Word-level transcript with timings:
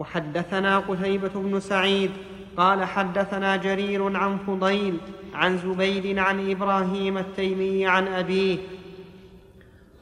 وحدثنا 0.00 0.78
قتيبة 0.78 1.30
بن 1.34 1.60
سعيد 1.60 2.10
قال 2.56 2.84
حدثنا 2.84 3.56
جرير 3.56 4.16
عن 4.16 4.38
فضيل 4.38 4.98
عن 5.34 5.58
زبيد 5.58 6.18
عن 6.18 6.50
إبراهيم 6.50 7.18
التيمي 7.18 7.86
عن 7.86 8.08
أبيه. 8.08 8.58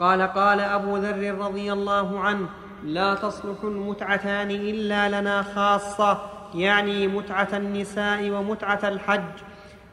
قال 0.00 0.22
قال 0.22 0.60
أبو 0.60 0.96
ذر 0.96 1.38
رضي 1.38 1.72
الله 1.72 2.20
عنه 2.20 2.48
لا 2.84 3.14
تصلح 3.14 3.64
المتعتان 3.64 4.50
إلا 4.50 5.20
لنا 5.20 5.42
خاصة 5.42 6.18
يعني 6.54 7.06
متعة 7.08 7.48
النساء 7.52 8.30
ومتعة 8.30 8.80
الحج. 8.84 9.34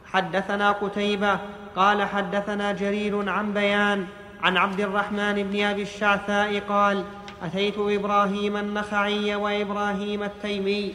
حدثنا 0.05 0.71
قتيبة 0.71 1.39
قال 1.75 2.03
حدثنا 2.03 2.71
جرير 2.71 3.29
عن 3.29 3.53
بيان 3.53 4.05
عن 4.41 4.57
عبد 4.57 4.79
الرحمن 4.79 5.43
بن 5.43 5.63
أبي 5.63 5.81
الشعثاء 5.81 6.59
قال 6.59 7.03
أتيت 7.45 7.77
إبراهيم 7.77 8.57
النخعي 8.57 9.35
وإبراهيم 9.35 10.23
التيمي 10.23 10.93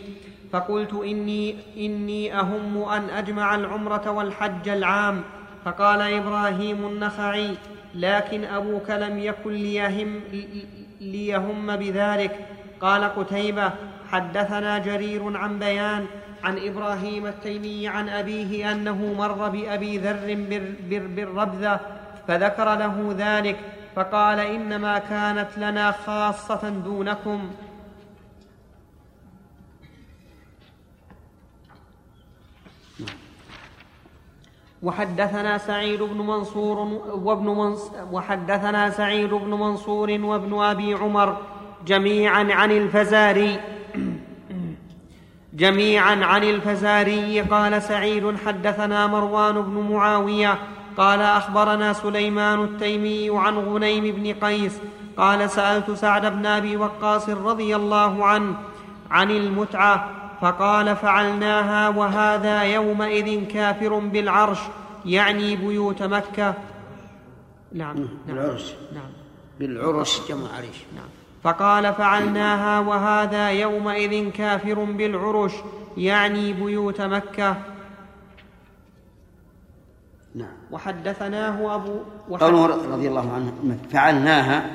فقلت 0.52 0.92
إني, 0.92 1.56
إني 1.76 2.40
أهم 2.40 2.82
أن 2.82 3.10
أجمع 3.10 3.54
العمرة 3.54 4.10
والحج 4.10 4.68
العام. 4.68 5.22
فقال 5.64 6.00
إبراهيم 6.00 6.86
النخعي 6.86 7.54
لكن 7.94 8.44
أبوك 8.44 8.90
لم 8.90 9.18
يكن 9.18 9.52
ليهم, 9.52 10.20
ليهم 11.00 11.76
بذلك. 11.76 12.46
قال 12.80 13.04
قتيبة 13.04 13.72
حدثنا 14.10 14.78
جرير 14.78 15.36
عن 15.36 15.58
بيان 15.58 16.06
عن 16.44 16.58
إبراهيم 16.58 17.26
التيمي 17.26 17.88
عن 17.88 18.08
أبيه 18.08 18.72
أنه 18.72 19.14
مر 19.18 19.48
بأبي 19.48 19.98
ذر 19.98 20.36
بالربذة 20.90 21.80
فذكر 22.28 22.74
له 22.74 23.14
ذلك. 23.18 23.56
فقال 23.96 24.40
إنما 24.40 24.98
كانت 24.98 25.58
لنا 25.58 25.92
خاصة 25.92 26.68
دونكم. 26.68 27.50
وحدثنا 34.82 35.58
سعيد 35.58 36.02
بن 36.02 36.16
منصور 36.16 36.78
وابن 37.12 37.46
منص 37.46 37.90
وحدثنا 38.12 38.90
سعيد 38.90 39.30
بن 39.34 39.50
منصور 39.50 40.10
وابن 40.10 40.62
أبي 40.62 40.94
عمر 40.94 41.36
جميعا 41.86 42.46
عن 42.50 42.70
الفزاري. 42.70 43.60
جميعا 45.54 46.24
عن 46.24 46.44
الفزاري. 46.44 47.40
قال 47.40 47.82
سعيد 47.82 48.36
حدثنا 48.46 49.06
مروان 49.06 49.62
بن 49.62 49.92
معاوية 49.92 50.58
قال 51.00 51.22
أخبرنا 51.22 51.92
سليمان 51.92 52.64
التيمي 52.64 53.30
عن 53.38 53.58
غنيم 53.58 54.14
بن 54.16 54.34
قيس 54.46 54.78
قال 55.16 55.50
سألت 55.50 55.90
سعد 55.90 56.26
بن 56.26 56.46
أبي 56.46 56.76
وقاص 56.76 57.28
رضي 57.28 57.76
الله 57.76 58.24
عنه 58.26 58.54
عن 59.10 59.30
المتعة 59.30 60.10
فقال 60.40 60.96
فعلناها 60.96 61.88
وهذا 61.88 62.62
يومئذ 62.62 63.46
كافر 63.46 63.98
بالعرش 63.98 64.58
يعني 65.06 65.56
بيوت 65.56 66.02
مكة. 66.02 66.54
نعم, 67.72 67.96
نعم 67.96 68.08
بالعرش. 68.26 68.72
نعم. 68.94 69.10
بالعرش 69.60 70.20
جمع 70.28 70.48
عريش. 70.56 70.76
نعم. 70.96 71.08
فقال 71.44 71.94
فعلناها 71.94 72.80
وهذا 72.80 73.50
يومئذ 73.50 74.30
كافر 74.30 74.84
بالعرش 74.84 75.52
يعني 75.96 76.52
بيوت 76.52 77.00
مكة. 77.00 77.56
نعم. 80.34 80.52
وحدثناه 80.70 81.74
أبو 81.74 82.00
قوله 82.36 82.66
رضي 82.66 83.08
الله 83.08 83.32
عنه 83.32 83.78
فعلناها 83.90 84.70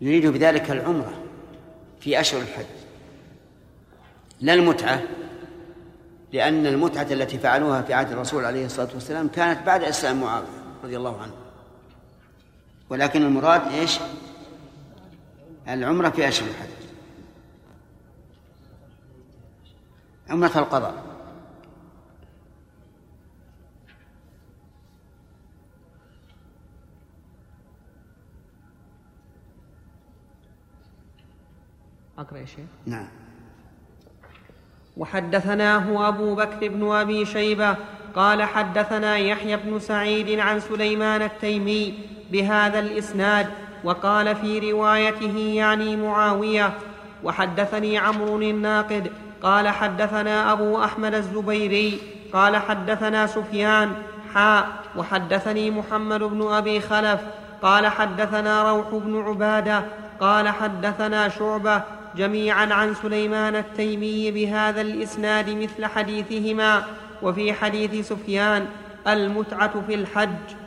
يريد 0.00 0.26
بذلك 0.26 0.70
العمرة 0.70 1.12
في 2.00 2.20
أشهر 2.20 2.40
الحج. 2.40 2.64
لا 4.40 4.54
المتعة 4.54 5.02
لأن 6.32 6.66
المتعة 6.66 7.06
التي 7.10 7.38
فعلوها 7.38 7.82
في 7.82 7.94
عهد 7.94 8.12
الرسول 8.12 8.44
عليه 8.44 8.66
الصلاة 8.66 8.88
والسلام 8.94 9.28
كانت 9.28 9.66
بعد 9.66 9.82
إسلام 9.82 10.20
معاوية 10.20 10.46
رضي 10.84 10.96
الله 10.96 11.22
عنه. 11.22 11.32
ولكن 12.90 13.22
المراد 13.22 13.72
إيش؟ 13.72 13.98
العمرة 15.68 16.10
في 16.10 16.28
أشهر 16.28 16.48
الحج. 16.48 16.68
عمرة 20.30 20.58
القضاء. 20.58 21.13
أقرأ 32.18 32.38
يا 32.38 32.46
شيخ. 32.46 32.66
نعم. 32.86 33.06
وحدثناه 34.96 36.08
أبو 36.08 36.34
بكر 36.34 36.68
بن 36.68 36.92
أبي 36.92 37.26
شيبة 37.26 37.76
قال 38.16 38.42
حدثنا 38.42 39.16
يحيى 39.16 39.56
بن 39.56 39.78
سعيد 39.78 40.38
عن 40.40 40.60
سليمان 40.60 41.22
التيمي 41.22 41.94
بهذا 42.32 42.78
الإسناد 42.78 43.46
وقال 43.84 44.36
في 44.36 44.72
روايته 44.72 45.38
يعني 45.38 45.96
معاوية 45.96 46.72
وحدثني 47.24 47.98
عمرو 47.98 48.38
الناقد 48.38 49.10
قال 49.42 49.68
حدثنا 49.68 50.52
أبو 50.52 50.84
أحمد 50.84 51.14
الزبيري 51.14 51.98
قال 52.32 52.56
حدثنا 52.56 53.26
سفيان 53.26 53.92
حاء 54.34 54.68
وحدثني 54.96 55.70
محمد 55.70 56.22
بن 56.22 56.52
أبي 56.52 56.80
خلف 56.80 57.20
قال 57.62 57.86
حدثنا 57.86 58.72
روح 58.72 58.94
بن 58.94 59.22
عبادة 59.22 59.84
قال 60.20 60.48
حدثنا 60.48 61.28
شعبة 61.28 61.82
جميعا 62.16 62.74
عن 62.74 62.94
سليمان 62.94 63.56
التيمي 63.56 64.30
بهذا 64.30 64.80
الإسناد 64.80 65.50
مثل 65.50 65.86
حديثهما. 65.86 66.84
وفي 67.22 67.52
حديث 67.52 68.08
سفيان 68.08 68.66
المتعة 69.06 69.80
في 69.86 69.94
الحج. 69.94 70.64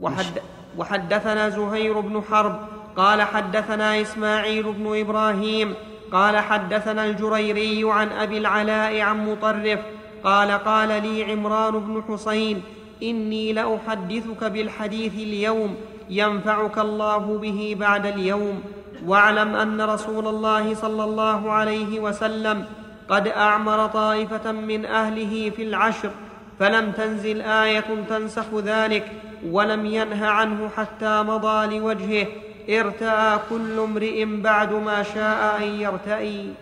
وحد 0.00 0.42
وحدثنا 0.78 1.48
زهير 1.48 2.00
بن 2.00 2.22
حرب 2.30 2.60
قال 2.96 3.22
حدثنا 3.22 4.00
إسماعيل 4.00 4.72
بن 4.72 5.00
إبراهيم 5.00 5.74
قال 6.12 6.38
حدثنا 6.38 7.04
الجريري 7.04 7.92
عن 7.92 8.12
أبي 8.12 8.38
العلاء 8.38 9.00
عن 9.00 9.30
مطرف 9.30 9.80
قال 10.24 10.50
قال 10.50 10.88
لي 10.88 11.32
عمران 11.32 11.80
بن 11.80 12.02
حسين 12.08 12.62
إني 13.02 13.52
لأحدثك 13.52 14.44
بالحديث 14.44 15.14
اليوم 15.14 15.76
ينفعك 16.10 16.78
الله 16.78 17.38
به 17.38 17.76
بعد 17.80 18.06
اليوم. 18.06 18.62
واعلم 19.06 19.56
أن 19.56 19.80
رسول 19.80 20.26
الله 20.28 20.74
صلى 20.74 21.04
الله 21.04 21.52
عليه 21.52 22.00
وسلم 22.00 22.64
قد 23.08 23.28
أعمر 23.28 23.86
طائفة 23.86 24.52
من 24.52 24.86
أهله 24.86 25.50
في 25.50 25.62
العشر 25.62 26.10
فلم 26.58 26.92
تنزل 26.92 27.40
آية 27.40 28.04
تنسخ 28.08 28.54
ذلك 28.54 29.12
ولم 29.50 29.86
ينه 29.86 30.26
عنه 30.26 30.68
حتى 30.68 31.22
مضى 31.22 31.78
لوجهه. 31.78 32.26
ارتأى 32.68 33.38
كل 33.50 33.78
امرئ 33.78 34.24
بعد 34.24 34.72
ما 34.72 35.02
شاء 35.02 35.62
أن 35.62 35.62
يرتئي. 35.62 36.54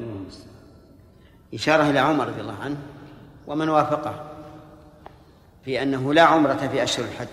إشارة 1.55 1.91
إلى 1.91 1.99
عمر 1.99 2.26
رضي 2.26 2.41
الله 2.41 2.56
عنه 2.65 2.76
ومن 3.47 3.69
وافقه. 3.69 4.28
في 5.69 5.83
أنه 5.83 6.15
لا 6.15 6.23
عمرة 6.23 6.55
في 6.73 6.83
أشهر 6.83 7.05
الحج. 7.05 7.27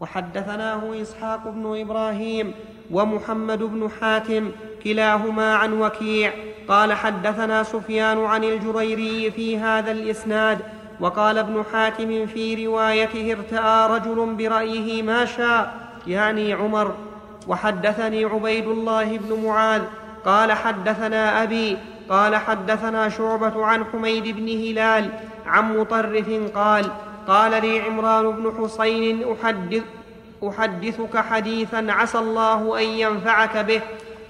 وحدثناه 0.00 1.02
إسحاق 1.02 1.48
بن 1.48 1.80
إبراهيم 1.80 2.54
ومحمد 2.90 3.62
بن 3.62 3.90
حاتم 4.00 4.50
كلاهما 4.84 5.54
عن 5.54 5.72
وكيع. 5.80 6.32
قال 6.68 6.92
حدثنا 6.92 7.62
سفيان 7.62 8.24
عن 8.24 8.44
الجريري 8.44 9.30
في 9.30 9.58
هذا 9.58 9.90
الإسناد 9.90 10.58
وقال 11.00 11.38
ابن 11.38 11.64
حاتم 11.72 12.26
في 12.26 12.66
روايته 12.66 13.32
ارتأى 13.32 13.98
رجل 13.98 14.34
برأيه 14.34 15.02
ما 15.02 15.24
شاء 15.24 15.74
يعني 16.06 16.52
عمر 16.52 17.13
وحدثني 17.48 18.24
عبيد 18.24 18.66
الله 18.66 19.18
بن 19.18 19.44
معاذ 19.44 19.82
قال 20.24 20.52
حدثنا 20.52 21.42
أبي 21.42 21.76
قال 22.08 22.36
حدثنا 22.36 23.08
شعبة 23.08 23.66
عن 23.66 23.84
حميد 23.84 24.36
بن 24.36 24.48
هلال 24.48 25.10
عن 25.46 25.78
مطرف 25.78 26.30
قال 26.54 26.86
قال 27.28 27.50
لي 27.62 27.80
عمران 27.80 28.30
بن 28.30 28.52
حسين 28.60 29.24
أحدث 29.32 29.82
أحدثك 30.48 31.16
حديثا 31.16 31.86
عسى 31.88 32.18
الله 32.18 32.78
أن 32.78 32.84
ينفعك 32.84 33.56
به. 33.56 33.80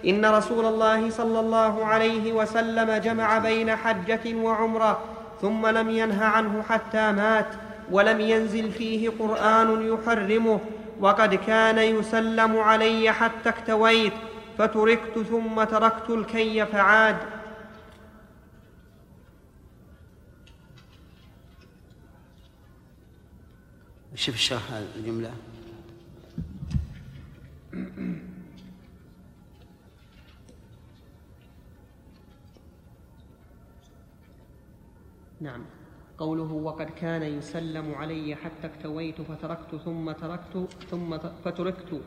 إن 0.06 0.26
رسول 0.26 0.66
الله 0.66 1.11
صلى 1.11 1.40
الله 1.40 1.84
عليه 1.84 2.32
وسلم 2.32 3.00
جمع 3.00 3.38
بين 3.38 3.76
حجة 3.76 4.34
وعمرة 4.34 4.99
ثم 5.43 5.66
لم 5.66 5.90
ينه 5.90 6.25
عنه 6.25 6.62
حتى 6.69 7.12
مات 7.12 7.46
ولم 7.90 8.20
ينزل 8.20 8.70
فيه 8.70 9.11
قرآن 9.19 9.93
يحرمه. 9.93 10.61
وقد 11.00 11.35
كان 11.35 11.79
يسلم 11.79 12.56
علي 12.56 13.12
حتى 13.12 13.49
اكتويت 13.49 14.12
فتركت 14.58 15.19
ثم 15.19 15.64
تركت 15.64 16.11
الكي 16.11 16.67
فعاد. 16.67 17.17
شوف 24.14 24.35
الشرح 24.35 24.73
الجملة. 24.96 25.35
نعم. 35.40 35.64
قوله 36.19 36.52
وقد 36.52 36.90
كان 36.90 37.22
يسلم 37.22 37.94
علي 37.94 38.34
حتى 38.34 38.66
اكتويت 38.66 39.20
فتركت 39.20 39.76
ثم 39.84 40.12
تركت 40.12 40.69
ثم 40.90 41.19
فتركت 41.19 42.00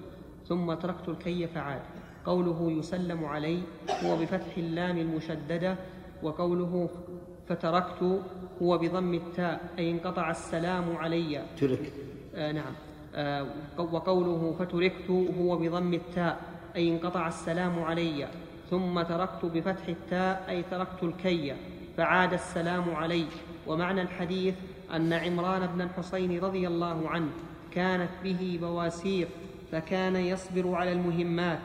ثم 0.48 0.74
تركت 0.74 1.09
الكي 1.09 1.48
فعاد. 1.48 1.81
قوله 2.25 2.71
يسلم 2.71 3.25
علي 3.25 3.59
هو 4.04 4.18
بفتح 4.18 4.57
اللام 4.57 4.98
المشددة 4.98 5.75
وقوله 6.24 6.89
فتركت 7.48 8.21
هو 8.62 8.77
بضم 8.77 9.13
التاء 9.13 9.69
أي 9.80 9.92
انقطع 9.92 10.30
السلام 10.31 10.95
علي. 10.95 11.45
ترك. 11.57 11.94
آه 12.36 12.51
نعم. 12.51 12.74
آه 13.15 13.48
وقوله 13.77 14.56
فتركت 14.59 15.09
هو 15.39 15.57
بضم 15.57 15.94
التاء 15.94 16.42
أي 16.75 16.89
انقطع 16.89 17.27
السلام 17.27 17.83
علي. 17.83 18.27
ثم 18.69 19.01
تركت 19.01 19.45
بفتح 19.45 19.88
التاء 19.88 20.45
أي 20.50 20.63
تركت 20.63 21.04
الكي 21.04 21.56
فعاد 21.98 22.33
السلام 22.33 22.95
علي. 22.95 23.25
ومعنى 23.68 24.02
الحديث 24.02 24.56
أن 24.96 25.14
عمران 25.14 25.68
بن 25.68 25.81
الحصين 25.81 26.40
رضي 26.40 26.68
الله 26.68 27.10
عنه 27.10 27.30
كانت 27.72 28.10
به 28.24 28.60
بواسير 28.62 29.28
فكان 29.72 30.16
يصبر 30.16 30.75
على 30.75 30.92
المهمات 30.92 31.60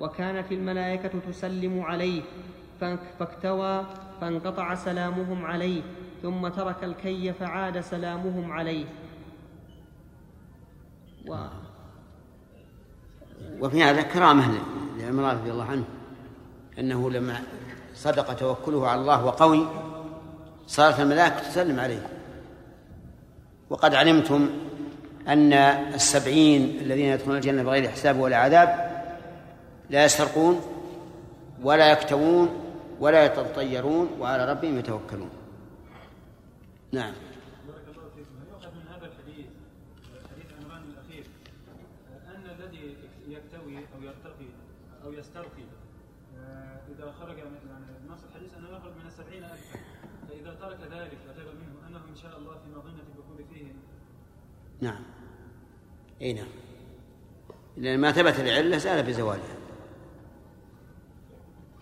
وكانت 0.00 0.52
الملائكة 0.52 1.10
تسلم 1.28 1.80
عليه 1.80 2.22
فاكتوى 3.18 3.86
فانقطع 4.20 4.74
سلامهم 4.74 5.44
عليه 5.44 5.82
ثم 6.22 6.48
ترك 6.48 6.84
الكي 6.84 7.32
فعاد 7.32 7.80
سلامهم 7.80 8.52
عليه. 8.52 8.84
و 11.28 11.36
وفي 13.60 13.82
هذا 13.82 14.02
كرامة 14.02 14.58
لعمران 14.98 15.36
رضي 15.36 15.50
الله 15.50 15.64
عنه 15.64 15.84
أنه 16.78 17.10
لما 17.10 17.42
صدق 17.94 18.34
توكله 18.34 18.88
على 18.88 19.00
الله 19.00 19.24
وقوي 19.24 19.66
صارت 20.66 21.00
الملائكة 21.00 21.38
تسلم 21.38 21.80
عليه. 21.80 22.06
وقد 23.70 23.94
علمتم 23.94 24.50
أن 25.28 25.52
السبعين 25.52 26.78
الذين 26.80 27.06
يدخلون 27.06 27.36
الجنة 27.36 27.62
بغير 27.62 27.88
حساب 27.88 28.18
ولا 28.18 28.36
عذاب 28.36 28.96
لا 29.90 30.04
يسرقون 30.04 30.60
ولا 31.62 31.92
يكتوون 31.92 32.48
ولا 33.00 33.24
يتطيرون 33.24 34.10
وعلى 34.20 34.50
ربهم 34.50 34.78
يتوكلون. 34.78 35.30
نعم 36.92 37.14
بارك 37.68 37.86
الله 37.88 38.08
فيكم 38.16 38.34
هل 38.40 38.48
يؤخذ 38.52 38.74
من 38.74 38.86
هذا 38.94 39.06
الحديث 39.06 39.46
حديث 40.32 40.46
عنوان 40.58 40.82
الاخير 40.90 41.24
ان 42.34 42.44
الذي 42.56 42.96
يكتوي 43.28 43.76
أو 43.94 44.02
يرتقي 44.02 44.50
أو 45.04 45.12
يسترقي 45.12 45.66
آه، 46.38 46.80
اذا 46.92 47.12
خرج 47.20 47.36
من 47.36 47.58
يعني 47.70 48.08
نص 48.08 48.20
الحديث 48.30 48.54
انه 48.58 48.68
يخرج 48.76 48.92
من 49.00 49.06
السبعين 49.06 49.44
الفا 49.44 49.78
فاذا 50.28 50.54
ترك 50.60 50.80
ذلك 50.92 51.18
وتاب 51.28 51.46
منه 51.46 51.88
انه 51.88 52.00
ان 52.10 52.16
شاء 52.16 52.38
الله 52.38 52.52
في 52.52 52.68
مظنه 52.70 53.02
الدخول 53.08 53.44
فيه 53.52 53.72
نعم. 54.80 55.02
إي 56.22 56.32
نعم. 56.32 56.46
لأن 57.76 58.00
ما 58.00 58.12
ثبت 58.12 58.40
العلة 58.40 58.78
زال 58.78 59.02
بزوالها 59.02 59.56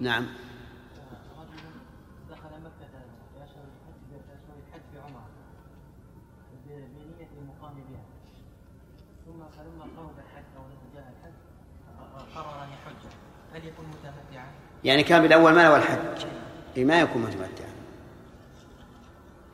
نعم؟ 0.01 0.27
يعني 14.85 15.03
كان 15.03 15.23
بالأول 15.23 15.53
ما 15.53 15.63
له 15.63 15.77
الحج. 15.77 16.27
ما 16.77 17.01
يكون 17.01 17.23
متمتعا. 17.23 17.75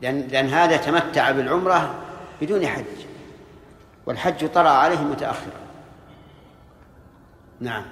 لأن 0.02 0.20
لأن 0.20 0.46
هذا 0.46 0.76
تمتع 0.76 1.30
بالعمرة 1.30 1.94
بدون 2.40 2.66
حج. 2.66 3.09
والحج 4.10 4.48
طرأ 4.48 4.68
عليه 4.68 5.00
متأخرا. 5.00 5.60
نعم. 7.60 7.84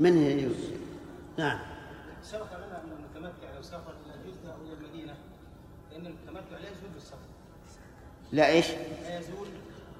من 0.00 0.18
هي 0.18 0.48
نعم. 1.38 1.58
سبق 2.22 2.56
لنا 2.56 2.80
ان 2.84 2.90
المتمتع 2.98 3.54
لو 3.56 3.62
سافر 3.62 3.92
إلى 4.06 4.32
جده 4.32 4.52
أو 4.52 4.56
إلى 4.66 4.72
المدينة 4.72 5.14
لأن 5.92 6.06
المتمتع 6.06 6.58
لا 6.62 6.70
يزول 6.70 6.90
بالسفر. 6.94 7.16
لا 8.32 8.46
إيش؟ 8.46 8.66
لا 9.02 9.18
يزول. 9.18 9.48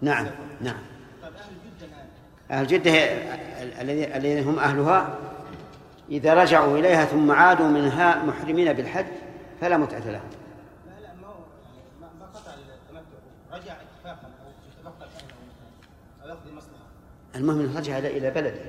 نعم 0.03 0.27
نعم. 0.61 0.79
طيب 1.23 1.33
أهل 1.37 1.55
جدة 1.65 1.87
الآن. 1.87 2.09
أهل 2.51 2.67
جدة 2.67 2.93
الذين 3.83 4.13
الذين 4.13 4.49
هم 4.49 4.59
أهلها. 4.59 5.19
إذا 6.11 6.35
رجعوا 6.35 6.79
إليها 6.79 7.05
ثم 7.05 7.31
عادوا 7.31 7.69
منها 7.69 8.23
محرمين 8.23 8.73
بالحج 8.73 9.07
فلا 9.61 9.77
متعة 9.77 10.11
لهم 10.11 10.31
لا 10.87 11.01
لا 11.01 11.15
ما 11.15 11.27
هو 11.27 11.35
يعني 11.65 11.83
ما 12.01 12.09
ما 12.21 12.27
قطع 12.27 12.55
التمتع 12.55 13.19
رجع 13.53 13.73
اتفاقا 13.73 14.27
أو 14.27 14.51
يتبقى 14.69 15.09
اهله 15.09 15.35
أو 16.23 16.29
يقضي 16.29 16.53
مصلحه 16.53 16.87
المهم 17.37 17.61
أنه 17.61 17.79
رجع 17.79 17.99
إلى 17.99 18.31
بلده. 18.31 18.61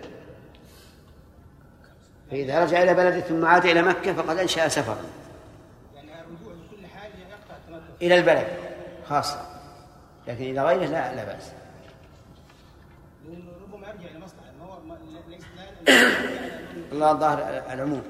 فإذا 2.32 2.64
رجع 2.64 2.84
إلى 2.84 2.94
بلده 2.94 3.20
ثم 3.20 3.46
عاد 3.46 3.66
إلى 3.66 3.82
مكة 3.82 4.14
فقد 4.14 4.38
أنشأ 4.38 4.68
سفرا. 4.68 4.98
يعني 5.96 6.12
الرجوع 6.22 6.54
لكل 6.54 6.86
حاجة 6.86 7.12
يقطع 7.12 7.56
التمتع 7.66 7.94
إلى 8.02 8.18
البلد 8.20 8.48
خاصة. 9.10 9.42
لكن 10.28 10.44
إذا 10.44 10.64
غيره 10.64 10.86
لا 10.86 11.16
لا 11.16 11.24
بأس. 11.24 11.52
ربما 13.28 13.88
يرجع 13.88 14.10
هو 14.62 14.78
ليس 15.30 15.42
إلى- 15.44 16.92
الله 16.94 17.14
ظاهر 17.14 17.40
العموم. 17.74 18.02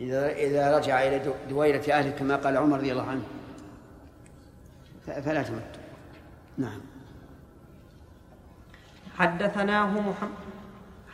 إذا 0.00 0.32
إذا 0.32 0.76
رجع 0.78 1.02
إلى 1.02 1.18
دو- 1.18 1.34
دويرة 1.48 1.92
أهله 1.92 2.10
كما 2.10 2.36
قال 2.36 2.56
عمر 2.56 2.78
رضي 2.78 2.92
الله 2.92 3.06
عنه. 3.06 3.22
فلا 5.06 5.42
تمتع. 5.42 5.80
نعم. 6.58 6.80
حدثناه 9.18 9.86
محمد 9.86 10.50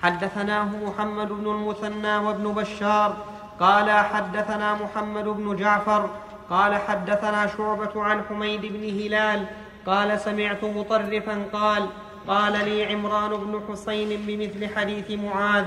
حدثناه 0.03 0.69
محمد 0.87 1.29
بن 1.29 1.47
المثنى 1.47 2.17
وابن 2.17 2.53
بشار 2.53 3.17
قال 3.61 3.91
حدثنا 3.91 4.75
محمد 4.75 5.25
بن 5.25 5.57
جعفر 5.57 6.11
قال 6.51 6.75
حدثنا 6.75 7.47
شعبة 7.47 8.03
عن 8.03 8.23
حميد 8.29 8.61
بن 8.61 8.85
هلال 9.01 9.47
قال 9.87 10.21
سمعت 10.21 10.65
مطرفا 10.65 11.45
قال 11.53 11.87
قال 12.29 12.53
لي 12.53 12.85
عمران 12.85 13.31
بن 13.31 13.63
حسين 13.69 14.27
بمثل 14.27 14.77
حديث 14.77 15.11
معاذ. 15.11 15.65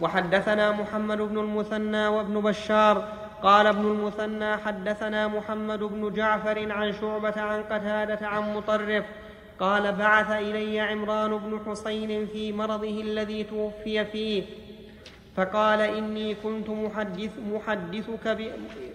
وحدثنا 0.00 0.72
محمد 0.72 1.18
بن 1.18 1.38
المثنى 1.38 2.06
وابن 2.06 2.40
بشار 2.40 3.04
قال 3.42 3.66
ابن 3.66 3.80
المثنى 3.80 4.56
حدثنا 4.56 5.28
محمد 5.28 5.78
بن 5.78 6.12
جعفر 6.12 6.72
عن 6.72 6.92
شعبة 6.92 7.40
عن 7.40 7.62
قتادة 7.62 8.26
عن 8.28 8.54
مطرف 8.54 9.04
قال 9.60 9.92
بعث 9.92 10.30
إلي 10.30 10.80
عمران 10.80 11.38
بن 11.38 11.60
حسين 11.66 12.26
في 12.26 12.52
مرضه 12.52 13.00
الذي 13.00 13.44
توفي 13.44 14.04
فيه. 14.04 14.42
فقال 15.36 15.80
إني 15.80 16.34
كنت 16.34 16.70
محدث 16.70 17.30
محدثك 17.52 18.28
ب... 18.28 18.40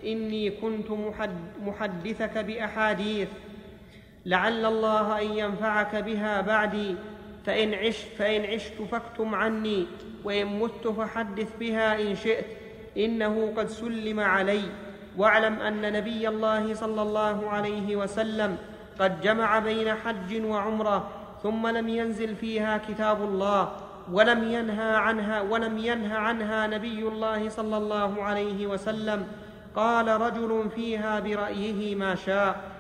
إني 0.05 0.49
كنت 0.49 0.91
محد... 0.91 1.37
محدثك 1.61 2.37
بأحاديث. 2.37 3.27
لعل 4.25 4.65
الله 4.65 5.21
أن 5.21 5.37
ينفعك 5.37 5.95
بها 5.95 6.41
بعدي. 6.41 6.95
فإن 7.45 7.73
عشت 7.73 8.07
فإن 8.17 8.45
عشت 8.45 8.81
فاكتم 8.91 9.35
عني 9.35 9.85
وإن 10.23 10.59
مت 10.59 10.87
فحدث 10.87 11.49
بها 11.59 12.01
إن 12.01 12.15
شئت. 12.15 12.45
إنه 12.97 13.53
قد 13.57 13.67
سلم 13.67 14.19
علي. 14.19 14.61
واعلم 15.17 15.59
أن 15.59 15.93
نبي 15.93 16.27
الله 16.27 16.73
صلى 16.73 17.01
الله 17.01 17.49
عليه 17.49 17.95
وسلم 17.95 18.57
قد 18.99 19.21
جمع 19.21 19.59
بين 19.59 19.93
حج 19.93 20.45
وعمرة 20.45 21.07
ثم 21.43 21.67
لم 21.67 21.87
ينزل 21.89 22.35
فيها 22.35 22.77
كتاب 22.77 23.21
الله 23.21 23.71
ولم 24.11 24.43
ينهى 24.43 24.95
عنها 24.95 25.41
ولم 25.41 25.77
ينه 25.77 26.15
عنها 26.15 26.67
نبي 26.67 27.07
الله 27.07 27.49
صلى 27.49 27.77
الله 27.77 28.23
عليه 28.23 28.67
وسلم. 28.67 29.27
قال 29.75 30.07
رجل 30.07 30.69
فيها 30.75 31.19
برأيه 31.19 31.95
ما 31.95 32.15
شاء. 32.15 32.75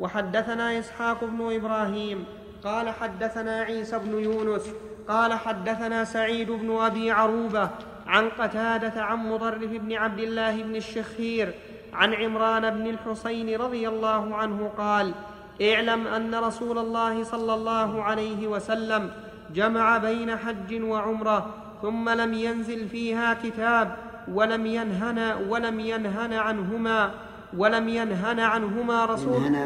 وحدثنا 0.00 0.78
إسحاق 0.78 1.24
بن 1.24 1.54
إبراهيم 1.54 2.24
قال 2.64 2.90
حدثنا 2.90 3.60
عيسى 3.60 3.98
بن 3.98 4.18
يونس 4.18 4.62
قال 5.08 5.32
حدثنا 5.34 6.04
سعيد 6.04 6.50
بن 6.50 6.80
أبي 6.80 7.10
عروبة 7.10 7.70
عن 8.06 8.28
قتادة 8.28 9.02
عن 9.02 9.18
مضرف 9.18 9.70
بن 9.70 9.92
عبد 9.92 10.18
الله 10.18 10.62
بن 10.62 10.76
الشخير 10.76 11.54
عن 11.92 12.14
عمران 12.14 12.70
بن 12.70 12.86
الحصين 12.86 13.60
رضي 13.60 13.88
الله 13.88 14.34
عنه 14.34 14.72
قال 14.78 15.12
اعلم 15.62 16.06
أن 16.06 16.34
رسول 16.34 16.78
الله 16.78 17.24
صلى 17.24 17.54
الله 17.54 18.02
عليه 18.02 18.46
وسلم 18.46 19.10
جمع 19.54 19.98
بين 19.98 20.36
حج 20.36 20.82
وعمرة 20.82 21.54
ثم 21.82 22.08
لم 22.08 22.34
ينزل 22.34 22.88
فيها 22.88 23.34
كتاب 23.34 23.96
ولم 24.32 24.66
ينهنا 24.66 25.36
ولم 25.48 25.80
ينهن 25.80 26.32
عنهما 26.32 27.10
ولم 27.56 27.88
ينهن 27.88 28.40
عنهما 28.40 29.04
رسول 29.04 29.56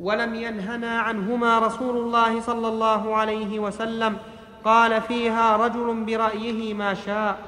ولم 0.00 0.34
ينهنا 0.34 1.00
عنهما 1.00 1.58
رسول 1.58 1.96
الله 1.96 2.40
صلى 2.40 2.68
الله 2.68 3.16
عليه 3.16 3.58
وسلم. 3.58 4.16
قال 4.64 5.02
فيها 5.02 5.56
رجل 5.56 6.04
برأيه 6.04 6.74
ما 6.74 6.94
شاء. 6.94 7.38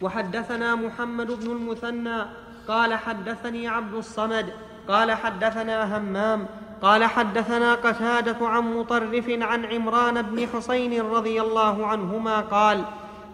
وحدثنا 0.00 0.74
محمد 0.74 1.26
بن 1.26 1.50
المثنى 1.50 2.22
قال 2.68 2.94
حدثني 2.94 3.68
عبد 3.68 3.94
الصمد 3.94 4.52
قال 4.88 5.12
حدثنا 5.12 5.96
همام 5.96 6.46
قال 6.82 7.04
حدثنا 7.04 7.74
قتادة 7.74 8.48
عن 8.48 8.74
مطرف 8.74 9.24
عن 9.28 9.64
عمران 9.64 10.22
بن 10.22 10.46
حسين 10.54 11.02
رضي 11.02 11.40
الله 11.40 11.86
عنهما 11.86 12.40
قال 12.40 12.84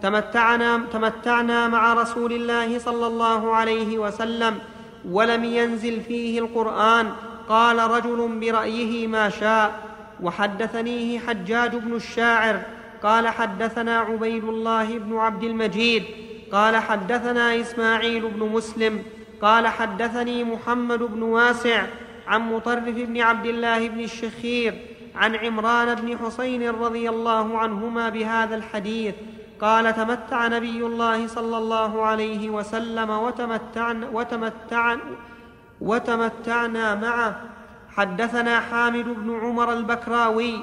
تمتعنا, 0.02 0.80
تمتعنا 0.92 1.68
مع 1.68 1.94
رسول 1.94 2.32
الله 2.32 2.78
صلى 2.78 3.06
الله 3.06 3.54
عليه 3.54 3.98
وسلم 3.98 4.58
ولم 5.10 5.44
ينزل 5.44 6.00
فيه 6.00 6.38
القرآن. 6.38 7.10
قال 7.48 7.90
رجل 7.90 8.38
برأيه 8.40 9.06
ما 9.06 9.28
شاء. 9.28 9.80
وحدثنيه 10.22 11.18
حجاج 11.18 11.76
بن 11.76 11.96
الشاعر. 11.96 12.60
قال 13.02 13.28
حدثنا 13.28 13.98
عبيد 13.98 14.44
الله 14.44 14.98
بن 14.98 15.16
عبد 15.16 15.44
المجيد. 15.44 16.04
قال 16.52 16.76
حدثنا 16.76 17.60
إسماعيل 17.60 18.28
بن 18.28 18.48
مسلم. 18.48 19.02
قال 19.42 19.66
حدثني 19.68 20.44
محمد 20.44 20.98
بن 20.98 21.22
واسع 21.22 21.86
عن 22.26 22.52
مطرف 22.52 22.84
بن 22.84 23.20
عبد 23.20 23.46
الله 23.46 23.88
بن 23.88 24.00
الشخير 24.00 24.74
عن 25.14 25.36
عمران 25.36 25.94
بن 25.94 26.18
حسين 26.18 26.70
رضي 26.70 27.08
الله 27.08 27.58
عنهما 27.58 28.08
بهذا 28.08 28.56
الحديث. 28.56 29.14
قال 29.60 29.94
تمتع 29.94 30.46
نبي 30.46 30.86
الله 30.86 31.26
صلى 31.26 31.58
الله 31.58 32.06
عليه 32.06 32.50
وسلم 32.50 33.10
وتمتعنا, 33.10 34.08
وتمتعنا, 34.12 35.02
وتمتعنا 35.80 36.94
معه. 36.94 37.40
حدثنا 37.96 38.60
حامد 38.60 39.04
بن 39.04 39.40
عمر 39.40 39.72
البكراوي 39.72 40.54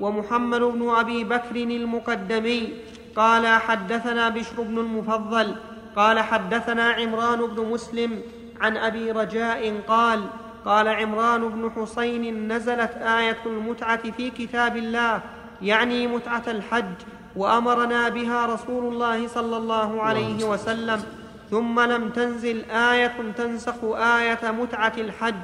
ومحمد 0.00 0.60
بن 0.60 0.88
أبي 0.88 1.24
بكر 1.24 1.56
المقدمي. 1.56 2.72
قال 3.16 3.46
حدثنا 3.46 4.28
بشر 4.28 4.62
بن 4.62 4.78
المفضل 4.78 5.56
قال 5.96 6.20
حدثنا 6.20 6.88
عمران 6.90 7.46
بن 7.46 7.64
مسلم 7.64 8.22
عن 8.60 8.76
أبي 8.76 9.12
رجاء 9.12 9.80
قال 9.88 10.24
قال 10.64 10.88
عمران 10.88 11.48
بن 11.48 11.70
حسين 11.70 12.52
نزلت 12.52 12.92
آية 12.92 13.38
المتعة 13.46 14.10
في 14.10 14.30
كتاب 14.30 14.76
الله 14.76 15.20
يعني 15.62 16.06
متعة 16.06 16.42
الحج 16.48 16.94
وأمرنا 17.36 18.08
بها 18.08 18.46
رسول 18.46 18.92
الله 18.92 19.28
صلى 19.28 19.56
الله 19.56 20.02
عليه 20.02 20.44
وسلم. 20.44 21.02
ثم 21.50 21.80
لم 21.80 22.08
تنزل 22.08 22.64
آية 22.70 23.32
تنسخ 23.36 23.84
آية 23.94 24.50
متعة 24.50 24.92
الحج 24.98 25.34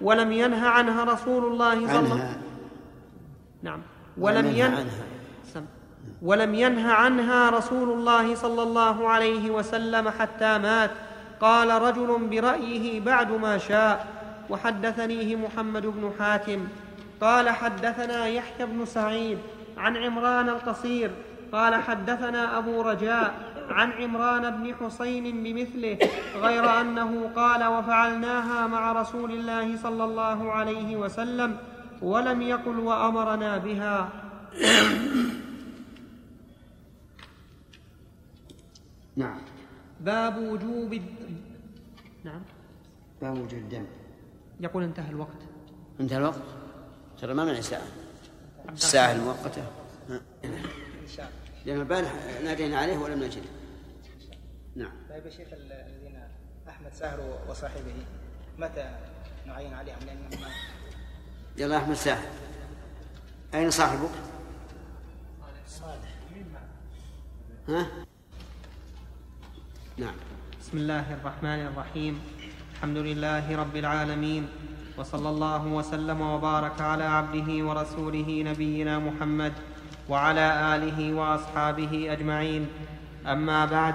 ولم 0.00 0.32
ينه 0.32 0.66
عنها 0.66 1.04
رسول 1.04 1.44
الله 1.44 1.86
صلى 1.86 1.98
الله 1.98 2.14
عنها. 2.14 2.38
نعم. 3.62 3.80
ولم 4.18 4.46
ينه 4.46 4.76
عنها. 4.76 5.15
ولم 6.22 6.54
ينه 6.54 6.92
عنها 6.92 7.50
رسول 7.50 7.90
الله 7.90 8.34
صلى 8.34 8.62
الله 8.62 9.08
عليه 9.08 9.50
وسلم 9.50 10.08
حتى 10.08 10.58
مات. 10.58 10.90
قال 11.40 11.82
رجل 11.82 12.18
برأيه 12.30 13.00
بعد 13.00 13.32
ما 13.32 13.58
شاء. 13.58 14.06
وحدثنيه 14.50 15.36
محمد 15.36 15.86
بن 15.86 16.12
حاتم. 16.18 16.68
قال 17.20 17.50
حدثنا 17.50 18.26
يحيى 18.26 18.66
بن 18.66 18.84
سعيد 18.84 19.38
عن 19.78 19.96
عمران 19.96 20.48
القصير. 20.48 21.10
قال 21.52 21.74
حدثنا 21.74 22.58
أبو 22.58 22.82
رجاء 22.82 23.34
عن 23.70 23.92
عمران 23.92 24.50
بن 24.50 24.74
حسين 24.74 25.42
بمثله 25.42 25.98
غير 26.36 26.80
أنه 26.80 27.30
قال 27.36 27.64
وفعلناها 27.64 28.66
مع 28.66 28.92
رسول 28.92 29.30
الله 29.32 29.76
صلى 29.76 30.04
الله 30.04 30.52
عليه 30.52 30.96
وسلم 30.96 31.56
ولم 32.02 32.42
يقل 32.42 32.78
وأمرنا 32.78 33.56
بها. 33.56 34.08
نعم. 39.16 39.38
باب 40.00 40.36
وجوب 40.38 40.92
الد... 40.92 41.40
نعم. 42.24 42.42
باب 43.22 43.32
وجود 43.38 43.52
الدم. 43.54 43.86
يقول 44.60 44.82
انتهى 44.82 45.10
الوقت. 45.10 45.42
انتهى 46.00 46.18
الوقت؟ 46.18 46.42
ترى 47.20 47.34
ما 47.34 47.44
معي 47.44 47.62
ساعة. 47.62 47.86
الساعة 48.72 49.12
المؤقتة. 49.12 49.62
ها. 50.08 50.20
لأن 51.66 51.80
البارح 51.80 52.12
نادينا 52.44 52.78
عليه 52.78 52.98
ولم 52.98 53.22
نجده 53.24 53.48
نعم. 54.76 54.92
طيب 55.10 55.26
يا 55.26 55.30
شيخ 55.30 55.48
ال- 55.52 55.72
الذين 55.72 56.28
أحمد 56.68 56.92
ساهر 56.92 57.38
وصاحبه 57.50 57.94
متى 58.58 58.96
نعين 59.46 59.74
عليهم؟ 59.74 59.98
لأن 60.06 60.40
ما- 60.40 60.48
يلا 61.56 61.76
أحمد 61.76 61.94
ساحر 61.94 62.28
أين 63.54 63.70
صاحبك؟ 63.70 64.10
ها؟ 67.68 68.05
نعم. 69.98 70.12
بسم 70.60 70.78
الله 70.78 71.04
الرحمن 71.16 71.72
الرحيم. 71.72 72.20
الحمد 72.76 72.96
لله 72.96 73.56
رب 73.56 73.76
العالمين 73.76 74.48
وصلى 74.98 75.28
الله 75.28 75.66
وسلم 75.66 76.20
وبارك 76.20 76.80
على 76.80 77.04
عبده 77.04 77.48
ورسوله 77.64 78.28
نبينا 78.44 78.98
محمد 78.98 79.52
وعلى 80.08 80.76
آله 80.76 81.14
وأصحابه 81.14 82.12
أجمعين. 82.12 82.68
أما 83.26 83.64
بعد 83.64 83.94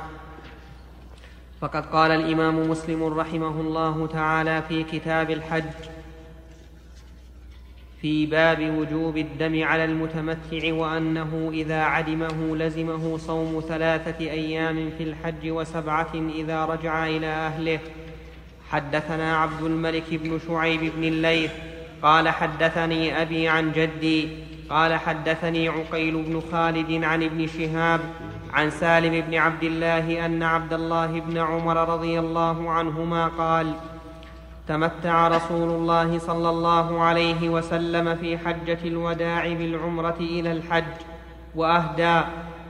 فقد 1.61 1.85
قال 1.85 2.11
الإمام 2.11 2.69
مسلم 2.69 3.03
رحمه 3.03 3.55
الله 3.61 4.07
تعالى 4.07 4.61
في 4.61 4.83
كتاب 4.83 5.29
الحج 5.29 5.69
في 8.01 8.25
باب 8.25 8.77
وجوب 8.77 9.17
الدم 9.17 9.63
على 9.63 9.85
المتمتع 9.85 10.73
وأنه 10.73 11.49
إذا 11.53 11.81
عدمه 11.81 12.55
لزمه 12.55 13.17
صوم 13.17 13.63
ثلاثة 13.67 14.19
أيام 14.19 14.89
في 14.97 15.03
الحج 15.03 15.49
وسبعة 15.49 16.13
إذا 16.35 16.65
رجع 16.65 17.07
إلى 17.07 17.27
أهله. 17.27 17.79
حدثنا 18.69 19.37
عبد 19.37 19.63
الملك 19.63 20.03
بن 20.11 20.39
شعيب 20.47 20.91
بن 20.95 21.03
الليث 21.03 21.51
قال 22.01 22.29
حدثني 22.29 23.21
أبي 23.21 23.47
عن 23.47 23.71
جدي 23.71 24.29
قال 24.69 24.93
حدثني 24.93 25.69
عقيل 25.69 26.23
بن 26.23 26.41
خالد 26.51 27.03
عن 27.03 27.23
ابن 27.23 27.47
شهاب 27.47 27.99
عن 28.53 28.69
سالم 28.69 29.21
بن 29.21 29.35
عبد 29.35 29.63
الله 29.63 30.25
أن 30.25 30.43
عبد 30.43 30.73
الله 30.73 31.19
بن 31.19 31.37
عمر 31.37 31.89
رضي 31.93 32.19
الله 32.19 32.69
عنهما 32.71 33.27
قال 33.27 33.73
تمتع 34.67 35.27
رسول 35.27 35.69
الله 35.69 36.19
صلى 36.19 36.49
الله 36.49 37.01
عليه 37.01 37.49
وسلم 37.49 38.15
في 38.15 38.37
حجة 38.37 38.79
الوداع 38.85 39.53
بالعمرة 39.53 40.17
إلى 40.19 40.51
الحج 40.51 40.83
وأهدى 41.55 42.21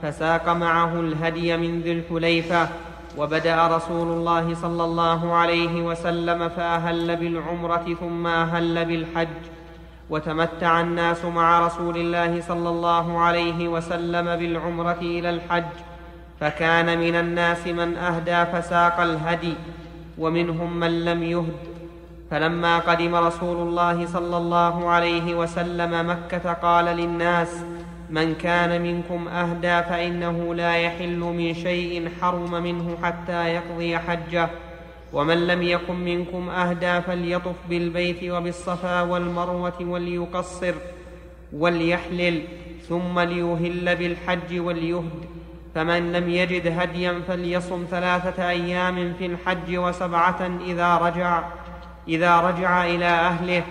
فساق 0.01 0.49
معه 0.49 0.99
الهدي 0.99 1.57
من 1.57 1.81
ذي 1.81 1.91
الحليفة 1.91 2.69
وبدأ 3.17 3.67
رسول 3.67 4.07
الله 4.07 4.55
صلى 4.55 4.83
الله 4.83 5.33
عليه 5.33 5.81
وسلم 5.81 6.49
فأهل 6.49 7.15
بالعمرة 7.15 7.95
ثم 7.99 8.27
أهل 8.27 8.85
بالحج 8.85 9.27
وتمتع 10.09 10.81
الناس 10.81 11.25
مع 11.25 11.65
رسول 11.65 11.97
الله 11.97 12.41
صلى 12.41 12.69
الله 12.69 13.19
عليه 13.19 13.67
وسلم 13.67 14.35
بالعمرة 14.35 15.01
إلى 15.01 15.29
الحج 15.29 15.73
فكان 16.39 16.99
من 16.99 17.15
الناس 17.15 17.67
من 17.67 17.97
أهدى 17.97 18.45
فساق 18.45 18.99
الهدي 18.99 19.53
ومنهم 20.17 20.79
من 20.79 21.05
لم 21.05 21.23
يهد. 21.23 21.70
فلما 22.31 22.79
قدم 22.79 23.15
رسول 23.15 23.67
الله 23.67 24.05
صلى 24.05 24.37
الله 24.37 24.89
عليه 24.89 25.35
وسلم 25.35 26.09
مكة 26.09 26.53
قال 26.53 26.85
للناس 26.85 27.63
من 28.09 28.35
كان 28.35 28.81
منكم 28.81 29.27
أهدى 29.27 29.83
فإنه 29.83 30.55
لا 30.55 30.75
يحل 30.75 31.19
من 31.19 31.53
شيء 31.53 32.09
حرم 32.21 32.63
منه 32.63 32.97
حتى 33.03 33.47
يقضي 33.47 33.97
حجه 33.97 34.49
ومن 35.13 35.47
لم 35.47 35.61
يكن 35.61 35.95
منكم 35.95 36.49
أهدى 36.49 37.01
فليطف 37.01 37.55
بالبيت 37.69 38.23
وبالصفا 38.31 39.01
والمروة 39.01 39.81
وليقصر 39.81 40.73
وليحلل 41.53 42.41
ثم 42.89 43.19
ليهل 43.19 43.95
بالحج 43.95 44.59
وليهد 44.59 45.25
فمن 45.75 46.11
لم 46.11 46.29
يجد 46.29 46.79
هديا 46.79 47.21
فليصم 47.27 47.85
ثلاثة 47.91 48.49
أيام 48.49 49.13
في 49.19 49.25
الحج 49.25 49.77
وسبعة 49.77 50.51
إذا 50.67 50.97
رجع. 50.97 51.43
إذا 52.07 52.39
رجع 52.39 52.85
إلى 52.85 53.05
أهله 53.05 53.63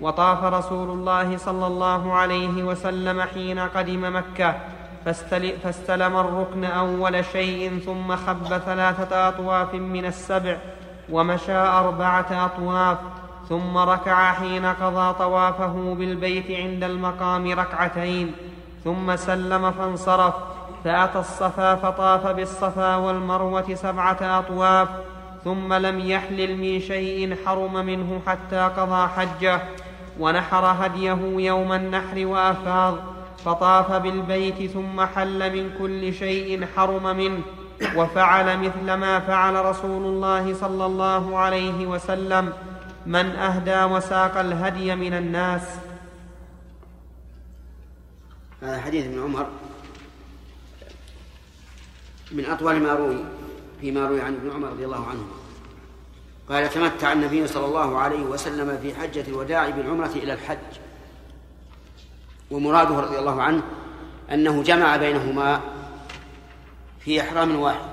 وطاف 0.00 0.44
رسول 0.44 0.90
الله 0.90 1.36
صلى 1.36 1.66
الله 1.66 2.12
عليه 2.12 2.62
وسلم 2.62 3.20
حين 3.22 3.58
قدم 3.58 4.16
مكة 4.16 4.54
فاستل- 5.04 5.58
فاستلم 5.62 6.16
الركن 6.16 6.64
أول 6.64 7.24
شيء 7.24 7.78
ثم 7.86 8.16
خب 8.16 8.58
ثلاثة 8.58 9.28
أطواف 9.28 9.74
من 9.74 10.04
السبع 10.06 10.56
ومشى 11.10 11.52
أربعة 11.56 12.26
أطواف 12.46 12.98
ثم 13.48 13.76
ركع 13.78 14.32
حين 14.32 14.66
قضى 14.66 15.12
طوافه 15.18 15.94
بالبيت 15.98 16.50
عند 16.50 16.84
المقام 16.84 17.52
ركعتين 17.52 18.32
ثم 18.84 19.16
سلم 19.16 19.70
فانصرف 19.70 20.34
فأتى 20.84 21.18
الصفا 21.18 21.74
فطاف 21.74 22.26
بالصفا 22.26 22.96
والمروة 22.96 23.74
سبعة 23.74 24.18
أطواف 24.38 24.88
ثم 25.44 25.72
لم 25.72 26.00
يحلل 26.00 26.56
من 26.56 26.80
شيء 26.80 27.36
حرم 27.46 27.86
منه 27.86 28.22
حتى 28.26 28.70
قضى 28.76 29.08
حجه 29.08 29.62
ونحر 30.20 30.64
هديه 30.64 31.18
يوم 31.36 31.72
النحر 31.72 32.26
وأفاض 32.26 32.98
فطاف 33.44 33.92
بالبيت 33.92 34.70
ثم 34.70 35.00
حل 35.00 35.52
من 35.56 35.74
كل 35.78 36.14
شيء 36.14 36.66
حرم 36.76 37.16
منه 37.16 37.42
وفعل 37.96 38.58
مثل 38.58 38.94
ما 38.94 39.20
فعل 39.20 39.64
رسول 39.64 40.02
الله 40.02 40.54
صلى 40.54 40.86
الله 40.86 41.38
عليه 41.38 41.86
وسلم 41.86 42.52
من 43.06 43.26
أهدى 43.26 43.84
وساق 43.84 44.38
الهدي 44.38 44.94
من 44.94 45.14
الناس. 45.14 45.62
هذا 48.62 48.80
حديث 48.80 49.04
ابن 49.04 49.22
عمر 49.22 49.46
من 52.32 52.44
أطول 52.44 52.80
ما 52.80 52.92
روي. 52.92 53.43
فيما 53.80 54.08
روي 54.08 54.20
عن 54.20 54.34
ابن 54.34 54.50
عمر 54.50 54.68
رضي 54.68 54.84
الله 54.84 55.06
عنه 55.06 55.24
قال 56.48 56.70
تمتع 56.70 57.12
النبي 57.12 57.46
صلى 57.46 57.66
الله 57.66 57.98
عليه 57.98 58.22
وسلم 58.22 58.78
في 58.82 58.94
حجة 58.94 59.24
الوداع 59.28 59.70
بالعمرة 59.70 60.10
إلى 60.16 60.32
الحج. 60.32 60.58
ومراده 62.50 63.00
رضي 63.00 63.18
الله 63.18 63.42
عنه 63.42 63.62
أنه 64.32 64.62
جمع 64.62 64.96
بينهما 64.96 65.60
في 67.00 67.20
إحرام 67.20 67.60
واحد. 67.60 67.88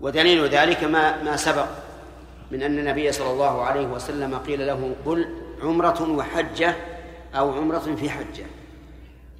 ودليل 0.00 0.48
ذلك 0.48 0.84
ما 0.84 1.22
ما 1.22 1.36
سبق 1.36 1.66
من 2.50 2.62
أن 2.62 2.78
النبي 2.78 3.12
صلى 3.12 3.30
الله 3.30 3.62
عليه 3.62 3.86
وسلم 3.86 4.34
قيل 4.34 4.66
له 4.66 4.94
قل 5.06 5.28
عمرة 5.62 6.02
وحجة 6.10 6.76
أو 7.34 7.52
عمرة 7.52 7.94
في 8.00 8.10
حجة. 8.10 8.46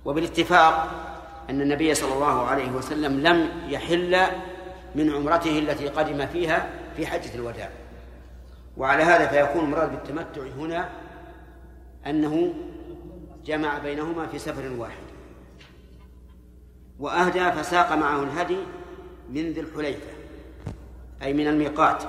وبالاتفاق 0.04 0.90
أن 1.50 1.60
النبي 1.60 1.94
صلى 1.94 2.14
الله 2.14 2.46
عليه 2.46 2.70
وسلم 2.70 3.20
لم 3.20 3.48
يحل 3.68 4.26
من 4.94 5.14
عمرته 5.14 5.58
التي 5.58 5.88
قدم 5.88 6.26
فيها 6.26 6.70
في 6.96 7.06
حجة 7.06 7.34
الوداع. 7.34 7.70
وعلى 8.76 9.02
هذا 9.02 9.26
فيكون 9.26 9.64
المراد 9.64 9.90
بالتمتع 9.90 10.42
هنا 10.42 10.88
أنه 12.06 12.54
جمع 13.44 13.78
بينهما 13.78 14.26
في 14.26 14.38
سفر 14.38 14.72
واحد. 14.78 15.08
وأهدى 16.98 17.52
فساق 17.52 17.92
معه 17.92 18.22
الهدي 18.22 18.58
من 19.30 19.52
ذي 19.52 19.60
الحليفة 19.60 20.10
أي 21.22 21.32
من 21.32 21.46
الميقات. 21.46 22.02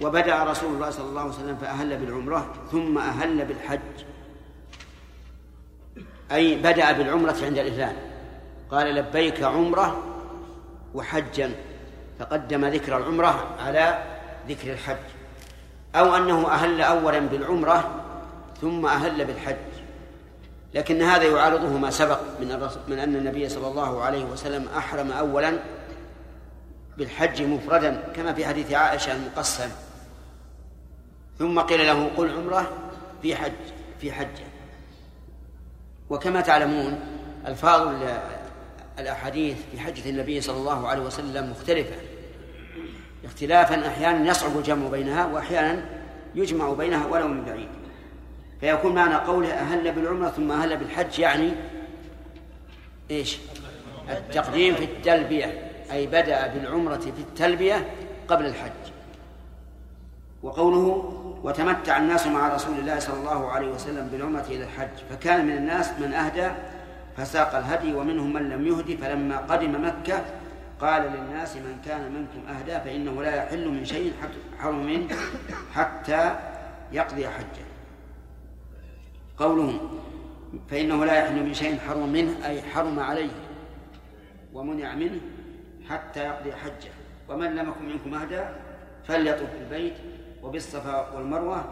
وبدأ 0.00 0.44
رسول 0.44 0.74
الله 0.74 0.90
صلى 0.90 1.08
الله 1.08 1.20
عليه 1.20 1.30
وسلم 1.30 1.56
فأهل 1.56 1.98
بالعمرة 1.98 2.54
ثم 2.70 2.98
أهل 2.98 3.44
بالحج. 3.44 3.80
أي 6.32 6.56
بدأ 6.56 6.92
بالعمرة 6.92 7.36
عند 7.42 7.58
الإهلال. 7.58 7.96
قال 8.70 8.94
لبيك 8.94 9.42
عمرة 9.42 10.13
وحجا 10.94 11.50
فقدم 12.18 12.64
ذكر 12.64 12.96
العمرة 12.96 13.56
على 13.60 14.02
ذكر 14.48 14.72
الحج 14.72 14.96
أو 15.94 16.16
أنه 16.16 16.48
أهل 16.48 16.80
أولا 16.80 17.18
بالعمرة 17.18 18.04
ثم 18.60 18.86
أهل 18.86 19.24
بالحج. 19.24 19.56
لكن 20.74 21.02
هذا 21.02 21.24
يعارضه 21.24 21.78
ما 21.78 21.90
سبق 21.90 22.20
من 22.40 22.68
من 22.88 22.98
أن 22.98 23.16
النبي 23.16 23.48
صلى 23.48 23.68
الله 23.68 24.02
عليه 24.02 24.24
وسلم 24.24 24.68
أحرم 24.76 25.12
أولا 25.12 25.58
بالحج 26.98 27.42
مفردا 27.42 28.02
كما 28.16 28.32
في 28.32 28.46
حديث 28.46 28.72
عائشة 28.72 29.12
المقسم. 29.12 29.70
ثم 31.38 31.60
قيل 31.60 31.86
له 31.86 32.10
قل 32.16 32.30
عمرة 32.30 32.72
في 33.22 33.36
حج 33.36 33.52
في 34.00 34.12
حجة. 34.12 34.44
وكما 36.10 36.40
تعلمون 36.40 37.00
الفاظ 37.46 38.02
الأحاديث 38.98 39.56
في 39.72 39.80
حجة 39.80 40.10
النبي 40.10 40.40
صلى 40.40 40.56
الله 40.56 40.88
عليه 40.88 41.02
وسلم 41.02 41.50
مختلفة. 41.50 41.96
اختلافا 43.24 43.88
أحيانا 43.88 44.30
يصعب 44.30 44.58
الجمع 44.58 44.88
بينها 44.88 45.26
واحيانا 45.26 45.84
يجمع 46.34 46.72
بينها 46.72 47.06
ولو 47.06 47.28
من 47.28 47.44
بعيد. 47.44 47.68
فيكون 48.60 48.94
معنى 48.94 49.14
قوله 49.14 49.48
أهل 49.48 49.92
بالعمرة 49.92 50.28
ثم 50.28 50.52
أهل 50.52 50.76
بالحج 50.76 51.18
يعني 51.18 51.52
إيش؟ 53.10 53.38
التقديم 54.10 54.74
في 54.74 54.84
التلبية 54.84 55.70
أي 55.92 56.06
بدأ 56.06 56.46
بالعمرة 56.46 56.96
في 56.96 57.20
التلبية 57.20 57.90
قبل 58.28 58.46
الحج. 58.46 58.70
وقوله 60.42 61.10
وتمتع 61.42 61.96
الناس 61.96 62.26
مع 62.26 62.54
رسول 62.54 62.78
الله 62.78 62.98
صلى 62.98 63.16
الله 63.16 63.50
عليه 63.50 63.68
وسلم 63.68 64.08
بالعمرة 64.12 64.44
إلى 64.48 64.64
الحج 64.64 64.88
فكان 65.10 65.46
من 65.46 65.56
الناس 65.56 65.90
من 66.00 66.12
أهدى 66.12 66.50
فساق 67.16 67.54
الهدي 67.54 67.94
ومنهم 67.94 68.32
من 68.32 68.48
لم 68.48 68.66
يهدي 68.66 68.96
فلما 68.96 69.36
قدم 69.38 69.84
مكة 69.86 70.24
قال 70.80 71.02
للناس 71.02 71.56
من 71.56 71.80
كان 71.84 72.12
منكم 72.12 72.48
أهدى 72.48 72.80
فإنه 72.84 73.22
لا 73.22 73.34
يحل 73.34 73.68
من 73.68 73.84
شيء 73.84 74.12
حرم 74.58 74.86
منه 74.86 75.16
حتى 75.74 76.36
يقضي 76.92 77.28
حجة. 77.28 77.64
قوله 79.36 79.80
فإنه 80.70 81.04
لا 81.04 81.18
يحل 81.18 81.42
من 81.42 81.54
شيء 81.54 81.78
حرم 81.78 82.08
منه 82.08 82.46
أي 82.46 82.62
حرم 82.62 83.00
عليه 83.00 83.30
ومنع 84.52 84.94
منه 84.94 85.20
حتى 85.88 86.20
يقضي 86.20 86.52
حجة. 86.52 86.92
ومن 87.28 87.54
لم 87.54 87.68
يكن 87.68 87.88
منكم 87.88 88.14
أهدى 88.14 88.42
فليطف 89.04 89.48
بالبيت 89.58 89.94
وبالصفا 90.42 91.10
والمروة 91.10 91.64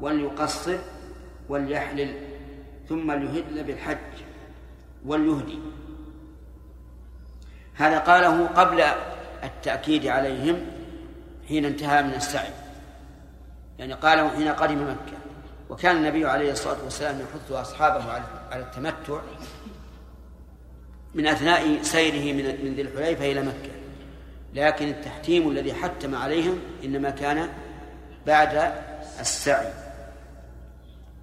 وليقصر 0.00 0.78
وليحلل 1.48 2.14
ثم 2.88 3.12
ليهل 3.12 3.64
بالحج. 3.64 4.29
وليهدي 5.06 5.58
هذا 7.74 7.98
قاله 7.98 8.46
قبل 8.46 8.84
التأكيد 9.44 10.06
عليهم 10.06 10.66
حين 11.48 11.64
انتهى 11.64 12.02
من 12.02 12.14
السعي. 12.14 12.50
يعني 13.78 13.92
قاله 13.92 14.28
حين 14.28 14.48
قدم 14.48 14.82
مكة. 14.82 15.18
وكان 15.70 15.96
النبي 15.96 16.26
عليه 16.26 16.52
الصلاة 16.52 16.84
والسلام 16.84 17.20
يحث 17.20 17.52
أصحابه 17.52 18.12
على 18.50 18.62
التمتع 18.62 19.20
من 21.14 21.26
أثناء 21.26 21.82
سيره 21.82 22.32
من 22.34 22.74
ذي 22.74 22.82
الحليفة 22.82 23.32
إلى 23.32 23.42
مكة. 23.42 23.70
لكن 24.54 24.88
التحتيم 24.88 25.50
الذي 25.50 25.74
حتم 25.74 26.14
عليهم 26.14 26.58
إنما 26.84 27.10
كان 27.10 27.48
بعد 28.26 28.72
السعي. 29.20 29.72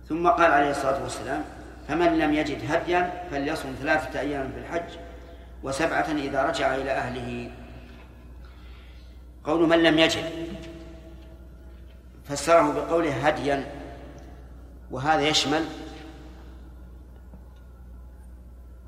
ثم 0.09 0.27
قال 0.27 0.51
عليه 0.51 0.71
الصلاة 0.71 1.03
والسلام 1.03 1.43
فمن 1.87 2.17
لم 2.17 2.33
يجد 2.33 2.71
هديا 2.71 3.23
فليصم 3.31 3.69
ثلاثة 3.79 4.19
أيام 4.19 4.51
في 4.51 4.59
الحج 4.59 4.97
وسبعة 5.63 6.11
إذا 6.11 6.43
رجع 6.43 6.75
إلى 6.75 6.91
أهله. 6.91 7.51
قول 9.43 9.69
من 9.69 9.83
لم 9.83 9.99
يجد 9.99 10.23
فسره 12.25 12.71
بقوله 12.71 13.27
هديا 13.27 13.71
وهذا 14.91 15.21
يشمل 15.21 15.65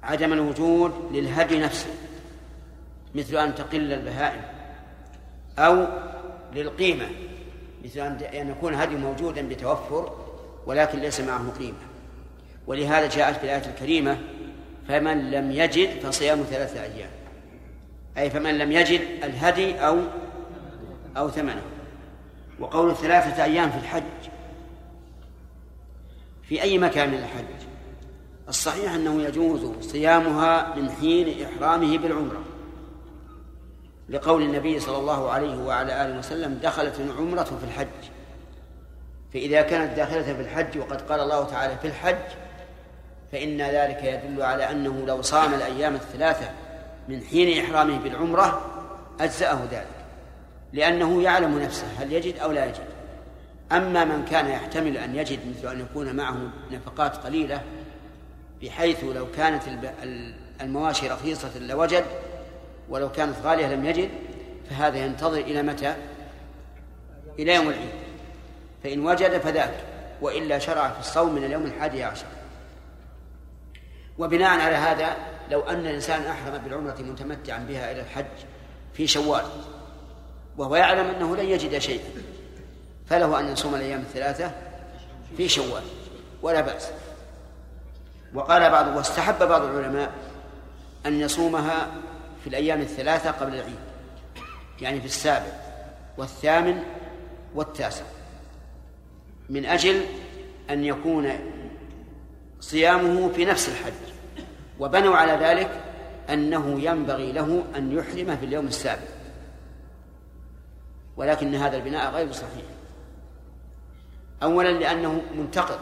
عدم 0.04 0.34
الوجود 0.34 1.10
للهدي 1.12 1.60
نفسه 1.60 1.90
مثل 3.16 3.38
أن 3.38 3.56
تقل 3.56 3.94
البهائم 3.94 4.42
أو 5.60 5.88
للقيمة 6.54 7.06
مثل 7.86 8.00
أن 8.00 8.50
يكون 8.50 8.74
هدي 8.74 8.96
موجودا 8.96 9.48
بتوفر 9.50 10.18
ولكن 10.66 11.00
ليس 11.00 11.20
معه 11.20 11.52
قيمة. 11.60 11.89
ولهذا 12.70 13.08
جاءت 13.08 13.38
في 13.38 13.44
الآية 13.44 13.66
الكريمة 13.66 14.18
فمن 14.88 15.32
لم 15.32 15.52
يجد 15.52 16.00
فصيام 16.00 16.44
ثلاثة 16.44 16.84
أيام. 16.84 17.10
أي 18.18 18.30
فمن 18.30 18.58
لم 18.58 18.72
يجد 18.72 19.02
الهدي 19.24 19.76
أو 19.76 20.00
أو 21.18 21.30
ثمنه. 21.30 21.62
وقول 22.60 22.96
ثلاثة 22.96 23.44
أيام 23.44 23.70
في 23.70 23.78
الحج. 23.78 24.04
في 26.44 26.62
أي 26.62 26.78
مكان 26.78 27.10
من 27.10 27.18
الحج؟ 27.18 27.68
الصحيح 28.50 28.94
أنه 28.94 29.22
يجوز 29.22 29.72
صيامها 29.82 30.76
من 30.76 30.92
حين 30.92 31.46
إحرامه 31.46 31.98
بالعمرة. 31.98 32.44
لقول 34.10 34.42
النبي 34.42 34.80
صلى 34.80 34.98
الله 34.98 35.32
عليه 35.32 35.58
وعلى 35.58 36.06
آله 36.06 36.20
وسلم 36.20 36.60
دخلت 36.64 37.00
العمرة 37.00 37.44
في 37.44 37.64
الحج. 37.64 38.12
فإذا 39.34 39.62
كانت 39.62 39.98
داخلة 39.98 40.34
في 40.34 40.42
الحج 40.42 40.78
وقد 40.78 41.02
قال 41.02 41.20
الله 41.20 41.44
تعالى 41.44 41.78
في 41.78 41.88
الحج 41.88 42.49
فإن 43.32 43.62
ذلك 43.62 44.04
يدل 44.04 44.42
على 44.42 44.72
أنه 44.72 45.06
لو 45.06 45.22
صام 45.22 45.54
الأيام 45.54 45.96
الثلاثة 45.96 46.52
من 47.10 47.22
حين 47.24 47.66
إحرامه 47.66 48.00
بالعمرة 48.00 48.62
أجزأه 49.20 49.60
ذلك 49.72 49.88
لأنه 50.74 51.22
يعلم 51.22 51.60
نفسه 51.60 51.88
هل 52.00 52.14
يجد 52.14 52.38
أو 52.40 52.52
لا 52.52 52.66
يجد. 52.66 52.88
أما 53.72 54.06
من 54.06 54.26
كان 54.26 54.48
يحتمل 54.48 54.98
أن 54.98 55.16
يجد 55.16 55.40
مثل 55.50 55.72
أن 55.72 55.80
يكون 55.80 56.16
معه 56.16 56.38
نفقات 56.72 57.16
قليلة 57.16 57.62
بحيث 58.64 59.04
لو 59.04 59.32
كانت 59.32 59.64
المواشي 60.62 61.08
رخيصة 61.08 61.60
لوجد 61.60 62.06
ولو 62.90 63.12
كانت 63.12 63.36
غالية 63.44 63.68
لم 63.68 63.86
يجد 63.86 64.10
فهذا 64.70 64.98
ينتظر 64.98 65.38
إلى 65.38 65.64
متى؟ 65.64 65.96
إلى 67.40 67.56
يوم 67.56 67.70
العيد. 67.70 67.90
فإن 68.84 69.06
وجد 69.06 69.38
فذاك 69.38 69.74
وإلا 70.22 70.60
شرع 70.60 70.90
في 70.90 71.00
الصوم 71.00 71.36
من 71.36 71.44
اليوم 71.44 71.66
الحادي 71.66 72.04
عشر. 72.04 72.26
وبناء 74.20 74.60
على 74.60 74.76
هذا 74.76 75.16
لو 75.52 75.62
أن 75.62 75.80
الإنسان 75.80 76.26
أحرم 76.26 76.58
بالعمرة 76.58 76.96
متمتعا 77.00 77.60
بها 77.60 77.92
إلى 77.92 78.02
الحج 78.02 78.26
في 78.94 79.08
شوال 79.08 79.44
وهو 80.58 80.76
يعلم 80.76 81.06
أنه 81.06 81.36
لن 81.36 81.46
يجد 81.46 81.78
شيئا 81.78 82.10
فله 83.08 83.40
أن 83.40 83.52
يصوم 83.52 83.76
الأيام 83.76 84.00
الثلاثة 84.00 84.52
في 85.38 85.50
شوال 85.50 85.84
ولا 86.42 86.62
بأس. 86.62 86.90
وقال 88.34 88.70
بعض 88.72 88.98
واستحب 88.98 89.48
بعض 89.48 89.62
العلماء 89.62 90.12
أن 91.06 91.20
يصومها 91.20 91.88
في 92.44 92.50
الأيام 92.50 92.82
الثلاثة 92.82 93.32
قبل 93.32 93.54
العيد 93.54 93.80
يعني 94.82 95.00
في 95.00 95.06
السابع 95.06 95.52
والثامن 96.18 96.84
والتاسع 97.56 98.04
من 99.50 99.66
أجل 99.66 100.06
أن 100.70 100.84
يكون 100.84 101.32
صيامه 102.60 103.30
في 103.30 103.46
نفس 103.46 103.70
الحج 103.70 103.94
وبنوا 104.80 105.16
على 105.16 105.46
ذلك 105.46 105.70
أنه 106.30 106.80
ينبغي 106.82 107.32
له 107.32 107.64
أن 107.76 107.92
يحرم 107.92 108.38
في 108.38 108.46
اليوم 108.46 108.68
السابع 108.68 109.08
ولكن 111.18 111.56
هذا 111.56 111.78
البناء 111.78 112.12
غير 112.12 112.32
صحيح. 112.32 112.66
أولا 114.44 114.70
لأنه 114.70 115.22
منتقد 115.38 115.80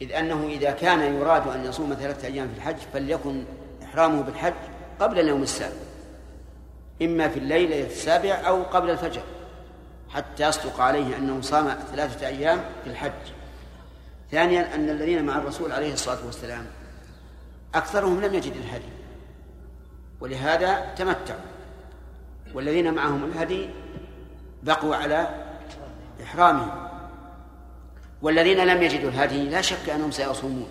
إذ 0.00 0.12
أنه 0.12 0.46
إذا 0.46 0.70
كان 0.70 1.14
يراد 1.14 1.48
أن 1.48 1.64
يصوم 1.64 1.94
ثلاثة 1.94 2.28
أيام 2.28 2.48
في 2.48 2.56
الحج 2.56 2.76
فليكن 2.92 3.44
إحرامه 3.82 4.22
بالحج 4.22 4.54
قبل 5.00 5.20
اليوم 5.20 5.42
السابع 5.42 5.76
إما 7.02 7.28
في 7.28 7.38
الليلة 7.38 7.86
السابع 7.86 8.30
أو 8.30 8.62
قبل 8.62 8.90
الفجر 8.90 9.22
حتى 10.08 10.48
يصدق 10.48 10.80
عليه 10.80 11.16
أنه 11.16 11.40
صام 11.40 11.68
ثلاثة 11.92 12.26
أيام 12.26 12.60
في 12.84 12.90
الحج. 12.90 13.35
ثانيا 14.30 14.74
أن 14.74 14.90
الذين 14.90 15.24
مع 15.24 15.38
الرسول 15.38 15.72
عليه 15.72 15.92
الصلاة 15.92 16.26
والسلام 16.26 16.66
أكثرهم 17.74 18.20
لم 18.20 18.34
يجد 18.34 18.52
الهدي 18.52 18.88
ولهذا 20.20 20.94
تمتعوا. 20.96 21.40
والذين 22.54 22.94
معهم 22.94 23.24
الهدي 23.24 23.70
بقوا 24.62 24.96
على 24.96 25.28
إحرامهم. 26.22 26.88
والذين 28.22 28.66
لم 28.66 28.82
يجدوا 28.82 29.10
الهدي 29.10 29.48
لا 29.48 29.60
شك 29.60 29.88
أنهم 29.88 30.10
سيصومون. 30.10 30.68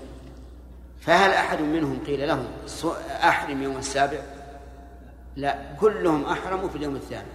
فهل 1.02 1.32
أحد 1.32 1.62
منهم 1.62 2.00
قيل 2.08 2.28
له 2.28 2.46
أحرم 3.10 3.64
يوم 3.64 3.78
السابع؟ 3.78 4.20
لا 5.36 5.58
كلهم 5.80 6.26
أحرموا 6.26 6.70
في 6.70 6.76
اليوم 6.76 6.96
الثاني 6.96 7.28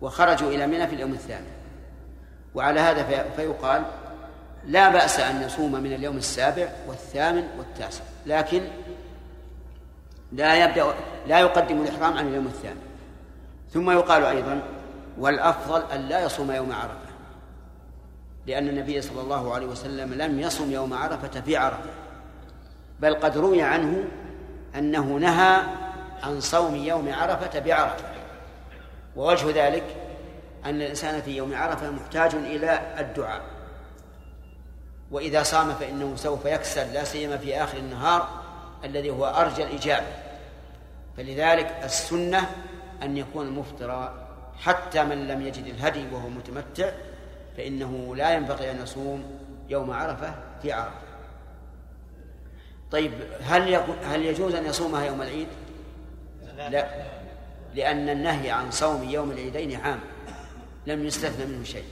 وخرجوا 0.00 0.50
إلى 0.50 0.66
منى 0.66 0.86
في 0.86 0.94
اليوم 0.94 1.12
الثاني. 1.12 1.46
وعلى 2.54 2.80
هذا 2.80 3.24
فيقال 3.36 3.84
لا 4.66 4.88
بأس 4.88 5.20
أن 5.20 5.42
يصوم 5.42 5.72
من 5.72 5.92
اليوم 5.92 6.16
السابع 6.16 6.68
والثامن 6.88 7.48
والتاسع 7.58 8.04
لكن 8.26 8.62
لا 10.32 10.64
يبدأ 10.64 10.94
لا 11.26 11.40
يقدم 11.40 11.82
الإحرام 11.82 12.16
عن 12.16 12.28
اليوم 12.28 12.46
الثاني 12.46 12.80
ثم 13.72 13.90
يقال 13.90 14.24
أيضا 14.24 14.62
والأفضل 15.18 15.82
أن 15.92 16.00
لا 16.00 16.24
يصوم 16.24 16.50
يوم 16.50 16.72
عرفة 16.72 17.08
لأن 18.46 18.68
النبي 18.68 19.00
صلى 19.02 19.20
الله 19.20 19.54
عليه 19.54 19.66
وسلم 19.66 20.14
لم 20.14 20.40
يصم 20.40 20.72
يوم 20.72 20.94
عرفة 20.94 21.40
في 21.40 21.56
عرفة 21.56 21.90
بل 23.00 23.14
قد 23.14 23.38
روي 23.38 23.62
عنه 23.62 24.04
أنه 24.76 25.04
نهى 25.04 25.62
عن 26.22 26.40
صوم 26.40 26.74
يوم 26.74 27.12
عرفة 27.12 27.58
بعرفة. 27.60 28.04
ووجه 29.16 29.66
ذلك 29.66 29.84
أن 30.64 30.74
الإنسان 30.74 31.22
في 31.22 31.36
يوم 31.36 31.54
عرفة 31.54 31.90
محتاج 31.90 32.34
إلى 32.34 32.80
الدعاء. 32.98 33.42
وإذا 35.10 35.42
صام 35.42 35.74
فإنه 35.74 36.16
سوف 36.16 36.44
يكسل 36.44 36.92
لا 36.92 37.04
سيما 37.04 37.38
في 37.38 37.62
آخر 37.62 37.78
النهار 37.78 38.28
الذي 38.84 39.10
هو 39.10 39.26
أرجى 39.26 39.62
الإجابة. 39.62 40.06
فلذلك 41.16 41.80
السنة 41.84 42.50
أن 43.02 43.16
يكون 43.16 43.50
مفطرا 43.50 44.28
حتى 44.58 45.04
من 45.04 45.28
لم 45.28 45.46
يجد 45.46 45.66
الهدي 45.66 46.06
وهو 46.12 46.28
متمتع 46.28 46.90
فإنه 47.56 48.16
لا 48.16 48.34
ينبغي 48.34 48.70
أن 48.70 48.82
يصوم 48.82 49.40
يوم 49.68 49.90
عرفة 49.90 50.34
في 50.62 50.72
عرفة. 50.72 51.08
طيب 52.90 53.12
هل 53.40 53.74
هل 54.04 54.24
يجوز 54.24 54.54
أن 54.54 54.66
يصومها 54.66 55.04
يوم 55.04 55.22
العيد؟ 55.22 55.48
لا 56.56 56.86
لأن 57.74 58.08
النهي 58.08 58.50
عن 58.50 58.70
صوم 58.70 59.08
يوم 59.10 59.30
العيدين 59.30 59.80
عام 59.80 60.00
لم 60.86 61.04
يستثنى 61.04 61.46
منه 61.46 61.64
شيء. 61.64 61.84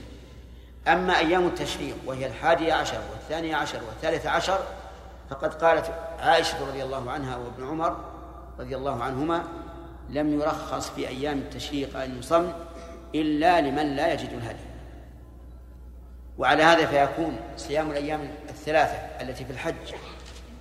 أما 0.87 1.17
أيام 1.17 1.47
التشريق 1.47 1.95
وهي 2.05 2.27
الحادية 2.27 2.73
عشر 2.73 2.99
والثانية 3.11 3.55
عشر 3.55 3.79
والثالثة 3.87 4.29
عشر 4.29 4.59
فقد 5.29 5.53
قالت 5.53 5.91
عائشة 6.19 6.67
رضي 6.67 6.83
الله 6.83 7.11
عنها 7.11 7.37
وابن 7.37 7.67
عمر 7.67 7.97
رضي 8.59 8.75
الله 8.75 9.03
عنهما 9.03 9.43
لم 10.09 10.41
يرخص 10.41 10.89
في 10.89 11.07
أيام 11.07 11.37
التشريق 11.37 11.97
أن 11.97 12.19
يصم 12.19 12.51
إلا 13.15 13.61
لمن 13.61 13.95
لا 13.95 14.13
يجد 14.13 14.29
الهدي. 14.33 14.67
وعلى 16.37 16.63
هذا 16.63 16.85
فيكون 16.85 17.39
صيام 17.57 17.91
الأيام 17.91 18.29
الثلاثة 18.49 18.97
التي 19.21 19.45
في 19.45 19.51
الحج 19.51 19.93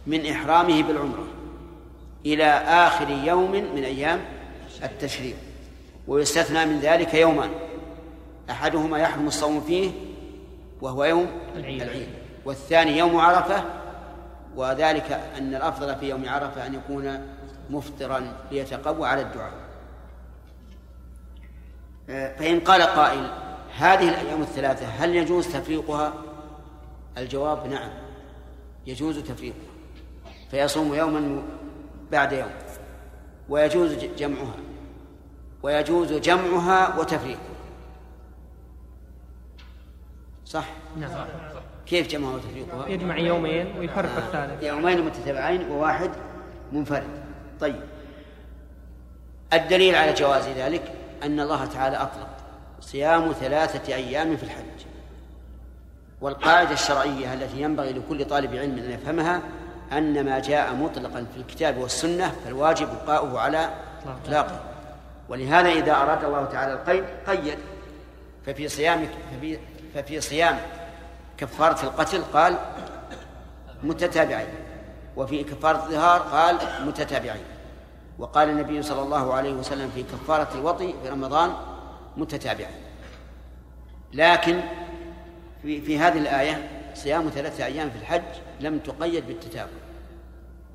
من 0.06 0.26
إحرامه 0.26 0.82
بالعمرة 0.82 1.26
إلى 2.26 2.44
آخر 2.68 3.08
يوم 3.10 3.50
من 3.50 3.84
أيام 3.84 4.20
التشريق 4.84 5.36
ويستثنى 6.08 6.66
من 6.66 6.80
ذلك 6.80 7.14
يومان 7.14 7.50
أحدهما 8.50 8.98
يحرم 8.98 9.26
الصوم 9.26 9.60
فيه 9.60 9.90
وهو 10.80 11.04
يوم 11.04 11.26
العيد, 11.56 11.82
العيد. 11.82 12.08
والثاني 12.44 12.98
يوم 12.98 13.16
عرفة 13.16 13.64
وذلك 14.56 15.12
أن 15.12 15.54
الأفضل 15.54 15.96
في 15.96 16.08
يوم 16.08 16.28
عرفة 16.28 16.66
أن 16.66 16.74
يكون 16.74 17.26
مفطرا 17.70 18.32
ليتقوى 18.50 19.08
على 19.08 19.22
الدعاء. 19.22 19.52
فإن 22.06 22.60
قال 22.60 22.82
قائل 22.82 23.30
هذه 23.76 24.08
الأيام 24.08 24.42
الثلاثة 24.42 24.86
هل 24.86 25.16
يجوز 25.16 25.48
تفريقها؟ 25.48 26.14
الجواب 27.18 27.66
نعم 27.66 27.90
يجوز 28.86 29.18
تفريقها. 29.18 29.70
فيصوم 30.50 30.94
يوما 30.94 31.42
بعد 32.12 32.32
يوم 32.32 32.50
ويجوز 33.48 33.92
جمعها 33.92 34.56
ويجوز 35.62 36.12
جمعها 36.12 36.98
وتفريقها. 36.98 37.55
صح؟ 40.46 40.64
نعم. 40.96 41.10
كيف 41.86 42.08
جمعها 42.08 42.34
وتفريقها؟ 42.34 42.88
يجمع 42.88 43.18
يومين 43.18 43.78
ويفرق 43.78 44.16
الثالث. 44.16 44.62
يومين 44.62 45.04
متتابعين 45.04 45.70
وواحد 45.70 46.10
منفرد. 46.72 47.08
طيب. 47.60 47.80
الدليل 49.52 49.94
على 49.94 50.12
جواز 50.12 50.48
ذلك 50.48 50.92
أن 51.22 51.40
الله 51.40 51.64
تعالى 51.64 51.96
أطلق 51.96 52.28
صيام 52.80 53.32
ثلاثة 53.32 53.94
أيام 53.94 54.36
في 54.36 54.42
الحج. 54.42 54.86
والقاعدة 56.20 56.72
الشرعية 56.72 57.34
التي 57.34 57.62
ينبغي 57.62 57.92
لكل 57.92 58.24
طالب 58.24 58.54
علم 58.54 58.78
أن 58.78 58.90
يفهمها 58.90 59.42
أن 59.92 60.24
ما 60.24 60.38
جاء 60.38 60.74
مطلقا 60.74 61.26
في 61.34 61.40
الكتاب 61.40 61.76
والسنة 61.76 62.34
فالواجب 62.44 62.88
بقاؤه 62.88 63.40
على 63.40 63.70
إطلاقه. 64.24 64.60
ولهذا 65.28 65.68
إذا 65.68 65.92
أراد 65.92 66.24
الله 66.24 66.44
تعالى 66.44 66.72
القيد 66.72 67.04
قيد. 67.26 67.58
ففي 68.46 68.68
صيام 68.68 69.08
ففي, 69.32 69.58
ففي 69.96 70.20
صيام 70.20 70.58
كفارة 71.38 71.82
القتل 71.82 72.22
قال 72.22 72.58
متتابعين 73.82 74.48
وفي 75.16 75.44
كفارة 75.44 75.76
الظهار 75.76 76.20
قال 76.20 76.58
متتابعين. 76.86 77.44
وقال 78.18 78.48
النبي 78.48 78.82
صلى 78.82 79.02
الله 79.02 79.34
عليه 79.34 79.52
وسلم 79.52 79.90
في 79.94 80.02
كفارة 80.02 80.48
الوطي 80.54 80.94
في 81.02 81.08
رمضان 81.08 81.52
متتابعين. 82.16 82.76
لكن 84.12 84.60
في 85.62 85.80
في 85.80 85.98
هذه 85.98 86.18
الآية 86.18 86.68
صيام 86.94 87.28
ثلاثة 87.28 87.64
أيام 87.64 87.90
في 87.90 87.98
الحج 87.98 88.22
لم 88.60 88.78
تقيد 88.78 89.26
بالتتابع. 89.26 89.70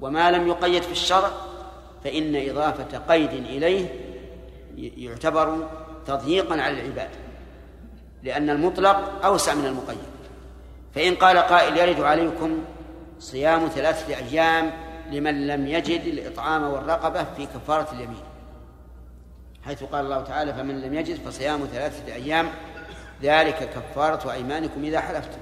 وما 0.02 0.32
لم 0.32 0.48
يقيد 0.48 0.84
في 0.84 0.92
الشرع 0.92 1.32
فإن 2.04 2.50
إضافة 2.50 2.98
قيد 2.98 3.34
إليه 3.34 3.88
يعتبر 4.78 5.68
تضييقا 6.06 6.62
على 6.62 6.82
العباد 6.82 7.10
لأن 8.24 8.50
المطلق 8.50 9.26
أوسع 9.26 9.54
من 9.54 9.66
المقيد. 9.66 9.98
فإن 10.96 11.16
قال 11.16 11.38
قائل 11.38 11.78
يرد 11.78 12.02
عليكم 12.02 12.64
صيام 13.20 13.68
ثلاثة 13.68 14.16
أيام 14.16 14.72
لمن 15.12 15.48
لم 15.48 15.68
يجد 15.68 16.02
الإطعام 16.02 16.64
والرقبة 16.64 17.24
في 17.24 17.46
كفارة 17.46 17.92
اليمين. 17.92 18.24
حيث 19.66 19.84
قال 19.84 20.06
الله 20.06 20.22
تعالى 20.22 20.54
فمن 20.54 20.82
لم 20.82 20.94
يجد 20.94 21.16
فصيام 21.16 21.66
ثلاثة 21.74 22.14
أيام 22.14 22.50
ذلك 23.22 23.70
كفارة 23.70 24.32
أيمانكم 24.32 24.84
إذا 24.84 25.00
حلفتم. 25.00 25.40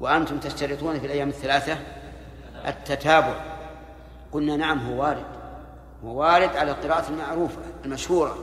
وأنتم 0.00 0.38
تشترطون 0.38 1.00
في 1.00 1.06
الأيام 1.06 1.28
الثلاثة 1.28 1.78
التتابع. 2.66 3.34
قلنا 4.32 4.56
نعم 4.56 4.78
هو 4.78 5.02
وارد. 5.02 5.24
هو 6.04 6.20
وارد 6.20 6.56
على 6.56 6.70
القراءة 6.70 7.08
المعروفة 7.08 7.60
المشهورة. 7.84 8.38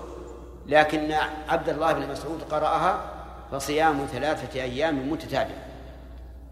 لكن 0.68 1.14
عبد 1.50 1.70
الله 1.70 1.94
بن 1.94 2.12
مسعود 2.12 2.42
قرأها 2.52 3.13
فصيام 3.54 4.06
ثلاثة 4.06 4.62
أيام 4.62 5.12
متتابعة 5.12 5.66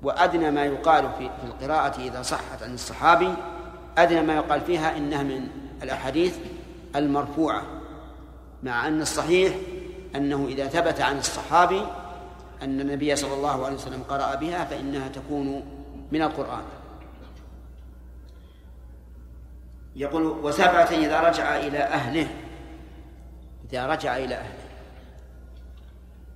وأدنى 0.03 0.51
ما 0.51 0.65
يقال 0.65 1.09
في 1.17 1.29
القراءة 1.43 2.01
إذا 2.01 2.21
صحت 2.21 2.63
عن 2.63 2.73
الصحابي 2.73 3.33
أدنى 3.97 4.21
ما 4.21 4.35
يقال 4.35 4.61
فيها 4.61 4.97
إنها 4.97 5.23
من 5.23 5.47
الأحاديث 5.83 6.37
المرفوعة 6.95 7.63
مع 8.63 8.87
أن 8.87 9.01
الصحيح 9.01 9.55
أنه 10.15 10.47
إذا 10.47 10.67
ثبت 10.67 11.01
عن 11.01 11.17
الصحابي 11.17 11.81
أن 12.61 12.81
النبي 12.81 13.15
صلى 13.15 13.33
الله 13.33 13.65
عليه 13.65 13.75
وسلم 13.75 14.03
قرأ 14.09 14.35
بها 14.35 14.65
فإنها 14.65 15.07
تكون 15.07 15.63
من 16.11 16.21
القرآن. 16.21 16.63
يقول 19.95 20.23
وسبعة 20.23 20.89
إذا 20.91 21.19
رجع 21.21 21.57
إلى 21.57 21.77
أهله. 21.77 22.27
إذا 23.71 23.87
رجع 23.87 24.17
إلى 24.17 24.35
أهله. 24.35 24.70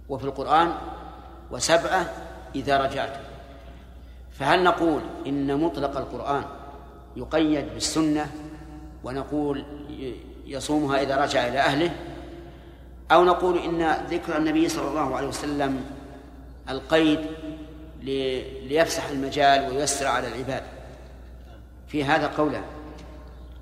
وفي 0.10 0.26
القرآن 0.26 0.74
وسبعة 1.52 2.13
إذا 2.56 2.78
رجعت. 2.78 3.20
فهل 4.32 4.63
نقول 4.63 5.02
إن 5.28 5.60
مطلق 5.60 5.98
القرآن 5.98 6.44
يقيد 7.15 7.74
بالسنة 7.74 8.32
ونقول 9.04 9.65
يصومها 10.46 11.02
إذا 11.02 11.15
رجع 11.15 11.48
إلى 11.48 11.60
أهله؟ 11.60 11.91
أو 13.12 13.26
نقول 13.26 13.58
إن 13.58 14.06
ذكر 14.10 14.38
النبي 14.38 14.70
صلى 14.70 14.88
الله 14.88 15.15
عليه 15.15 15.28
وسلم 15.28 15.86
القيد 16.70 17.20
ليفسح 18.70 19.10
المجال 19.10 19.72
وييسر 19.72 20.08
على 20.08 20.28
العباد. 20.28 20.63
في 21.88 22.04
هذا 22.04 22.28
قولان 22.28 22.63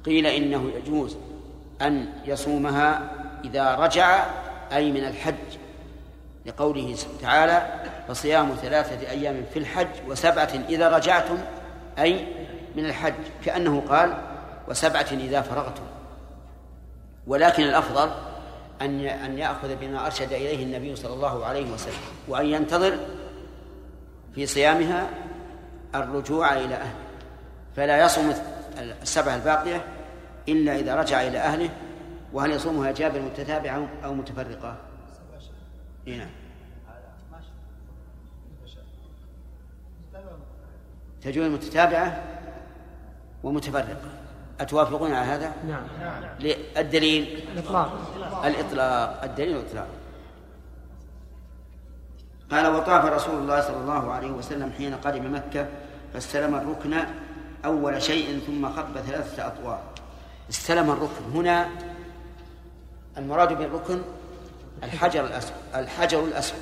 قيل 0.06 0.28
إنه 0.28 0.72
يجوز 0.76 1.18
أن 1.82 2.14
يصومها 2.26 3.12
إذا 3.44 3.76
رجع 3.76 4.26
أي 4.74 4.92
من 4.92 5.04
الحج. 5.04 5.63
لقوله 6.46 6.96
تعالى 7.22 7.84
فصيام 8.08 8.56
ثلاثة 8.62 9.10
أيام 9.10 9.46
في 9.54 9.60
الحج 9.60 9.88
وسبعة 10.08 10.50
إذا 10.70 10.90
رجعتم 10.90 11.38
أي 12.00 12.28
من 12.76 12.86
الحج 12.86 13.14
كأنه 13.46 13.84
قال 13.90 14.18
وسبعة 14.68 15.08
إذا 15.12 15.42
فرغتم 15.42 15.84
ولكن 17.28 17.64
الأفضل 17.64 18.12
أن 18.82 19.00
أن 19.00 19.38
يأخذ 19.38 19.76
بما 19.76 20.06
أرشد 20.06 20.34
إليه 20.34 20.64
النبي 20.64 20.96
صلى 20.96 21.14
الله 21.14 21.46
عليه 21.46 21.72
وسلم 21.72 22.02
وأن 22.28 22.46
ينتظر 22.46 22.98
في 24.36 24.46
صيامها 24.46 25.10
الرجوع 25.96 26.54
إلى 26.54 26.76
أهله 26.76 26.96
فلا 27.76 28.06
يصوم 28.06 28.34
السبعة 29.02 29.36
الباقية 29.36 29.86
إلا 30.50 30.76
إذا 30.76 30.96
رجع 30.96 31.22
إلى 31.22 31.38
أهله 31.38 31.70
وهل 32.34 32.52
يصومها 32.52 32.92
جابر 32.92 33.22
متتابعة 33.22 33.88
أو 34.06 34.14
متفرقة؟ 34.14 34.76
إيه 36.08 36.18
نعم. 36.18 36.30
تجوز 41.22 41.48
متتابعة 41.48 42.24
ومتفرقة. 43.44 43.98
أتوافقون 44.60 45.14
على 45.14 45.26
هذا؟ 45.26 45.54
نعم. 45.68 45.84
الدليل 46.78 47.40
الإطلاق. 47.54 47.92
الإطلاق. 48.46 49.24
الدليل 49.24 49.58
الإطلاق 49.58 49.88
قال 52.52 52.68
وطاف 52.68 53.06
رسول 53.06 53.36
الله 53.36 53.62
صلى 53.62 53.78
الله 53.78 54.12
عليه 54.12 54.32
وسلم 54.32 54.72
حين 54.78 54.96
قدم 54.96 55.36
مكة 55.36 55.68
فاستلم 56.14 56.56
الركن 56.56 56.94
أول 57.66 58.02
شيء 58.02 58.40
ثم 58.40 58.70
خطب 58.70 58.98
ثلاثة 58.98 59.48
أطوار. 59.48 59.82
استلم 60.50 60.92
الركن. 60.92 61.24
هنا 61.34 61.70
المراد 63.18 63.58
بالركن 63.58 64.02
الحجر 64.84 65.26
الأسود 65.26 65.54
الحجر 65.76 66.24
الأسود. 66.24 66.60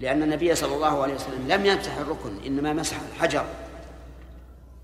لأن 0.00 0.22
النبي 0.22 0.54
صلى 0.54 0.74
الله 0.74 1.02
عليه 1.02 1.14
وسلم 1.14 1.48
لم 1.48 1.66
يمسح 1.66 1.96
الركن 1.96 2.38
إنما 2.46 2.72
مسح 2.72 2.96
الحجر. 3.12 3.44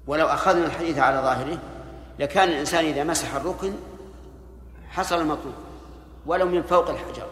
ولو 0.06 0.26
أخذنا 0.26 0.66
الحديث 0.66 0.98
على 0.98 1.16
ظاهره 1.16 1.58
لكان 2.18 2.48
الإنسان 2.48 2.84
إذا 2.84 3.04
مسح 3.04 3.34
الركن 3.34 3.72
حصل 4.88 5.20
المطلوب 5.20 5.54
ولو 6.26 6.46
من 6.46 6.62
فوق 6.62 6.90
الحجر 6.90 7.26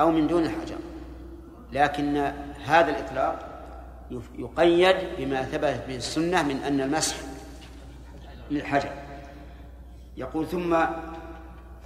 أو 0.00 0.10
من 0.10 0.26
دون 0.26 0.44
الحجر. 0.44 0.76
لكن 1.72 2.32
هذا 2.64 2.90
الإطلاق 2.90 3.48
يقيد 4.38 4.96
بما 5.18 5.42
ثبت 5.42 5.84
به 5.88 5.96
السنة 5.96 6.42
من 6.42 6.56
أن 6.56 6.80
المسح 6.80 7.16
للحجر 8.50 8.90
يقول 10.16 10.46
ثم 10.46 10.76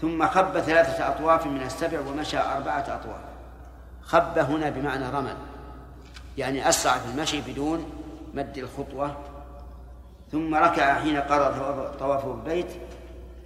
ثم 0.01 0.27
خب 0.27 0.61
ثلاثة 0.61 1.09
أطواف 1.09 1.47
من 1.47 1.63
السبع 1.63 2.01
ومشى 2.01 2.39
أربعة 2.39 2.81
أطواف. 2.81 3.21
خب 4.03 4.39
هنا 4.39 4.71
بمعنى 4.71 5.09
رمل. 5.09 5.37
يعني 6.39 6.69
أسرع 6.69 6.99
في 6.99 7.11
المشي 7.15 7.41
بدون 7.41 7.91
مد 8.35 8.59
الخطوة. 8.59 9.17
ثم 10.33 10.55
ركع 10.55 10.95
حين 10.95 11.17
قرأ 11.17 11.93
طوافه 11.99 12.33
البيت 12.35 12.67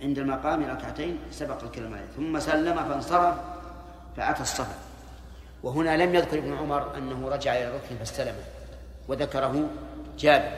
عند 0.03 0.19
المقام 0.19 0.71
ركعتين 0.71 1.19
سبق 1.31 1.63
الكلمة 1.63 1.99
ثم 2.17 2.39
سلم 2.39 2.77
فانصرف 2.77 3.35
فأتى 4.17 4.43
الصفا. 4.43 4.75
وهنا 5.63 5.97
لم 5.97 6.15
يذكر 6.15 6.39
ابن 6.39 6.57
عمر 6.57 6.97
أنه 6.97 7.29
رجع 7.29 7.53
إلى 7.53 7.69
الركن 7.69 7.97
فاستلمه 7.99 8.45
وذكره 9.09 9.69
جابر. 10.19 10.51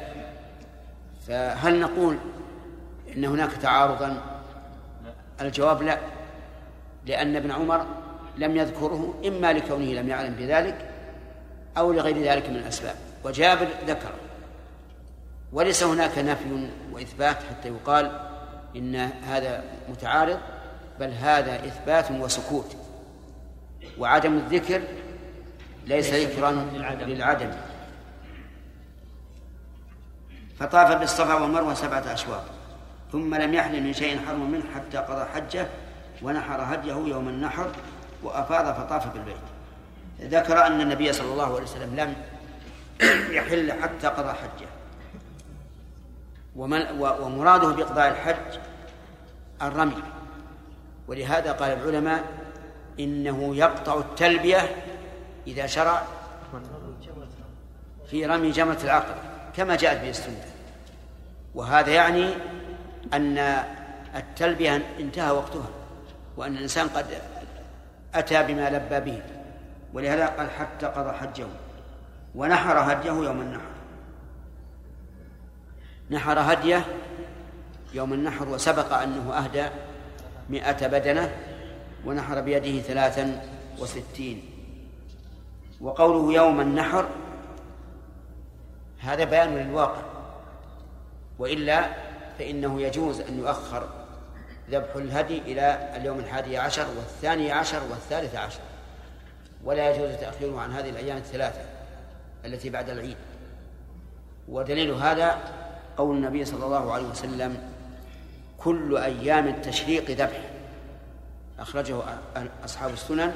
فهل 1.28 1.80
نقول 1.80 2.18
إن 3.16 3.24
هناك 3.24 3.52
تعارضا 3.52 4.31
الجواب 5.46 5.82
لا 5.82 5.98
لأن 7.06 7.36
ابن 7.36 7.50
عمر 7.50 7.86
لم 8.36 8.56
يذكره 8.56 9.14
إما 9.26 9.52
لكونه 9.52 9.92
لم 9.92 10.08
يعلم 10.08 10.34
بذلك 10.34 10.90
أو 11.76 11.92
لغير 11.92 12.22
ذلك 12.22 12.50
من 12.50 12.56
الأسباب 12.56 12.94
وجابر 13.24 13.68
ذكر. 13.86 14.12
وليس 15.52 15.82
هناك 15.82 16.18
نفي 16.18 16.68
وإثبات 16.92 17.36
حتى 17.36 17.68
يقال 17.68 18.20
إن 18.76 18.96
هذا 19.28 19.64
متعارض 19.88 20.38
بل 21.00 21.10
هذا 21.10 21.54
إثبات 21.54 22.10
وسكوت. 22.10 22.76
وعدم 23.98 24.36
الذكر 24.36 24.82
ليس 25.86 26.12
ذكرا 26.12 26.50
للعدم. 27.06 27.50
فطاف 30.58 30.98
بالصفا 30.98 31.34
والمروة 31.34 31.74
سبعة 31.74 32.12
أشواط. 32.12 32.42
ثم 33.12 33.34
لم 33.34 33.54
يحلم 33.54 33.84
من 33.84 33.92
شيء 33.92 34.20
حرم 34.26 34.50
منه 34.50 34.64
حتى 34.74 34.98
قضى 34.98 35.24
حجه 35.34 35.66
ونحر 36.22 36.74
هديه 36.74 36.92
يوم 36.92 37.28
النحر 37.28 37.70
وأفاض 38.22 38.74
فطاف 38.74 39.12
بالبيت. 39.12 39.36
ذكر 40.20 40.66
أن 40.66 40.80
النبي 40.80 41.12
صلى 41.12 41.32
الله 41.32 41.54
عليه 41.54 41.62
وسلم 41.62 41.96
لم 41.96 42.14
يحل 43.30 43.72
حتى 43.72 44.06
قضى 44.06 44.32
حجه. 44.32 44.68
ومراده 46.56 47.68
بإقضاء 47.68 48.08
الحج 48.08 48.58
الرمي. 49.62 50.02
ولهذا 51.08 51.52
قال 51.52 51.72
العلماء 51.72 52.24
إنه 53.00 53.56
يقطع 53.56 53.98
التلبية 53.98 54.76
إذا 55.46 55.66
شرع 55.66 56.02
في 58.10 58.26
رمي 58.26 58.50
جمرة 58.50 58.78
العقبة 58.84 59.14
كما 59.56 59.76
جاءت 59.76 60.00
به 60.00 60.10
السنة. 60.10 60.44
وهذا 61.54 61.90
يعني 61.90 62.34
أن 63.14 63.38
التلبية 64.16 64.82
انتهى 65.00 65.30
وقتها 65.30 65.68
وأن 66.36 66.56
الإنسان 66.56 66.88
قد 66.88 67.06
أتى 68.14 68.42
بما 68.42 68.70
لبى 68.70 69.10
به 69.10 69.22
ولهذا 69.94 70.26
قال 70.26 70.50
حتى 70.50 70.86
قضى 70.86 71.12
حجه 71.12 71.46
ونحر 72.34 72.92
هديه 72.92 73.10
يوم 73.10 73.40
النحر. 73.40 73.72
نحر 76.10 76.38
هديه 76.52 76.84
يوم 77.94 78.12
النحر 78.12 78.48
وسبق 78.48 78.92
أنه 78.92 79.32
أهدى 79.32 79.66
مئة 80.50 80.86
بدنة 80.86 81.32
ونحر 82.06 82.40
بيده 82.40 82.80
ثلاثا 82.80 83.42
وستين. 83.78 84.42
وقوله 85.80 86.34
يوم 86.34 86.60
النحر 86.60 87.08
هذا 89.00 89.24
بيان 89.24 89.56
للواقع 89.56 90.02
وإلا 91.38 91.88
فإنه 92.38 92.82
يجوز 92.82 93.20
أن 93.20 93.38
يؤخر 93.38 93.88
ذبح 94.70 94.96
الهدي 94.96 95.38
إلى 95.38 95.96
اليوم 95.96 96.18
الحادي 96.18 96.58
عشر 96.58 96.86
والثاني 96.98 97.52
عشر 97.52 97.82
والثالث 97.90 98.36
عشر. 98.36 98.60
ولا 99.64 99.90
يجوز 99.90 100.20
تأخيره 100.20 100.60
عن 100.60 100.72
هذه 100.72 100.90
الأيام 100.90 101.16
الثلاثة 101.16 101.60
التي 102.44 102.70
بعد 102.70 102.90
العيد. 102.90 103.16
ودليل 104.48 104.90
هذا 104.90 105.38
قول 105.96 106.16
النبي 106.16 106.44
صلى 106.44 106.64
الله 106.64 106.92
عليه 106.92 107.06
وسلم 107.06 107.56
كل 108.58 108.96
أيام 108.96 109.48
التشريق 109.48 110.10
ذبح. 110.10 110.40
أخرجه 111.58 111.96
أصحاب 112.64 112.92
السنن 112.92 113.32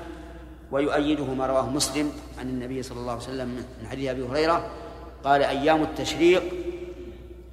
ويؤيده 0.72 1.24
ما 1.24 1.46
رواه 1.46 1.70
مسلم 1.70 2.12
عن 2.38 2.48
النبي 2.48 2.82
صلى 2.82 2.98
الله 2.98 3.12
عليه 3.12 3.22
وسلم 3.22 3.48
من 3.48 3.88
حديث 3.90 4.10
أبي 4.10 4.22
هريرة 4.22 4.70
قال 5.24 5.42
أيام 5.42 5.82
التشريق 5.82 6.42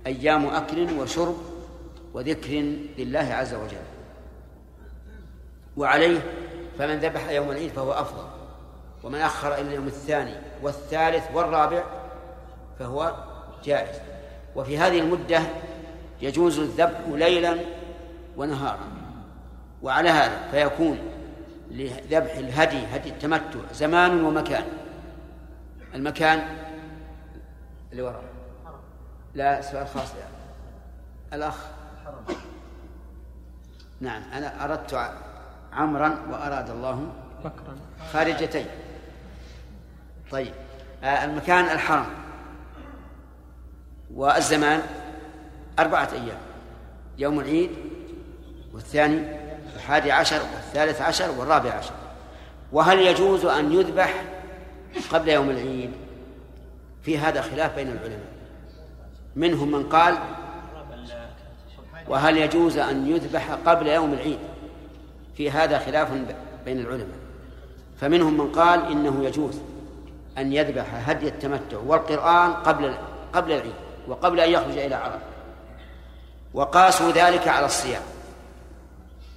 أيام 0.07 0.45
أكل 0.45 0.99
وشرب 0.99 1.37
وذكر 2.13 2.51
لله 2.97 3.33
عز 3.33 3.53
وجل. 3.53 3.77
وعليه 5.77 6.19
فمن 6.77 6.99
ذبح 6.99 7.29
يوم 7.29 7.51
العيد 7.51 7.71
فهو 7.71 7.91
أفضل 7.91 8.23
ومن 9.03 9.19
أخر 9.19 9.53
إلى 9.53 9.61
اليوم 9.61 9.87
الثاني 9.87 10.35
والثالث 10.61 11.23
والرابع 11.33 11.83
فهو 12.79 13.15
جائز. 13.63 13.95
وفي 14.55 14.77
هذه 14.77 14.99
المدة 14.99 15.41
يجوز 16.21 16.59
الذبح 16.59 16.99
ليلا 17.07 17.57
ونهارا. 18.37 18.87
وعلى 19.81 20.09
هذا 20.09 20.47
فيكون 20.51 20.97
لذبح 21.71 22.35
الهدي 22.35 22.85
هدي 22.85 23.09
التمتع 23.09 23.59
زمان 23.73 24.23
ومكان. 24.23 24.65
المكان 25.95 26.47
اللي 27.91 28.01
وراء 28.01 28.32
لا 29.35 29.61
سؤال 29.61 29.87
خاص. 29.87 30.13
يعني. 30.13 30.33
الأخ. 31.33 31.55
نعم 34.01 34.23
أنا 34.33 34.65
أردت 34.65 35.11
عمرا 35.73 36.17
وأراد 36.31 36.69
الله 36.69 37.11
بكرا. 37.43 37.75
خارجتين. 38.13 38.65
طيب 40.31 40.53
آه، 41.03 41.25
المكان 41.25 41.65
الحرم 41.65 42.05
والزمان 44.13 44.81
أربعة 45.79 46.09
أيام. 46.13 46.37
يوم 47.17 47.39
العيد 47.39 47.71
والثاني 48.73 49.37
الحادي 49.75 50.11
عشر 50.11 50.41
والثالث 50.41 51.01
عشر 51.01 51.31
والرابع 51.31 51.73
عشر. 51.73 51.93
وهل 52.71 52.99
يجوز 52.99 53.45
أن 53.45 53.71
يذبح 53.71 54.23
قبل 55.11 55.29
يوم 55.29 55.49
العيد؟ 55.49 55.91
في 57.03 57.17
هذا 57.17 57.41
خلاف 57.41 57.75
بين 57.75 57.87
العلماء. 57.87 58.32
منهم 59.35 59.71
من 59.71 59.89
قال 59.89 60.17
وهل 62.07 62.37
يجوز 62.37 62.77
أن 62.77 63.07
يذبح 63.07 63.51
قبل 63.51 63.87
يوم 63.87 64.13
العيد؟ 64.13 64.39
في 65.37 65.51
هذا 65.51 65.79
خلاف 65.79 66.11
بين 66.65 66.79
العلماء. 66.79 67.17
فمنهم 68.01 68.37
من 68.37 68.51
قال 68.51 68.91
إنه 68.91 69.25
يجوز 69.25 69.61
أن 70.37 70.53
يذبح 70.53 71.09
هدي 71.09 71.27
التمتع 71.27 71.77
والقرآن 71.77 72.53
قبل 72.53 72.95
قبل 73.33 73.51
العيد 73.51 73.73
وقبل 74.07 74.39
أن 74.39 74.49
يخرج 74.49 74.77
إلى 74.77 74.95
عرب. 74.95 75.19
وقاسوا 76.53 77.11
ذلك 77.11 77.47
على 77.47 77.65
الصيام. 77.65 78.01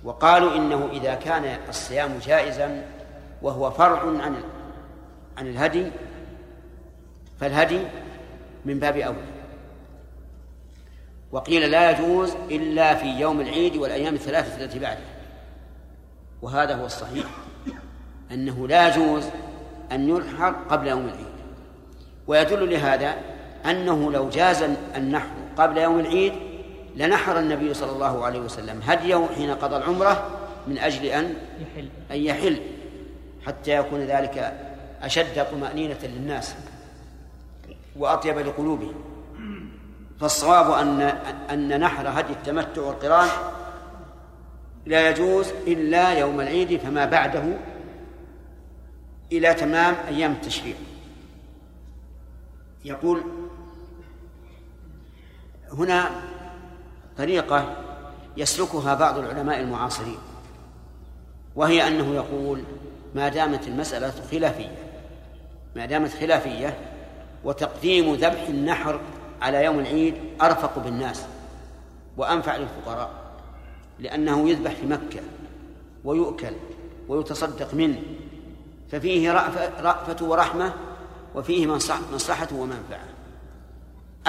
وقالوا 0.05 0.57
إنه 0.57 0.89
إذا 0.93 1.15
كان 1.15 1.59
الصيام 1.69 2.19
جائزا 2.19 2.87
وهو 3.43 3.71
فرع 3.71 4.01
عن 4.01 4.37
عن 5.39 5.47
الهدي 5.47 5.91
فالهدي 7.41 7.81
من 8.65 8.79
باب 8.79 8.97
أولى. 8.97 9.36
وقيل 11.33 11.71
لا 11.71 11.91
يجوز 11.91 12.35
إلا 12.51 12.95
في 12.95 13.07
يوم 13.07 13.41
العيد 13.41 13.77
والأيام 13.77 14.15
الثلاثة 14.15 14.65
التي 14.65 14.79
بعده. 14.79 15.01
وهذا 16.43 16.75
هو 16.75 16.87
الصحيح 16.87 17.27
أنه 18.33 18.69
لا 18.69 18.89
يجوز 18.89 19.25
أن 19.93 20.09
ينحر 20.09 20.55
قبل 20.71 20.87
يوم 20.87 21.05
العيد. 21.05 21.27
ويدل 22.27 22.71
لهذا 22.71 23.15
أنه 23.67 24.13
لو 24.13 24.29
جاز 24.29 24.65
النحر 24.97 25.29
قبل 25.57 25.79
يوم 25.79 26.01
العيد 26.01 26.33
لنحر 26.97 27.39
النبي 27.39 27.75
صلى 27.75 27.93
الله 27.93 28.25
عليه 28.25 28.41
وسلم 28.41 28.81
هديه 28.85 29.27
حين 29.37 29.51
قضى 29.51 29.77
العمرة 29.77 30.31
من 30.69 30.79
أجل 30.79 31.05
أن 31.07 31.35
يحل. 31.61 31.89
أن 32.11 32.17
يحل 32.17 32.61
حتى 33.47 33.71
يكون 33.71 34.01
ذلك 34.01 34.53
أشد 35.03 35.47
طمأنينة 35.53 35.99
للناس 36.03 36.55
وأطيب 37.97 38.39
لقلوبهم. 38.39 38.95
فالصواب 40.21 40.71
أن 40.71 41.01
أن 41.51 41.81
نحر 41.81 42.09
هدي 42.09 42.33
التمتع 42.33 42.83
والقران 42.83 43.29
لا 44.87 45.11
يجوز 45.11 45.49
إلا 45.67 46.19
يوم 46.19 46.41
العيد 46.41 46.81
فما 46.81 47.05
بعده 47.05 47.45
إلى 49.33 49.55
تمام 49.55 49.95
أيام 50.09 50.33
التشريع 50.33 50.75
يقول 52.85 53.23
هنا 55.73 56.11
طريقة 57.19 57.77
يسلكها 58.37 58.95
بعض 58.95 59.19
العلماء 59.19 59.61
المعاصرين 59.61 60.19
وهي 61.57 61.89
أنه 61.89 62.15
يقول 62.15 62.63
ما 63.15 63.29
دامت 63.29 63.69
المسألة 63.69 64.13
خلافية 64.31 64.77
ما 65.77 65.87
دامت 65.87 66.15
خلافية 66.15 66.79
وتقديم 67.45 68.15
ذبح 68.15 68.43
النحر 68.49 69.01
على 69.43 69.65
يوم 69.65 69.79
العيد 69.79 70.15
أرفق 70.43 70.79
بالناس 70.79 71.27
وأنفع 72.17 72.57
للفقراء 72.57 73.11
لأنه 73.99 74.49
يذبح 74.49 74.71
في 74.71 74.87
مكة 74.87 75.21
ويؤكل 76.05 76.53
ويتصدق 77.09 77.75
منه 77.75 78.03
ففيه 78.91 79.33
رأفة, 79.33 79.81
رأفة 79.81 80.27
ورحمة 80.27 80.73
وفيه 81.35 81.67
مصلحة 82.13 82.49
ومنفعة. 82.55 83.05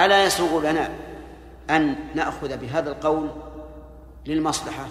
ألا 0.00 0.24
يسوغ 0.24 0.70
لنا 0.70 0.90
أن 1.70 1.96
نأخذ 2.14 2.56
بهذا 2.56 2.90
القول 2.90 3.30
للمصلحة؟ 4.26 4.86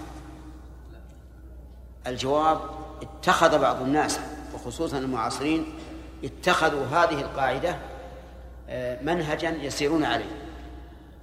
الجواب 2.06 2.60
اتخذ 3.02 3.58
بعض 3.58 3.82
الناس 3.82 4.20
وخصوصا 4.54 4.98
المعاصرين 4.98 5.66
اتخذوا 6.24 6.86
هذه 6.86 7.20
القاعدة 7.20 7.76
منهجا 9.02 9.50
يسيرون 9.50 10.04
عليه. 10.04 10.30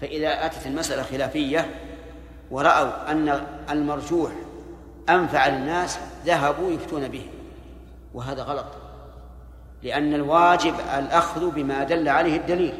فإذا 0.01 0.45
أتت 0.45 0.67
المسألة 0.67 1.03
خلافية 1.03 1.75
ورأوا 2.51 3.11
أن 3.11 3.45
المرجوح 3.69 4.31
أنفع 5.09 5.47
للناس 5.47 5.99
ذهبوا 6.25 6.71
يفتون 6.71 7.07
به. 7.07 7.27
وهذا 8.13 8.43
غلط. 8.43 8.65
لأن 9.83 10.13
الواجب 10.13 10.75
الأخذ 10.97 11.51
بما 11.51 11.83
دل 11.83 12.09
عليه 12.09 12.37
الدليل. 12.37 12.73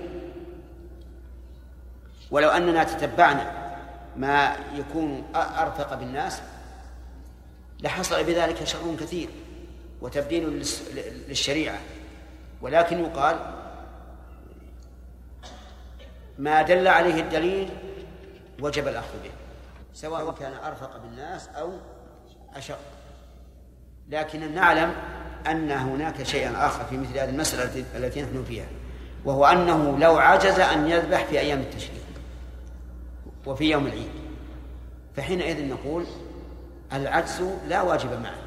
ولو 2.32 2.50
أننا 2.50 2.84
تتبعنا 2.84 3.52
ما 4.18 4.56
يكون 4.76 5.24
أرفق 5.36 5.94
بالناس 5.94 6.42
لحصل 7.80 8.24
بذلك 8.24 8.64
شر 8.64 8.96
كثير 9.00 9.30
وتبديل 10.02 10.64
للشريعة. 11.28 11.78
ولكن 12.62 13.00
يقال 13.00 13.40
ما 16.38 16.62
دل 16.62 16.88
عليه 16.88 17.22
الدليل 17.22 17.70
وجب 18.62 18.88
الأخذ 18.88 19.24
به 19.24 19.32
سواء 19.94 20.32
كان 20.32 20.54
أرفق 20.54 20.98
بالناس 20.98 21.48
أو 21.48 21.72
أشق 22.56 22.80
لكن 24.10 24.56
نعلم 24.56 24.94
أن 25.48 25.72
هناك 25.72 26.24
شيئا 26.24 26.68
آخر 26.68 26.86
في 26.86 26.98
مثل 26.98 27.18
هذه 27.18 27.30
المسألة 27.30 27.86
التي 27.96 28.22
نحن 28.22 28.44
فيها 28.44 28.66
وهو 29.26 29.46
أنه 29.46 29.98
لو 30.00 30.18
عجز 30.18 30.60
أن 30.60 30.88
يذبح 30.88 31.26
في 31.26 31.40
أيام 31.40 31.60
التشريق 31.60 32.04
وفي 33.46 33.72
يوم 33.72 33.88
العيد. 33.88 34.10
فحينئذ 35.16 35.68
نقول 35.68 36.06
العجز 36.94 37.44
لا 37.68 37.82
واجب 37.82 38.22
معه. 38.22 38.46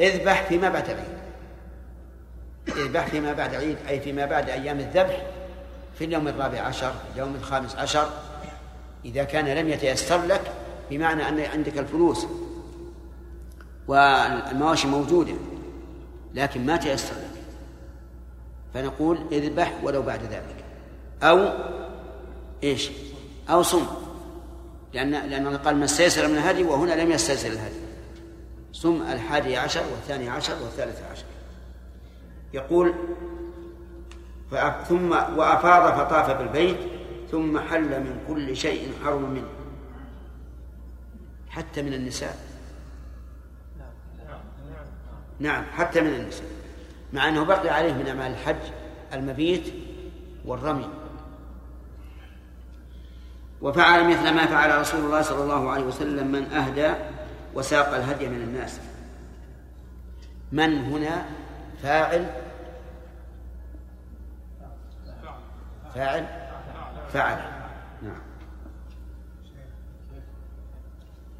اذبح 0.00 0.42
فيما 0.42 0.68
بعد 0.68 0.90
العيد. 0.90 1.18
اذبح 2.68 3.06
فيما 3.06 3.32
بعد 3.32 3.54
العيد 3.54 3.76
أي 3.88 4.00
فيما 4.00 4.26
بعد 4.26 4.48
أيام 4.48 4.78
الذبح 4.78 5.26
في 5.98 6.04
اليوم 6.04 6.28
الرابع 6.28 6.60
عشر 6.60 6.94
اليوم 7.14 7.34
الخامس 7.34 7.76
عشر 7.76 8.10
إذا 9.04 9.24
كان 9.24 9.48
لم 9.48 9.68
يتيسر 9.68 10.26
لك 10.26 10.52
بمعنى 10.90 11.28
أن 11.28 11.40
عندك 11.40 11.78
الفلوس 11.78 12.26
والمواشي 13.88 14.88
موجودة 14.88 15.34
لكن 16.34 16.66
ما 16.66 16.76
تيسر 16.76 17.14
لك. 17.14 17.30
فنقول 18.74 19.18
اذبح 19.32 19.72
ولو 19.82 20.02
بعد 20.02 20.22
ذلك. 20.22 20.64
أو 21.22 21.52
إيش؟ 22.62 22.90
أو 23.50 23.62
صم. 23.62 23.86
لأن 24.92 25.10
لأنه 25.10 25.56
قال 25.56 25.76
ما 25.76 25.84
استيسر 25.84 26.28
من 26.28 26.34
الهدي 26.34 26.62
وهنا 26.62 27.02
لم 27.02 27.10
يستيسر 27.10 27.48
الهدي. 27.48 27.80
صم 28.72 29.02
الحادي 29.02 29.56
عشر 29.56 29.82
والثاني 29.92 30.28
عشر 30.28 30.54
والثالث 30.62 31.02
عشر. 31.12 31.24
يقول 32.54 32.94
ثم 34.88 35.10
وأفاض 35.10 35.98
فطاف 35.98 36.30
بالبيت 36.30 36.76
ثم 37.30 37.58
حل 37.58 38.00
من 38.00 38.24
كل 38.28 38.56
شيء 38.56 38.92
حرم 39.04 39.30
منه 39.30 39.48
حتى 41.48 41.82
من 41.82 41.94
النساء. 41.94 42.36
نعم 45.40 45.64
حتى 45.64 46.00
من 46.00 46.14
النساء. 46.14 46.46
مع 47.12 47.28
أنه 47.28 47.44
بقي 47.44 47.68
عليه 47.68 47.92
من 47.92 48.08
أعمال 48.08 48.32
الحج 48.32 48.72
المبيت 49.12 49.72
والرمي. 50.44 50.88
وفعل 53.62 54.08
مثل 54.08 54.34
ما 54.34 54.46
فعل 54.46 54.80
رسول 54.80 55.00
الله 55.00 55.22
صلى 55.22 55.42
الله 55.42 55.70
عليه 55.70 55.84
وسلم 55.84 56.32
من 56.32 56.52
أهدى 56.52 56.94
وساق 57.54 57.94
الهدي 57.94 58.28
من 58.28 58.42
الناس. 58.42 58.80
من 60.52 60.78
هنا 60.78 61.26
فاعل 61.82 62.45
فاعل؟ 65.96 66.26
فعل 67.08 67.38
نعم. 68.02 68.22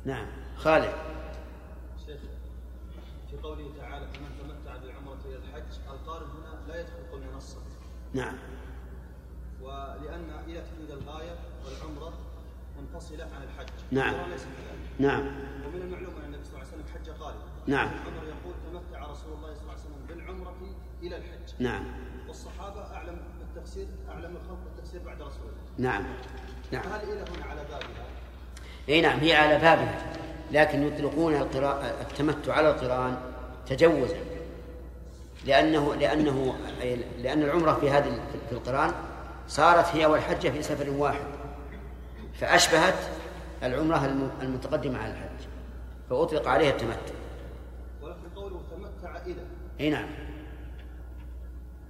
نعم. 0.05 0.27
خالد. 0.57 0.95
شيخ 2.07 2.21
في 3.31 3.37
قوله 3.43 3.71
تعالى 3.79 4.07
فمن 4.07 4.29
تمتع 4.41 4.77
بالعمرة 4.77 5.19
إلى 5.25 5.37
الحج 5.37 5.79
القارن 5.91 6.27
هنا 6.31 6.69
لا 6.69 6.81
يدخل 6.81 6.93
ضمن 7.13 7.41
نعم. 8.15 8.35
ولأن 9.63 10.31
إلى 10.47 10.61
تحديد 10.61 10.91
الغاية 10.91 11.39
والعمرة 11.65 12.13
منفصلة 12.81 13.25
عن 13.25 13.43
الحج. 13.43 13.69
نعم. 13.91 14.15
نعم. 14.99 15.27
ومن 15.67 15.83
المعلوم 15.83 16.15
أن 16.17 16.25
النبي 16.25 16.45
صلى 16.45 16.55
الله 16.55 16.67
عليه 16.73 16.83
وسلم 16.83 16.85
حج 16.95 17.11
قارئ 17.11 17.37
نعم. 17.67 17.89
عمر 17.89 18.25
يقول 18.25 18.55
تمتع 18.73 19.11
رسول 19.11 19.33
الله 19.33 19.55
صلى 19.55 19.63
الله 19.63 19.73
عليه 19.73 19.81
وسلم 19.81 20.07
بالعمرة 20.09 20.77
إلى 21.03 21.17
الحج. 21.17 21.63
نعم. 21.63 21.85
والصحابة 22.29 22.95
أعلم 22.95 23.19
بالتفسير 23.57 23.87
أعلم 24.09 24.37
الخلق 24.37 24.59
بالتفسير 24.65 25.01
بعد 25.07 25.23
رسول 25.23 25.43
الله 25.43 25.91
نعم 25.91 26.05
نعم. 26.73 26.83
فهل 26.83 27.03
إلى 27.03 27.21
هنا 27.21 27.45
على 27.51 27.61
بابها؟ 27.71 28.07
إي 28.89 29.01
نعم 29.01 29.19
هي 29.19 29.33
على 29.33 29.55
بابها. 29.59 30.13
لكن 30.53 30.87
يطلقون 30.87 31.35
القراءة 31.35 32.01
التمتع 32.01 32.53
على 32.53 32.71
القرآن 32.71 33.17
تجوزا. 33.67 34.17
لأنه 35.47 35.95
لأنه 35.95 36.55
لأن 37.23 37.43
العمرة 37.43 37.73
في 37.73 37.91
هذه 37.91 38.21
في 38.49 38.53
القرآن 38.53 38.93
صارت 39.49 39.87
هي 39.87 40.07
والحجة 40.07 40.49
في 40.49 40.63
سفر 40.63 40.91
واحد. 40.91 41.27
فأشبهت 42.41 42.99
العمرة 43.63 44.05
المتقدمة 44.43 44.99
على 44.99 45.13
الحج. 45.13 45.47
فأطلق 46.11 46.49
عليها 46.49 46.71
التمتع. 46.71 47.15
ولكن 48.03 48.29
قوله 48.37 48.63
تمتع 48.71 49.17
إلى. 49.27 49.43
إي 49.81 49.91
نعم. 49.91 50.09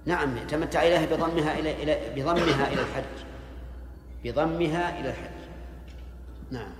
نعم 0.07 0.47
تمتع 0.47 0.81
إليها 0.81 1.05
بضمها 1.05 1.59
إلى 1.59 1.83
إلى 1.83 2.21
بضمها 2.21 2.67
إلى 2.67 2.81
الحج 2.81 3.03
بضمها 4.23 4.99
إلى 4.99 5.09
الحج 5.09 5.37
نعم. 6.51 6.71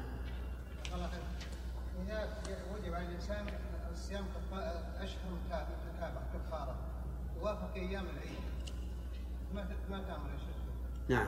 نعم. 11.09 11.27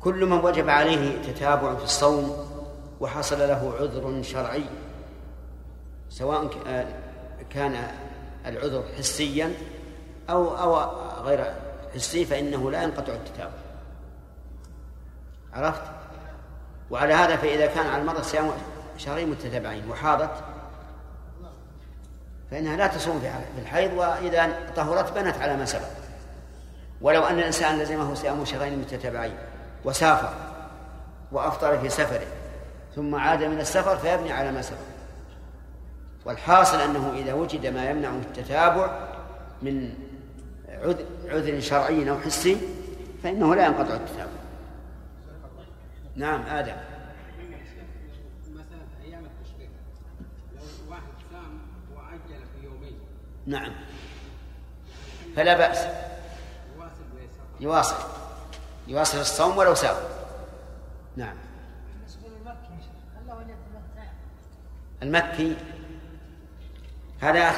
كل 0.00 0.26
من 0.26 0.38
وجب 0.38 0.68
عليه 0.68 1.22
تتابع 1.22 1.74
في 1.74 1.84
الصوم 1.84 2.36
وحصل 3.00 3.38
له 3.38 3.74
عذر 3.80 4.22
شرعي 4.22 4.64
سواء 6.08 6.50
آه، 6.66 6.86
كان 7.50 7.90
العذر 8.46 8.84
حسيا 8.98 9.54
أو 10.30 10.56
أو 10.58 10.90
غير 11.22 11.54
حسي 11.94 12.24
فإنه 12.24 12.70
لا 12.70 12.82
ينقطع 12.82 13.12
التتابع 13.12 13.50
عرفت؟ 15.52 15.82
وعلى 16.90 17.14
هذا 17.14 17.36
فإذا 17.36 17.66
كان 17.66 17.86
على 17.86 18.02
المرأة 18.02 18.22
صيام 18.22 18.50
شهرين 18.98 19.30
متتابعين 19.30 19.90
وحاضت 19.90 20.30
فإنها 22.50 22.76
لا 22.76 22.86
تصوم 22.86 23.20
في 23.20 23.60
الحيض 23.62 23.92
وإذا 23.92 24.72
طهرت 24.76 25.18
بنت 25.18 25.38
على 25.38 25.56
ما 25.56 25.64
سبق. 25.64 25.88
ولو 27.00 27.22
أن 27.22 27.38
الإنسان 27.38 27.78
لزمه 27.78 28.14
صيام 28.14 28.44
شهرين 28.44 28.78
متتابعين 28.78 29.36
وسافر 29.84 30.34
وأفطر 31.32 31.78
في 31.78 31.88
سفره 31.88 32.26
ثم 32.96 33.14
عاد 33.14 33.44
من 33.44 33.60
السفر 33.60 33.96
فيبني 33.96 34.32
على 34.32 34.52
ما 34.52 34.62
سبق. 34.62 34.78
والحاصل 36.24 36.80
أنه 36.80 37.12
إذا 37.16 37.32
وجد 37.32 37.66
ما 37.66 37.90
يمنع 37.90 38.10
التتابع 38.10 39.08
من 39.62 39.94
عذر, 41.28 41.60
شرعي 41.60 42.10
أو 42.10 42.18
حسي 42.18 42.56
فإنه 43.22 43.54
لا 43.54 43.66
ينقطع 43.66 43.94
التتابع 43.94 44.30
نعم 46.16 46.42
آدم. 46.42 46.76
نعم. 53.46 53.72
فلا 55.36 55.56
بأس. 55.56 55.86
يواصل. 57.60 57.96
يواصل 58.88 59.20
الصوم 59.20 59.58
ولو 59.58 59.74
سافر 59.74 60.08
نعم؟ 61.16 61.36
المكي 65.02 65.56
هذا 67.20 67.52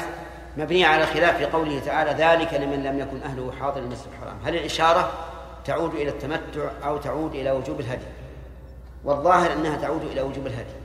مبني 0.57 0.85
على 0.85 1.05
خلاف 1.05 1.37
في 1.37 1.45
قوله 1.45 1.79
تعالى 1.79 2.11
ذلك 2.11 2.53
لمن 2.53 2.83
لم 2.83 2.99
يكن 2.99 3.23
أهله 3.23 3.51
حاضر 3.59 3.79
المسجد 3.79 4.07
الحرام. 4.13 4.37
هل 4.43 4.55
الإشارة 4.55 5.11
تعود 5.65 5.93
إلى 5.93 6.09
التمتع 6.09 6.71
أو 6.83 6.97
تعود 6.97 7.35
إلى 7.35 7.51
وجوب 7.51 7.79
الهدي؟ 7.79 8.05
والظاهر 9.03 9.53
أنها 9.53 9.77
تعود 9.77 10.01
إلى 10.01 10.21
وجوب 10.21 10.47
الهدي 10.47 10.75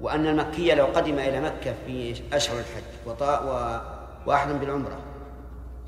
وأن 0.00 0.26
المكي 0.26 0.74
لو 0.74 0.86
قدم 0.86 1.18
إلى 1.18 1.40
مكة 1.40 1.74
في 1.86 2.22
أشهر 2.32 2.58
الحج 2.58 2.82
وطا 3.06 3.40
و... 3.40 3.80
وأحرم 4.30 4.58
بالعمرة 4.58 4.98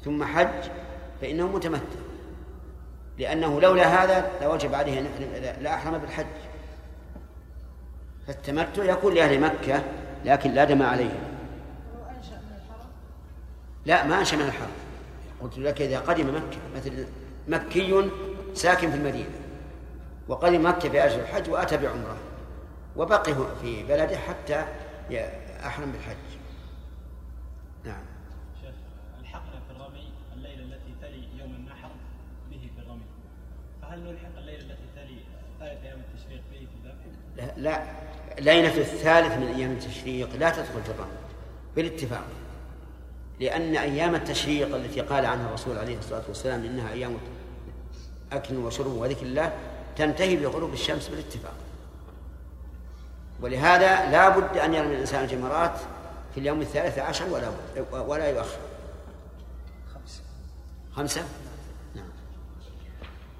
ثم 0.04 0.24
حج 0.24 0.70
فإنه 1.20 1.46
متمتع 1.46 1.98
لأنه 3.18 3.60
لولا 3.60 4.04
هذا 4.04 4.30
لوجب 4.42 4.74
عليه 4.74 4.98
أن 4.98 5.06
يحرم 5.06 5.62
لأحرم 5.62 5.98
بالحج. 5.98 6.26
فالتمتع 8.26 8.84
يكون 8.84 9.14
لأهل 9.14 9.40
مكة 9.40 9.82
لكن 10.24 10.50
لا 10.50 10.64
دم 10.64 10.82
عليهم 10.82 11.20
ولو 11.94 12.04
أنشأ 12.18 12.30
من 12.30 12.56
الحرم 12.56 12.88
لا 13.86 14.06
ما 14.06 14.18
من 14.18 14.40
الحرم 14.40 14.70
قلت 15.40 15.58
لك 15.58 15.82
إذا 15.82 15.98
قدم 15.98 16.36
مكة 16.36 16.58
مثل 16.76 17.06
مكي 17.48 18.10
ساكن 18.54 18.90
في 18.90 18.96
المدينة 18.96 19.40
وقدم 20.28 20.66
مكة 20.66 20.88
في 20.88 21.04
أجل 21.04 21.20
الحج 21.20 21.50
وأتى 21.50 21.76
بعمرة 21.76 22.16
وبقي 22.96 23.34
في 23.62 23.82
بلده 23.82 24.18
حتى 24.18 24.64
أحرم 25.66 25.92
بالحج. 25.92 26.16
نعم. 27.84 28.02
شيخ 28.62 28.74
الحقنا 29.20 29.60
في 29.68 29.76
الرمي 29.76 30.12
الليلة 30.36 30.62
التي 30.62 30.94
تلي 31.02 31.40
يوم 31.40 31.54
النحر 31.54 31.90
به 32.50 32.70
في 32.76 32.82
الرمي. 32.82 33.06
فهل 33.82 34.00
نلحق 34.00 34.38
الليلة 34.38 34.62
التي 34.62 34.86
تلي 34.96 35.18
ثالث 35.60 35.84
أيام 35.84 35.98
التشريق 35.98 36.42
به 36.52 36.66
في؟ 37.36 37.60
لا 37.60 37.82
ليلة 38.38 38.76
الثالث 38.76 39.36
من 39.36 39.46
أيام 39.46 39.72
التشريق 39.72 40.36
لا 40.36 40.50
تدخل 40.50 40.82
في 40.82 40.90
الرمي 40.90 41.18
بالاتفاق. 41.76 42.26
لأن 43.40 43.76
أيام 43.76 44.14
التشريق 44.14 44.74
التي 44.76 45.00
قال 45.00 45.26
عنها 45.26 45.48
الرسول 45.48 45.78
عليه 45.78 45.98
الصلاة 45.98 46.22
والسلام 46.28 46.64
إنها 46.64 46.92
أيام 46.92 47.16
أكل 48.32 48.56
وشرب 48.56 48.92
وذكر 48.92 49.26
الله 49.26 49.52
تنتهي 49.96 50.36
بغروب 50.36 50.72
الشمس 50.72 51.08
بالاتفاق. 51.08 51.54
ولهذا 53.40 54.10
لا 54.10 54.28
بد 54.28 54.56
أن 54.56 54.74
يرمي 54.74 54.94
الإنسان 54.94 55.24
الجمرات 55.24 55.78
في 56.34 56.40
اليوم 56.40 56.60
الثالث 56.60 56.98
عشر 56.98 57.24
ولا 57.28 57.50
ولا 58.00 58.30
يؤخر. 58.30 58.58
خمسة 59.94 60.20
خمسة. 60.92 61.22
نعم. 61.94 62.04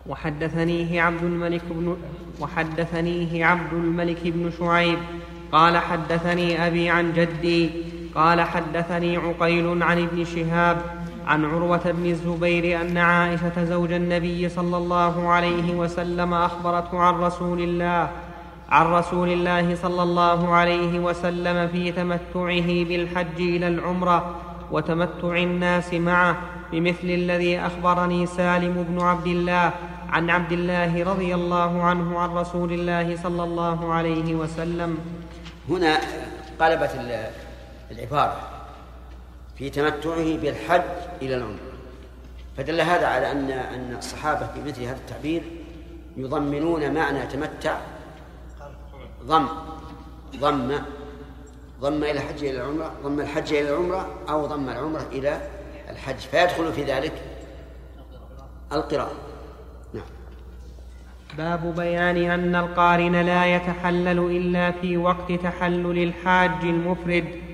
وحدثنيه 0.07 1.03
عبد 1.03 1.23
الملك 1.23 1.63
بن 1.65 1.97
وحدثنيه 2.41 3.45
عبد 3.45 3.73
الملك 3.73 4.19
بن 4.25 4.53
شعيب 4.59 4.99
قال 5.53 5.79
حدثني 5.79 6.67
أبي 6.67 6.91
عن 6.91 7.13
جدي 7.13 7.96
قال 8.17 8.41
حدثني 8.41 9.17
عقيل 9.17 9.83
عن 9.83 10.03
ابن 10.03 10.25
شهاب 10.25 10.83
عن 11.27 11.45
عروة 11.45 11.81
بن 11.85 12.07
الزبير 12.07 12.81
أن 12.81 12.99
عائشة 12.99 13.65
زوج 13.65 13.93
النبي 13.93 14.49
صلى 14.49 14.77
الله 14.77 15.29
عليه 15.29 15.75
وسلم 15.75 16.35
أخبرته 16.35 17.01
عن 17.01 17.15
رسول 17.15 17.61
الله 17.61 18.11
عن 18.69 18.87
رسول 18.87 19.33
الله 19.33 19.75
صلى 19.75 20.03
الله 20.03 20.55
عليه 20.55 20.99
وسلم 20.99 21.69
في 21.69 21.93
تمتعه 21.93 22.85
بالحج 22.85 23.39
إلى 23.41 23.69
العمرة 23.69 24.37
وتمتع 24.71 25.37
الناس 25.37 25.95
معه 25.95 26.37
بمثل 26.73 27.05
الذي 27.05 27.59
أخبرني 27.59 28.27
سالم 28.27 28.87
بن 28.89 29.03
عبد 29.03 29.27
الله 29.27 29.71
عن 30.11 30.31
عبد 30.31 30.53
الله 30.53 31.05
رضي 31.05 31.35
الله 31.35 31.83
عنه 31.83 32.19
عن 32.19 32.31
رسول 32.31 32.73
الله 32.73 33.17
صلى 33.17 33.43
الله 33.45 33.93
عليه 33.93 34.35
وسلم. 34.35 34.99
هنا 35.71 35.99
قلبت 36.61 36.91
العبارة 37.91 38.41
في 39.59 39.71
تمتعه 39.71 40.37
بالحج 40.37 40.83
إلى 41.23 41.37
العمرة. 41.37 41.77
فدل 42.57 42.81
هذا 42.81 43.07
على 43.07 43.33
أن 43.33 43.51
أن 43.51 43.97
الصحابة 43.99 44.47
في 44.47 44.63
مثل 44.67 44.83
هذا 44.83 44.97
التعبير 44.97 45.43
يضمنون 46.17 46.95
معنى 46.95 47.27
تمتع. 47.27 47.79
ضم. 49.25 49.47
ضم. 50.37 50.79
ضم 51.81 52.05
إلى 52.05 52.11
الحج 52.11 52.45
إلى 52.45 52.61
العمرة. 52.61 52.93
ضم 53.03 53.21
الحج 53.21 53.53
إلى 53.53 53.71
العمرة 53.71 54.15
أو 54.29 54.47
ضم 54.47 54.69
العمرة 54.69 55.07
إلى 55.13 55.41
الحج. 55.91 56.17
فيدخل 56.17 56.73
في 56.73 56.85
ذلك 56.85 57.13
القراءة. 58.73 59.13
نعم. 59.95 60.05
باب 61.39 61.75
بيان 61.75 62.17
أن 62.31 62.57
القارن 62.57 63.17
لا 63.17 63.57
يتحلل 63.57 64.19
إلا 64.19 64.71
في 64.71 64.97
وقت 64.97 65.33
تحلل 65.33 66.03
الحاج 66.03 66.63
المفرد. 66.63 67.46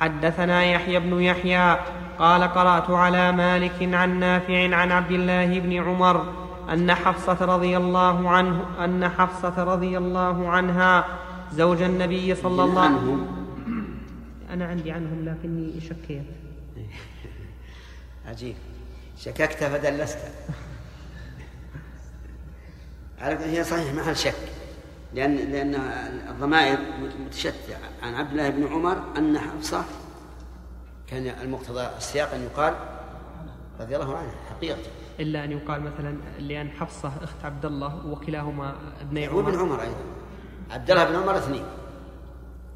حدثنا 0.00 0.64
يحيى 0.64 1.00
بن 1.00 1.20
يحيى 1.22 1.78
قال 2.18 2.42
قرأت 2.42 2.90
على 2.90 3.32
مالك 3.32 3.94
عن 3.94 4.20
نافع 4.20 4.76
عن 4.76 4.92
عبد 4.92 5.10
الله 5.10 5.58
بن 5.58 5.72
عمر 5.72 6.32
أن 6.72 6.94
حفصة 6.94 7.44
رضي 7.44 7.76
الله 7.76 8.30
عنه 8.30 8.84
أن 8.84 9.08
حفصة 9.08 9.64
رضي 9.64 9.98
الله 9.98 10.48
عنها 10.48 11.04
زوج 11.52 11.82
النبي 11.82 12.34
صلى 12.34 12.64
الله 12.64 12.80
عليه 12.80 12.94
عنهم. 12.96 13.26
أنا 14.50 14.66
عندي 14.66 14.92
عنهم 14.92 15.24
لكني 15.24 15.80
شكيت. 15.80 16.24
عجيب. 18.28 18.54
شككت 19.18 19.64
فدلست. 19.64 20.18
على 23.20 23.44
هي 23.44 23.64
صحيح 23.64 23.94
محل 23.94 24.16
شك؟ 24.16 24.34
لأن 25.14 25.36
لأن 25.36 25.74
الضمائر 26.28 26.78
متشتتة 27.26 27.76
عن 28.02 28.14
عبد 28.14 28.30
الله 28.30 28.50
بن 28.50 28.66
عمر 28.66 29.18
أن 29.18 29.38
حفصة 29.38 29.84
كان 31.06 31.26
المقتضى 31.26 31.86
السياق 31.96 32.34
أن 32.34 32.42
يقال 32.42 32.74
رضي 33.80 33.96
الله 33.96 34.16
عنه 34.16 34.32
حقيقة. 34.50 34.78
إلا 35.20 35.44
أن 35.44 35.52
يقال 35.52 35.82
مثلا 35.82 36.16
لأن 36.38 36.70
حفصة 36.70 37.12
أخت 37.22 37.44
عبد 37.44 37.64
الله 37.64 38.06
وكلاهما 38.06 38.74
ابني 39.00 39.28
وابن 39.28 39.54
عمر. 39.54 39.58
عمر 39.58 39.82
أيضا. 39.82 40.04
عبد 40.70 40.90
الله 40.90 41.04
بن 41.04 41.16
عمر 41.16 41.38
اثنين. 41.38 41.64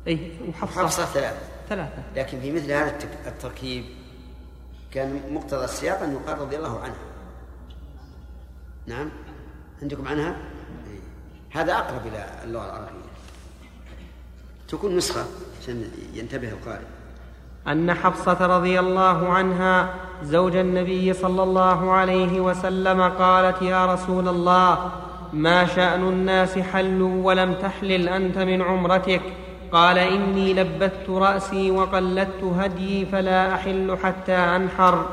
أي 0.06 0.32
وحفصة 0.48 0.82
حفصة 0.82 1.04
ثلاثة. 1.04 1.46
ثلاثة. 1.68 2.02
لكن 2.16 2.40
في 2.40 2.52
مثل 2.52 2.72
هذا 2.72 2.98
التركيب 3.26 3.84
كان 4.90 5.20
مقتضى 5.30 5.64
السياق 5.64 6.02
أن 6.02 6.12
يقال 6.12 6.38
رضي 6.38 6.56
الله 6.56 6.80
عنها 6.80 7.04
نعم 8.86 9.10
عندكم 9.82 10.08
عنها. 10.08 10.36
هذا 11.54 11.72
أقرب 11.72 12.06
إلى 12.06 12.26
اللغة 12.44 12.64
العربية. 12.64 13.04
تكون 14.68 14.96
نسخة 14.96 15.24
عشان 15.62 15.90
ينتبه 16.14 16.48
القارئ. 16.48 16.86
أن 17.68 17.94
حفصة 17.94 18.46
رضي 18.46 18.80
الله 18.80 19.32
عنها 19.32 19.94
زوج 20.22 20.56
النبي 20.56 21.12
صلى 21.12 21.42
الله 21.42 21.92
عليه 21.92 22.40
وسلم 22.40 23.02
قالت 23.02 23.62
يا 23.62 23.94
رسول 23.94 24.28
الله 24.28 24.92
ما 25.32 25.66
شأن 25.66 26.08
الناس 26.08 26.58
حلوا 26.58 27.24
ولم 27.24 27.54
تحلل 27.54 28.08
أنت 28.08 28.38
من 28.38 28.62
عمرتك؟ 28.62 29.22
قال 29.72 29.98
إني 29.98 30.54
لبت 30.54 31.10
رأسي 31.10 31.70
وقلدت 31.70 32.44
هديي 32.44 33.06
فلا 33.06 33.54
أحل 33.54 33.98
حتى 34.02 34.32
أنحر. 34.32 35.08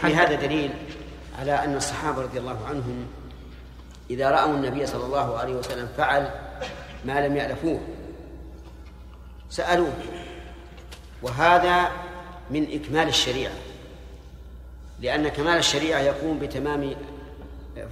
في 0.00 0.14
هذا 0.14 0.34
دليل 0.34 0.70
على 1.38 1.52
أن 1.52 1.76
الصحابة 1.76 2.22
رضي 2.22 2.38
الله 2.38 2.58
عنهم 2.68 3.06
إذا 4.10 4.30
رأوا 4.30 4.54
النبي 4.54 4.86
صلى 4.86 5.04
الله 5.04 5.38
عليه 5.38 5.54
وسلم 5.54 5.88
فعل 5.96 6.30
ما 7.04 7.26
لم 7.26 7.36
يألفوه 7.36 7.80
سألوه 9.50 9.92
وهذا 11.22 11.88
من 12.50 12.72
إكمال 12.72 13.08
الشريعة 13.08 13.52
لأن 15.00 15.28
كمال 15.28 15.58
الشريعة 15.58 16.00
يكون 16.00 16.38
بتمام 16.38 16.94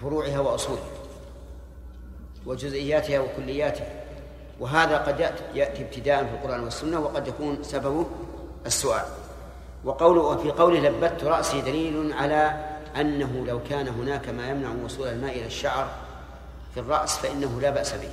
فروعها 0.03 0.39
وأصولها 0.41 0.83
وجزئياتها 2.47 3.21
وكلياتها 3.21 3.87
وهذا 4.61 4.99
قد 4.99 5.19
يأتي- 5.21 5.81
ابتداء 5.81 6.25
في 6.25 6.31
القرآن 6.31 6.65
والسنة 6.65 7.01
وقد 7.01 7.29
يكون 7.29 7.63
سببه 7.63 8.07
السؤال. 8.67 9.05
وقوله 9.85 10.21
وفي 10.23 10.51
قوله 10.51 10.81
لبت 10.89 11.25
رأسي 11.25 11.61
دليل 11.61 12.13
على 12.13 12.72
أنه 13.01 13.45
لو 13.47 13.63
كان 13.63 13.89
هناك 13.89 14.29
ما 14.29 14.51
يمنع 14.51 14.69
وصول 14.85 15.09
الماء 15.09 15.39
إلى 15.39 15.47
الشعر 15.47 15.91
في 16.75 16.81
الرأس 16.81 17.19
فإنه 17.19 17.61
لا 17.61 17.71
بأس 17.71 17.93
به. 17.93 18.11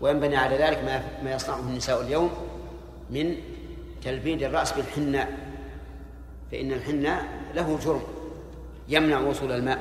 وينبني 0.00 0.36
على 0.36 0.56
ذلك 0.56 0.84
ما 0.84 1.02
ما 1.24 1.32
يصنعه 1.32 1.60
النساء 1.60 2.00
اليوم 2.00 2.30
من 3.10 3.36
تلبيد 4.04 4.42
الرأس 4.42 4.72
بالحناء 4.72 5.28
فإن 6.52 6.72
الحناء 6.72 7.24
له 7.54 7.78
جرم 7.84 8.02
يمنع 8.88 9.20
وصول 9.20 9.52
الماء. 9.52 9.78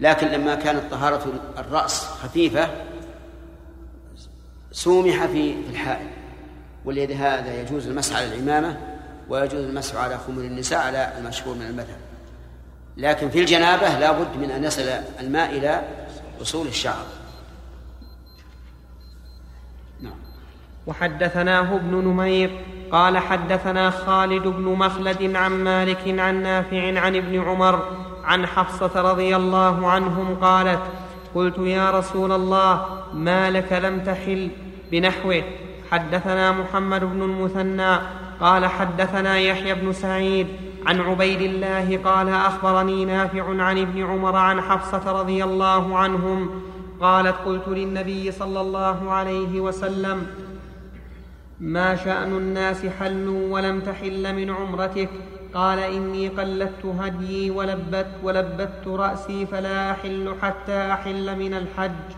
لكن 0.00 0.26
لما 0.26 0.54
كانت 0.54 0.90
طهارة 0.90 1.32
الرأس 1.58 2.04
خفيفة 2.04 2.70
سومح 4.72 5.26
في 5.26 5.54
الحائل 5.70 6.06
ولهذا 6.84 7.60
يجوز 7.60 7.86
المسح 7.86 8.16
على 8.16 8.26
العمامة 8.34 8.80
ويجوز 9.28 9.64
المسح 9.64 9.96
على 9.96 10.18
خمر 10.18 10.42
النساء 10.42 10.78
على 10.78 11.12
المشهور 11.18 11.54
من 11.54 11.66
المذهب. 11.66 12.05
لكن 12.96 13.30
في 13.30 13.40
الجنابة 13.40 13.98
لا 13.98 14.12
بد 14.12 14.36
من 14.36 14.50
أن 14.50 14.64
يصل 14.64 14.82
الماء 15.20 15.50
إلى 15.50 15.82
أصول 16.42 16.66
الشعر. 16.66 17.06
نعم. 20.00 20.14
وحدثناه 20.86 21.76
ابن 21.76 21.94
نمير 21.94 22.50
قال 22.92 23.18
حدثنا 23.18 23.90
خالد 23.90 24.42
بن 24.42 24.62
مخلد 24.62 25.36
عن 25.36 25.52
مالك 25.52 26.20
عن 26.20 26.42
نافع 26.42 27.00
عن 27.00 27.16
ابن 27.16 27.40
عمر 27.40 27.88
عن 28.24 28.46
حفصة 28.46 29.00
رضي 29.00 29.36
الله 29.36 29.90
عنهم 29.90 30.36
قالت 30.40 30.82
قلت 31.34 31.58
يا 31.58 31.90
رسول 31.90 32.32
الله 32.32 32.86
ما 33.12 33.50
لك 33.50 33.72
لم 33.72 34.00
تحل 34.00 34.50
بنحوه. 34.90 35.42
حدثنا 35.90 36.52
محمد 36.52 37.00
بن 37.00 37.22
المثنى 37.22 37.98
قال 38.40 38.66
حدثنا 38.66 39.38
يحيى 39.38 39.74
بن 39.74 39.92
سعيد 39.92 40.46
عن 40.86 41.00
عبيد 41.00 41.40
الله 41.40 41.98
قال 42.04 42.28
أخبرني 42.28 43.04
نافع 43.04 43.62
عن 43.62 43.78
ابن 43.78 44.02
عمر 44.02 44.36
عن 44.36 44.60
حفصة 44.60 45.20
رضي 45.20 45.44
الله 45.44 45.98
عنهم 45.98 46.62
قالت 47.00 47.36
قلت 47.36 47.68
للنبي 47.68 48.32
صلى 48.32 48.60
الله 48.60 49.10
عليه 49.10 49.60
وسلم 49.60 50.26
ما 51.60 51.96
شأن 51.96 52.36
الناس 52.36 52.86
حلوا 52.86 53.54
ولم 53.54 53.80
تحل 53.80 54.34
من 54.34 54.50
عمرتك؟ 54.50 55.08
قال 55.54 55.78
إني 55.78 56.28
قلدت 56.28 56.86
هديي 56.86 57.50
ولبت 57.50 58.06
ولبت 58.22 58.86
رأسي 58.86 59.46
فلا 59.46 59.90
أحل 59.90 60.34
حتى 60.42 60.92
أحل 60.92 61.38
من 61.38 61.54
الحج. 61.54 62.16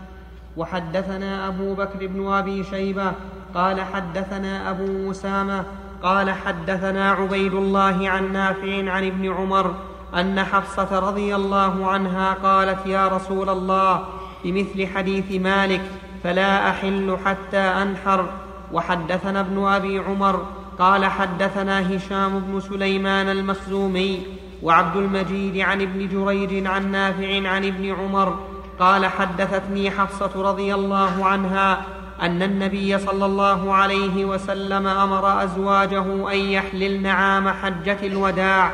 وحدثنا 0.57 1.47
أبو 1.47 1.73
بكر 1.73 2.07
بن 2.07 2.27
أبي 2.27 2.63
شيبة 2.63 3.11
قال 3.53 3.81
حدثنا 3.81 4.69
أبو 4.69 5.11
أسامة 5.11 5.65
قال 6.03 6.31
حدثنا 6.31 7.11
عبيد 7.11 7.53
الله 7.53 8.09
عن 8.09 8.33
نافع 8.33 8.91
عن 8.91 9.07
ابن 9.07 9.33
عمر 9.33 9.73
أن 10.15 10.43
حفصة 10.43 10.99
رضي 10.99 11.35
الله 11.35 11.87
عنها 11.87 12.33
قالت 12.33 12.85
يا 12.85 13.07
رسول 13.07 13.49
الله 13.49 14.05
بمثل 14.43 14.87
حديث 14.87 15.41
مالك 15.41 15.81
فلا 16.23 16.69
أحل 16.69 17.17
حتى 17.25 17.57
أنحر. 17.57 18.25
وحدثنا 18.73 19.39
ابن 19.39 19.67
أبي 19.67 19.99
عمر 19.99 20.45
قال 20.79 21.05
حدثنا 21.05 21.95
هشام 21.95 22.39
بن 22.39 22.59
سليمان 22.59 23.29
المخزومي 23.29 24.21
وعبد 24.63 24.97
المجيد 24.97 25.57
عن 25.57 25.81
ابن 25.81 26.07
جريج 26.07 26.67
عن 26.67 26.91
نافع 26.91 27.49
عن 27.49 27.65
ابن 27.65 27.93
عمر 27.93 28.39
قال 28.79 29.05
حدثتني 29.05 29.91
حفصة 29.91 30.31
رضي 30.35 30.73
الله 30.75 31.25
عنها 31.25 31.81
أن 32.21 32.43
النبي 32.43 32.99
صلى 32.99 33.25
الله 33.25 33.73
عليه 33.73 34.25
وسلم 34.25 34.87
أمر 34.87 35.43
أزواجه 35.43 36.31
أن 36.31 36.37
يحللن 36.37 37.05
عام 37.05 37.49
حجة 37.49 37.97
الوداع. 38.03 38.71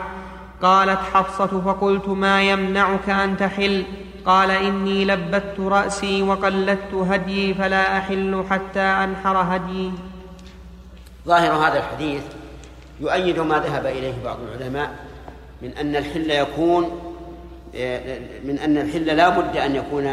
قالت 0.62 1.00
حفصة 1.14 1.62
فقلت 1.62 2.08
ما 2.08 2.42
يمنعك 2.42 3.10
أن 3.10 3.38
تحل؟ 3.38 3.84
قال 4.26 4.52
إني 4.52 5.06
لبت 5.06 5.60
رأسي 5.60 6.22
وقلدت 6.22 6.94
هديي 6.94 7.54
فلا 7.54 7.98
أحل 7.98 8.44
حتى 8.50 8.80
أنحر 8.80 9.38
هديي. 9.38 9.92
ظاهر 11.28 11.52
هذا 11.52 11.78
الحديث 11.78 12.22
يؤيد 13.02 13.40
ما 13.40 13.60
ذهب 13.60 13.86
إليه 13.86 14.14
بعض 14.26 14.38
العلماء 14.42 14.96
من 15.62 15.72
أن 15.78 15.96
الحل 15.96 16.32
يكون 16.32 16.84
من 18.46 18.60
أن 18.64 18.78
الحل 18.78 19.06
لا 19.06 19.30
بد 19.30 19.58
أن 19.58 19.76
يكون 19.76 20.12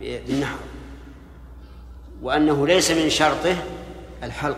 بالنحر. 0.00 0.56
وأنه 2.22 2.66
ليس 2.66 2.90
من 2.90 3.10
شرطه 3.10 3.56
الحلق. 4.22 4.56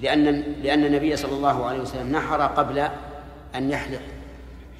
لأن 0.00 0.24
لأن 0.62 0.84
النبي 0.84 1.16
صلى 1.16 1.32
الله 1.32 1.66
عليه 1.66 1.80
وسلم 1.80 2.12
نحر 2.16 2.42
قبل 2.42 2.88
أن 3.54 3.70
يحلق. 3.70 4.00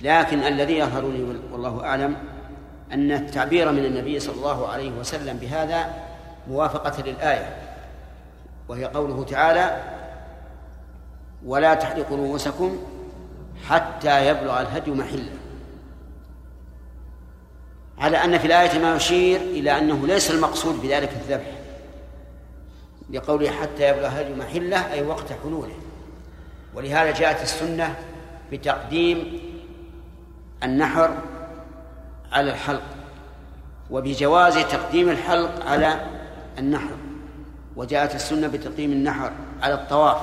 لكن 0.00 0.38
الذي 0.38 0.78
يظهر 0.78 1.08
لي 1.08 1.38
والله 1.52 1.84
أعلم 1.84 2.16
أن 2.92 3.12
التعبير 3.12 3.72
من 3.72 3.84
النبي 3.84 4.20
صلى 4.20 4.34
الله 4.34 4.68
عليه 4.68 4.90
وسلم 4.90 5.36
بهذا 5.36 5.94
موافقة 6.48 7.02
للآية. 7.02 7.56
وهي 8.68 8.84
قوله 8.84 9.24
تعالى 9.24 9.82
ولا 11.46 11.74
تحلقوا 11.74 12.16
رؤوسكم 12.16 12.78
حتى 13.68 14.28
يبلغ 14.28 14.60
الهدي 14.60 14.90
محله. 14.90 15.35
على 17.98 18.24
أن 18.24 18.38
في 18.38 18.46
الآية 18.46 18.78
ما 18.78 18.96
يشير 18.96 19.40
إلى 19.40 19.78
أنه 19.78 20.06
ليس 20.06 20.30
المقصود 20.30 20.82
بذلك 20.82 21.10
الذبح 21.12 21.50
لقوله 23.10 23.50
حتى 23.50 23.88
يبلغ 23.88 24.06
الهدي 24.06 24.34
محله 24.34 24.92
أي 24.92 25.02
وقت 25.02 25.32
حلوله. 25.42 25.74
ولهذا 26.74 27.10
جاءت 27.10 27.42
السنة 27.42 27.94
بتقديم 28.52 29.40
النحر 30.62 31.16
على 32.32 32.50
الحلق 32.50 32.82
وبجواز 33.90 34.58
تقديم 34.58 35.08
الحلق 35.08 35.66
على 35.66 36.06
النحر. 36.58 36.96
وجاءت 37.76 38.14
السنة 38.14 38.46
بتقديم 38.46 38.92
النحر 38.92 39.32
على 39.62 39.74
الطواف 39.74 40.16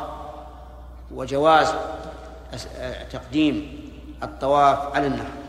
وجواز 1.11 1.73
تقديم 3.11 3.83
الطواف 4.23 4.95
على 4.95 5.07
النحر. 5.07 5.42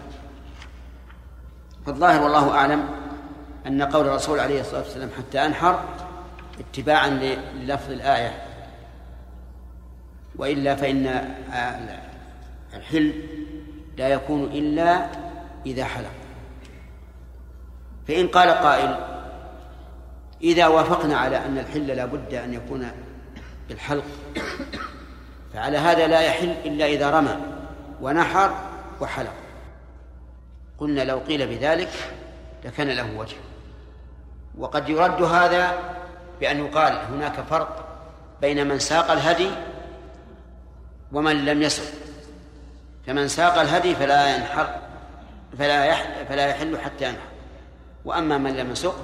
فالظاهر 1.86 2.22
والله 2.22 2.50
أعلم 2.50 2.88
أن 3.66 3.82
قول 3.82 4.06
الرسول 4.06 4.40
عليه 4.40 4.60
الصلاة 4.60 4.82
والسلام 4.82 5.10
حتى 5.18 5.46
أنحر 5.46 5.80
اتباعا 6.60 7.08
للفظ 7.54 7.90
الآية. 7.90 8.42
وإلا 10.36 10.74
فإن 10.76 11.34
الحل 12.74 13.12
لا 13.96 14.08
يكون 14.08 14.42
إلا 14.42 15.06
إذا 15.66 15.84
حلق 15.84 16.10
فإن 18.08 18.28
قال 18.28 18.48
قائل 18.50 18.96
إذا 20.42 20.66
وافقنا 20.66 21.16
على 21.16 21.36
أن 21.36 21.58
الحل 21.58 21.86
لا 21.86 22.04
بد 22.04 22.34
أن 22.34 22.54
يكون 22.54 22.90
بالحلق 23.68 24.04
فعلى 25.54 25.78
هذا 25.78 26.06
لا 26.06 26.20
يحل 26.20 26.54
إلا 26.64 26.86
إذا 26.86 27.10
رمى 27.10 27.36
ونحر 28.02 28.54
وحلق. 29.00 29.43
قلنا 30.78 31.02
لو 31.02 31.18
قيل 31.18 31.46
بذلك 31.46 31.90
لكان 32.64 32.88
له 32.88 33.16
وجه. 33.16 33.36
وقد 34.58 34.88
يرد 34.88 35.22
هذا 35.22 35.78
بأن 36.40 36.66
يقال 36.66 36.92
هناك 36.92 37.40
فرق 37.50 37.88
بين 38.40 38.66
من 38.66 38.78
ساق 38.78 39.10
الهدي 39.10 39.50
ومن 41.12 41.44
لم 41.44 41.62
يسق. 41.62 41.84
فمن 43.06 43.28
ساق 43.28 43.58
الهدي 43.58 43.94
فلا 43.94 44.36
ينحر 44.36 44.78
فلا 45.58 45.84
يحل 45.84 46.26
فلا 46.26 46.46
يحل 46.46 46.78
حتى 46.78 47.04
ينحر. 47.04 47.28
وأما 48.04 48.38
من 48.38 48.56
لم 48.56 48.70
يسق 48.70 48.96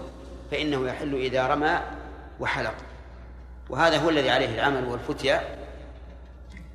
فإنه 0.50 0.88
يحل 0.88 1.14
إذا 1.14 1.46
رمى 1.46 1.80
وحلق. 2.40 2.74
وهذا 3.68 3.98
هو 3.98 4.10
الذي 4.10 4.30
عليه 4.30 4.54
العمل 4.54 4.84
والفتيا 4.84 5.40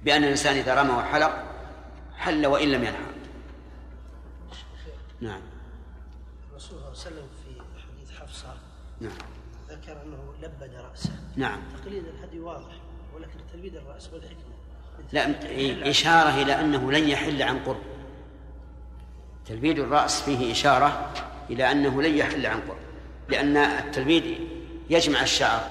بأن 0.03 0.23
الإنسان 0.23 0.55
إذا 0.55 0.81
رمى 0.81 0.91
وحلق 0.91 1.43
حل 2.17 2.45
وإن 2.45 2.67
لم 2.67 2.83
ينحر. 2.83 3.14
نعم. 5.22 5.41
الرسول 6.51 6.70
صلى 6.70 6.78
الله 6.78 6.89
عليه 6.89 6.97
وسلم 6.97 7.28
في 7.43 7.61
حديث 7.82 8.20
حفصة 8.20 8.53
نعم. 9.01 9.11
ذكر 9.70 10.01
أنه 10.01 10.34
لبد 10.41 10.76
رأسه. 10.76 11.11
نعم. 11.36 11.59
تقليد 11.84 12.03
الهدي 12.05 12.39
واضح 12.39 12.74
ولكن 13.16 13.39
تلبيد 13.53 13.76
الرأس 13.76 14.09
والحكمه 14.13 14.55
لا 15.13 15.89
إشارة 15.89 16.41
إلى 16.41 16.59
أنه 16.61 16.91
لن 16.91 17.09
يحل 17.09 17.41
عن 17.41 17.59
قرب. 17.59 17.82
تلبيد 19.45 19.80
الرأس 19.80 20.22
فيه 20.22 20.51
إشارة 20.51 21.13
إلى 21.49 21.72
أنه 21.72 22.01
لن 22.01 22.18
يحل 22.18 22.45
عن 22.45 22.59
قرب 22.61 22.78
لأن 23.30 23.57
التلبيد 23.57 24.47
يجمع 24.89 25.22
الشعر 25.22 25.70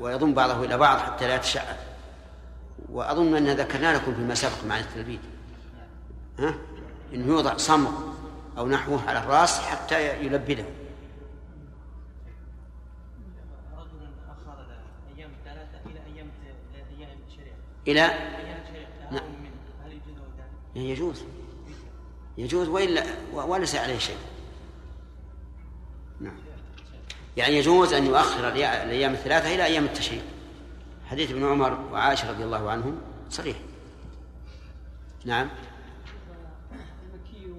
ويضم 0.00 0.34
بعضه 0.34 0.64
إلى 0.64 0.78
بعض 0.78 0.98
حتى 0.98 1.28
لا 1.28 1.34
يتشعر. 1.34 1.76
وأظن 2.92 3.34
أن 3.34 3.46
ذكرنا 3.46 3.96
لكم 3.96 4.14
فيما 4.14 4.34
سبق 4.34 4.64
مع 4.68 4.78
التلبيد. 4.78 5.20
ها؟ 6.38 6.54
إنه 7.14 7.26
يوضع 7.26 7.56
صمغ 7.56 7.90
أو 8.58 8.68
نحوه 8.68 9.08
على 9.08 9.18
الرأس 9.18 9.60
حتى 9.60 10.24
يلبده. 10.24 10.64
إلى 17.88 18.10
نعم. 19.12 19.22
يجوز؟ 20.74 21.22
يجوز 22.38 22.68
وإلا 22.68 23.04
وليس 23.32 23.74
عليه 23.74 23.98
شيء. 23.98 24.16
نعم. 26.20 26.36
يعني 27.36 27.56
يجوز 27.56 27.92
أن 27.92 28.06
يؤخر 28.06 28.50
الأيا- 28.50 28.82
الأيام 28.84 29.12
الثلاثة 29.12 29.54
إلى 29.54 29.64
أيام 29.64 29.84
التشريق. 29.84 30.22
حديث 31.06 31.30
ابن 31.30 31.44
عمر 31.44 31.80
وعائشة 31.92 32.30
رضي 32.30 32.44
الله 32.44 32.70
عنهم 32.70 33.00
صريح 33.30 33.56
نعم 35.24 35.48
المكي 36.72 37.52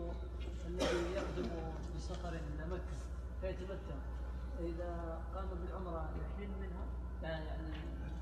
الذي 0.68 1.14
يقدم 1.16 1.50
بسفر 1.98 2.30
إلى 2.30 2.66
مكه 2.72 2.98
فيتمتع 3.42 3.96
فاذا 4.58 5.20
قام 5.36 5.48
بالعمره 5.64 6.10
يحل 6.40 6.50
منها 6.62 6.86
يعني 7.24 7.46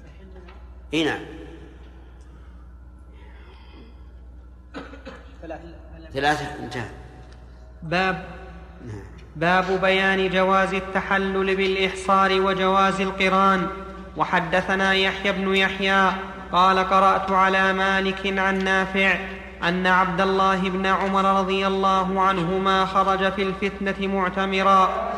يحل 0.05 0.25
منها 0.25 0.55
اي 0.93 1.03
نعم. 1.03 1.19
ثلاثة. 6.13 6.63
انتهى. 6.63 6.89
باب. 7.83 8.25
نعم. 8.85 9.01
باب 9.35 9.81
بيان 9.81 10.29
جواز 10.29 10.73
التحلل 10.73 11.55
بالإحصار 11.55 12.41
وجواز 12.41 13.01
القران. 13.01 13.67
وحدثنا 14.17 14.93
يحيى 14.93 15.31
بن 15.31 15.55
يحيى 15.55 16.11
قال 16.51 16.79
قرأت 16.79 17.31
على 17.31 17.73
مالك 17.73 18.39
عن 18.39 18.63
نافع 18.63 19.19
أن 19.63 19.87
عبد 19.87 20.21
الله 20.21 20.69
بن 20.69 20.85
عمر 20.85 21.39
رضي 21.39 21.67
الله 21.67 22.21
عنهما 22.21 22.85
خرج 22.85 23.33
في 23.33 23.43
الفتنة 23.43 24.07
معتمرا. 24.07 25.11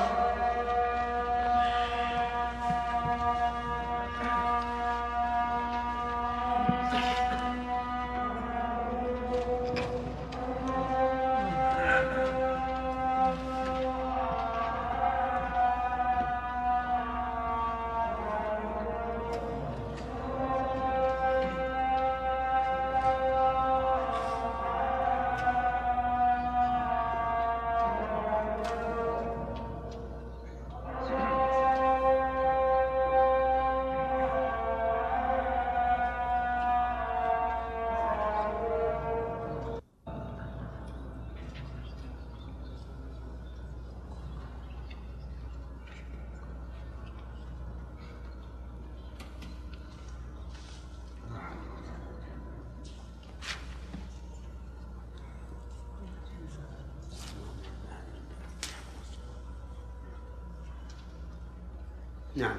نعم. 62.39 62.55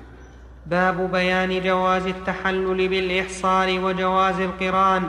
باب 0.66 1.12
بيان 1.12 1.62
جواز 1.62 2.06
التحلل 2.06 2.88
بالإحصار 2.88 3.80
وجواز 3.80 4.40
القران. 4.40 5.08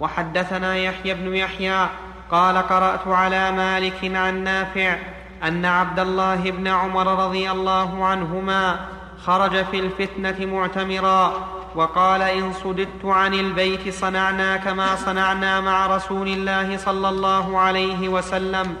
وحدثنا 0.00 0.76
يحيى 0.76 1.14
بن 1.14 1.36
يحيى 1.36 1.86
قال 2.30 2.56
قرأت 2.56 3.06
على 3.06 3.52
مالك 3.52 4.16
عن 4.16 4.44
نافع 4.44 4.96
أن 5.44 5.64
عبد 5.64 5.98
الله 5.98 6.50
بن 6.50 6.68
عمر 6.68 7.24
رضي 7.26 7.50
الله 7.50 8.04
عنهما 8.04 8.80
خرج 9.24 9.64
في 9.64 9.80
الفتنة 9.80 10.46
معتمرا 10.46 11.48
وقال 11.74 12.22
إن 12.22 12.52
صددت 12.52 13.04
عن 13.04 13.34
البيت 13.34 13.94
صنعنا 13.94 14.56
كما 14.56 14.96
صنعنا 14.96 15.60
مع 15.60 15.86
رسول 15.86 16.28
الله 16.28 16.76
صلى 16.76 17.08
الله 17.08 17.58
عليه 17.58 18.08
وسلم. 18.08 18.76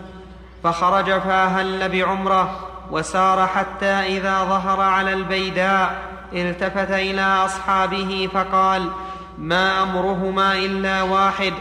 فخرج 0.62 1.04
فأهل 1.04 1.88
بعمرة 1.88 2.67
وسار 2.90 3.46
حتى 3.46 3.86
إذا 3.86 4.44
ظهر 4.44 4.80
على 4.80 5.12
البيداء 5.12 6.02
التفت 6.32 6.90
إلى 6.90 7.44
أصحابه 7.44 8.28
فقال 8.34 8.90
ما 9.38 9.82
أمرهما 9.82 10.52
إلا 10.52 11.02
واحد 11.02 11.52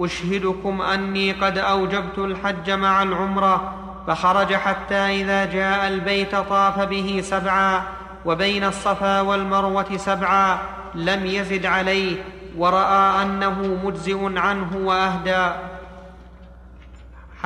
أشهدكم 0.00 0.82
أني 0.82 1.32
قد 1.32 1.58
أوجبت 1.58 2.18
الحج 2.18 2.70
مع 2.70 3.02
العمرة. 3.02 3.74
فخرج 4.06 4.54
حتى 4.54 4.94
إذا 4.94 5.44
جاء 5.44 5.88
البيت 5.88 6.36
طاف 6.36 6.80
به 6.80 7.20
سبعا 7.24 7.82
وبين 8.24 8.64
الصفا 8.64 9.20
والمروة 9.20 9.96
سبعا 9.96 10.58
لم 10.94 11.26
يزد 11.26 11.66
عليه 11.66 12.16
ورأى 12.56 13.22
أنه 13.22 13.80
مجزئ 13.84 14.38
عنه 14.38 14.76
وأهدى. 14.76 15.52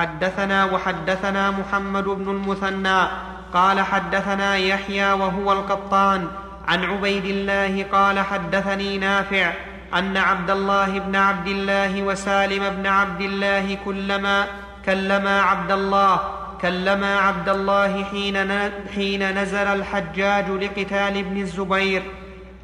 حدثنا 0.03 0.65
وحدثنا 0.65 1.51
محمد 1.51 2.03
بن 2.03 2.29
المثنى 2.31 3.07
قال 3.53 3.81
حدثنا 3.81 4.55
يحيى 4.55 5.13
وهو 5.13 5.51
القطان 5.51 6.27
عن 6.67 6.83
عبيد 6.83 7.25
الله 7.25 7.85
قال 7.91 8.19
حدثني 8.19 8.97
نافع 8.97 9.53
أن 9.93 10.17
عبد 10.17 10.49
الله 10.49 10.99
بن 10.99 11.15
عبد 11.15 11.47
الله 11.47 12.03
وسالم 12.03 12.69
بن 12.69 12.87
عبد 12.87 13.21
الله 13.21 13.77
كلما 13.85 14.45
كلما 14.85 15.41
عبد 15.41 15.71
الله 15.71 16.19
كلما 16.61 17.19
عبد 17.19 17.49
الله 17.49 18.03
حين 18.03 18.49
حين 18.95 19.41
نزل 19.41 19.67
الحجاج 19.67 20.49
لقتال 20.49 21.17
ابن 21.17 21.37
الزبير 21.37 22.03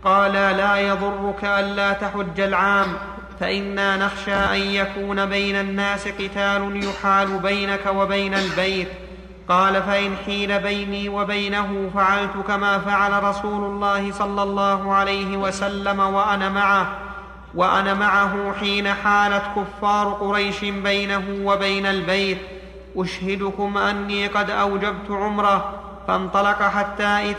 قالا 0.03 0.53
لا 0.53 0.75
يضرك 0.75 1.43
ألا 1.43 1.93
تحج 1.93 2.39
العام 2.39 2.87
فإنا 3.39 3.97
نخشى 3.97 4.33
أن 4.33 4.61
يكون 4.61 5.25
بين 5.25 5.55
الناس 5.55 6.07
قتال 6.07 6.83
يحال 6.83 7.39
بينك 7.39 7.85
وبين 7.95 8.33
البيت. 8.33 8.87
قال 9.49 9.83
فإن 9.83 10.15
حيل 10.25 10.59
بيني 10.59 11.09
وبينه 11.09 11.91
فعلت 11.95 12.37
كما 12.47 12.79
فعل 12.79 13.23
رسول 13.23 13.63
الله 13.63 14.11
صلى 14.11 14.43
الله 14.43 14.93
عليه 14.93 15.37
وسلم 15.37 15.99
وأنا 15.99 16.49
معه. 16.49 16.87
وأنا 17.55 17.93
معه 17.93 18.53
حين 18.59 18.93
حالت 18.93 19.43
كفار 19.55 20.07
قريش 20.13 20.65
بينه 20.65 21.23
وبين 21.43 21.85
البيت. 21.85 22.37
أشهدكم 22.97 23.77
أني 23.77 24.27
قد 24.27 24.49
أوجبت 24.49 25.11
عمره. 25.11 25.73
فانطلق 26.07 26.61
حتى, 26.61 27.35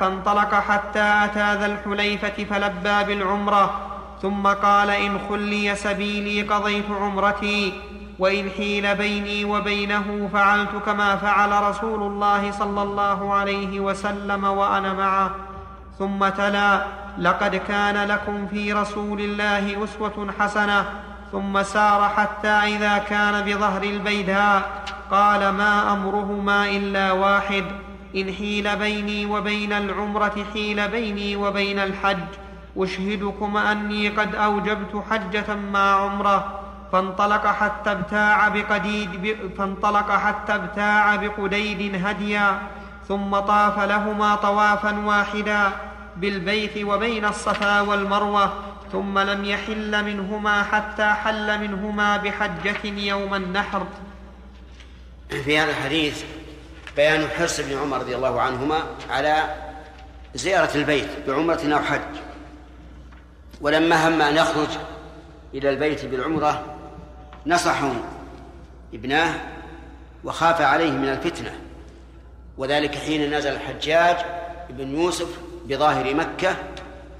فانطلق 0.00 0.54
حتى 0.54 1.14
أتى 1.24 1.54
ذا 1.54 1.66
الحليفة 1.66 2.44
فلبى 2.44 3.14
بالعمرة. 3.14 3.93
ثم 4.24 4.46
قال 4.46 4.90
إن 4.90 5.18
خلي 5.28 5.74
سبيلي 5.74 6.42
قضيت 6.42 6.84
عمرتي 6.90 7.72
وإن 8.18 8.50
حيل 8.50 8.94
بيني 8.94 9.44
وبينه 9.44 10.30
فعلت 10.32 10.70
كما 10.86 11.16
فعل 11.16 11.62
رسول 11.62 12.02
الله 12.02 12.50
صلى 12.50 12.82
الله 12.82 13.34
عليه 13.34 13.80
وسلم 13.80 14.44
وأنا 14.44 14.92
معه. 14.92 15.30
ثم 15.98 16.28
تلا 16.28 16.86
لقد 17.18 17.56
كان 17.56 18.08
لكم 18.08 18.46
في 18.46 18.72
رسول 18.72 19.20
الله 19.20 19.84
أسوة 19.84 20.34
حسنة. 20.38 20.84
ثم 21.32 21.62
سار 21.62 22.08
حتى 22.08 22.48
إذا 22.48 22.98
كان 22.98 23.44
بظهر 23.44 23.82
البيداء. 23.82 24.84
قال 25.10 25.48
ما 25.48 25.92
أمرهما 25.92 26.66
إلا 26.68 27.12
واحد. 27.12 27.64
إن 28.16 28.32
حيل 28.32 28.76
بيني 28.76 29.26
وبين 29.26 29.72
العمرة 29.72 30.44
حيل 30.52 30.88
بيني 30.88 31.36
وبين 31.36 31.78
الحج. 31.78 32.43
أشهدكم 32.76 33.56
أني 33.56 34.08
قد 34.08 34.34
أوجبت 34.34 35.02
حجة 35.10 35.54
مع 35.54 35.94
عمرة 35.94 36.60
فانطلق 36.92 37.46
حتى 37.46 37.92
ابتاع 37.92 38.48
بقديد 38.48 39.36
فانطلق 39.58 40.10
حتى 40.10 40.54
ابتاع 40.54 41.16
بقديد 41.16 42.06
هديا 42.06 42.58
ثم 43.08 43.38
طاف 43.38 43.78
لهما 43.78 44.34
طوافا 44.34 44.98
واحدا 44.98 45.70
بالبيت 46.16 46.84
وبين 46.84 47.24
الصفا 47.24 47.80
والمروة 47.80 48.52
ثم 48.92 49.18
لم 49.18 49.44
يحل 49.44 50.04
منهما 50.04 50.62
حتى 50.62 51.04
حل 51.04 51.60
منهما 51.60 52.16
بحجة 52.16 52.86
يوم 52.86 53.34
النحر. 53.34 53.86
في 55.44 55.58
هذا 55.58 55.70
الحديث 55.70 56.24
بيان 56.96 57.28
حرص 57.38 57.60
ابن 57.60 57.78
عمر 57.78 57.98
رضي 57.98 58.16
الله 58.16 58.40
عنهما 58.40 58.78
على 59.10 59.54
زيارة 60.34 60.70
البيت 60.74 61.08
بعمرة 61.28 61.74
أو 61.74 61.78
حج. 61.78 62.33
ولما 63.64 64.08
هم 64.08 64.22
أن 64.22 64.36
يخرج 64.36 64.68
إلى 65.54 65.70
البيت 65.70 66.04
بالعمرة 66.04 66.64
نصحوا 67.46 67.94
ابناه 68.94 69.34
وخاف 70.24 70.60
عليه 70.60 70.90
من 70.90 71.08
الفتنة. 71.08 71.54
وذلك 72.58 72.94
حين 72.94 73.34
نزل 73.34 73.52
الحجاج 73.52 74.16
بن 74.70 75.00
يوسف 75.00 75.38
بظاهر 75.66 76.14
مكة 76.14 76.56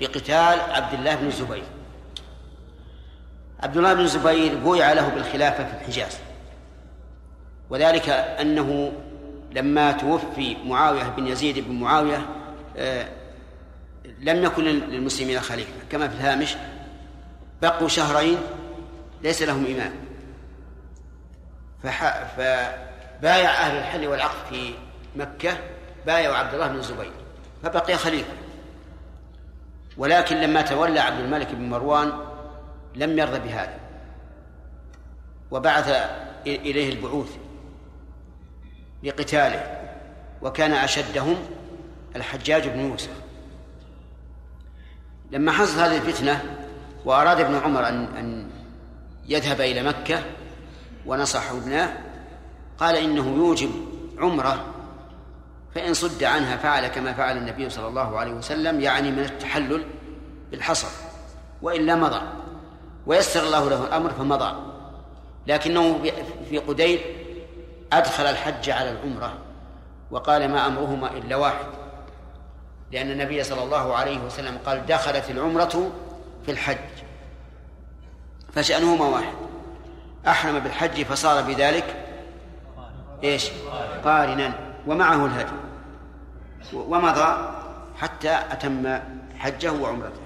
لقتال 0.00 0.60
عبد 0.60 0.94
الله 0.94 1.14
بن 1.14 1.26
الزبير. 1.26 1.64
عبد 3.62 3.76
الله 3.76 3.94
بن 3.94 4.00
الزبير 4.00 4.54
بويع 4.54 4.92
له 4.92 5.08
بالخلافة 5.08 5.64
في 5.64 5.72
الحجاز. 5.72 6.18
وذلك 7.70 8.08
أنه 8.08 8.92
لما 9.52 9.92
توفي 9.92 10.56
معاوية 10.64 11.08
بن 11.08 11.26
يزيد 11.26 11.68
بن 11.68 11.74
معاوية 11.80 12.26
آه، 12.76 13.08
لم 14.04 14.44
يكن 14.44 14.64
للمسلمين 14.64 15.40
خليفة 15.40 15.72
كما 15.90 16.08
في 16.08 16.14
الهامش 16.14 16.56
بقوا 17.62 17.88
شهرين 17.88 18.38
ليس 19.22 19.42
لهم 19.42 19.66
إمام. 19.66 19.92
فبايع 22.36 23.50
أهل 23.50 23.76
الحل 23.76 24.06
والعقد 24.06 24.46
في 24.50 24.74
مكة 25.16 25.58
بايعوا 26.06 26.36
عبد 26.36 26.54
الله 26.54 26.68
بن 26.68 26.76
الزبير 26.76 27.12
فبقي 27.62 27.96
خليفة. 27.96 28.32
ولكن 29.96 30.36
لما 30.36 30.62
تولى 30.62 31.00
عبد 31.00 31.20
الملك 31.20 31.54
بن 31.54 31.68
مروان 31.70 32.12
لم 32.94 33.18
يرضى 33.18 33.38
بهذا. 33.38 33.78
وبعث 35.50 35.88
إليه 36.46 36.92
البعوث 36.92 37.36
لقتاله 39.02 39.80
وكان 40.42 40.72
أشدهم 40.72 41.36
الحجاج 42.16 42.68
بن 42.68 42.80
يوسف. 42.80 43.23
لما 45.30 45.52
حصلت 45.52 45.78
هذه 45.78 45.96
الفتنة 45.96 46.42
وأراد 47.04 47.40
ابن 47.40 47.54
عمر 47.54 47.88
أن 47.88 48.04
أن 48.04 48.50
يذهب 49.28 49.60
إلى 49.60 49.82
مكة 49.82 50.22
ونصح 51.06 51.50
ابناه 51.50 51.92
قال 52.78 52.96
إنه 52.96 53.36
يوجب 53.36 53.70
عمرة 54.18 54.64
فإن 55.74 55.94
صد 55.94 56.24
عنها 56.24 56.56
فعل 56.56 56.86
كما 56.86 57.12
فعل 57.12 57.36
النبي 57.36 57.70
صلى 57.70 57.88
الله 57.88 58.18
عليه 58.18 58.32
وسلم 58.32 58.80
يعني 58.80 59.10
من 59.10 59.18
التحلل 59.18 59.84
بالحصر 60.50 60.88
وإلا 61.62 61.94
مضى. 61.94 62.20
ويسر 63.06 63.46
الله 63.46 63.70
له 63.70 63.84
الأمر 63.84 64.10
فمضى. 64.10 64.54
لكنه 65.46 66.02
في 66.50 66.58
قديد 66.58 67.00
أدخل 67.92 68.24
الحج 68.24 68.70
على 68.70 68.90
العمرة 68.90 69.38
وقال 70.10 70.48
ما 70.50 70.66
أمرهما 70.66 71.10
إلا 71.10 71.36
واحد. 71.36 71.66
لأن 72.94 73.10
النبي 73.10 73.44
صلى 73.44 73.62
الله 73.62 73.96
عليه 73.96 74.18
وسلم 74.18 74.58
قال 74.66 74.86
دخلت 74.86 75.30
العمرة 75.30 75.92
في 76.46 76.50
الحج 76.50 76.78
فشأنهما 78.52 79.04
واحد 79.04 79.34
أحرم 80.26 80.58
بالحج 80.58 81.02
فصار 81.02 81.42
بذلك 81.42 81.96
إيش؟ 83.24 83.50
قارنا 84.04 84.52
ومعه 84.86 85.26
الهدي 85.26 85.52
ومضى 86.72 87.54
حتى 87.96 88.38
أتم 88.50 88.98
حجه 89.38 89.72
وعمرته 89.72 90.23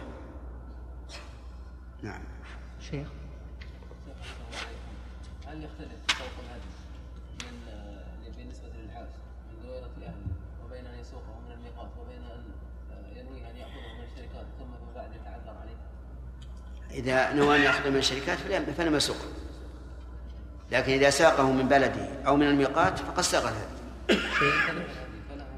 إذا 16.99 17.33
نوى 17.33 17.57
أن 17.57 17.63
يأخذ 17.63 17.91
من 17.91 17.97
الشركات 17.97 18.39
فلم 18.77 18.95
يسوق 18.95 19.17
لكن 20.73 20.93
إذا 20.93 21.11
ساقه 21.11 21.53
من 21.53 21.69
بلده 21.69 22.09
أو 22.27 22.37
من 22.37 22.47
الميقات 22.47 22.99
فقد 22.99 23.21
ساق 23.21 23.43
الهدي 23.43 23.79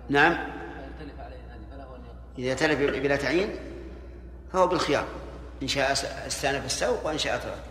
نعم. 0.09 0.39
إذا 2.39 2.55
تلف 2.55 2.79
بلا 2.79 3.17
تعيين 3.17 3.57
فهو 4.53 4.67
بالخيار. 4.67 5.05
إن 5.63 5.69
شاء 5.69 5.93
استأنف 6.27 6.65
السوق 6.65 7.07
وإن 7.07 7.19
شاء 7.19 7.39
ترك 7.39 7.65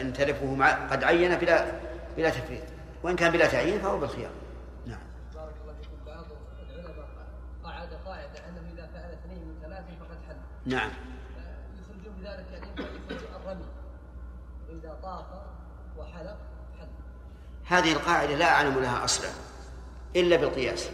إن 0.00 0.12
تلفه 0.12 0.54
مع 0.54 0.86
قد 0.86 1.04
عين 1.04 1.36
بلا 1.36 1.72
بلا 2.16 2.30
تفريط. 2.30 2.62
وإن 3.02 3.16
كان 3.16 3.32
بلا 3.32 3.46
تعيين 3.46 3.80
فهو 3.80 3.98
بالخيار. 3.98 4.30
نعم. 4.86 4.98
بارك 5.34 5.54
الله 5.62 5.74
فيكم. 5.82 5.96
بعض 6.06 6.24
العلماء 6.70 7.06
قعد 7.64 7.88
قاعدة 8.06 8.48
أنه 8.48 8.72
إذا 8.74 8.86
فعل 8.94 9.10
اثنين 9.12 9.48
من 9.48 9.54
ثلاث 9.62 9.84
فقد 10.00 10.18
حل. 10.28 10.36
نعم 10.66 10.90
يخرجون 11.80 12.14
بذلك 12.20 12.46
يعني 12.52 12.66
يخرج 13.10 13.28
الرمي 13.42 13.66
إذا 14.70 14.98
طاف 15.02 15.26
وحلق 15.98 16.38
حل 16.78 16.88
هذه 17.72 17.92
القاعدة 17.92 18.34
لا 18.34 18.52
أعلم 18.52 18.78
لها 18.78 19.04
أصلا 19.04 19.28
إلا 20.16 20.36
بالقياس. 20.36 20.88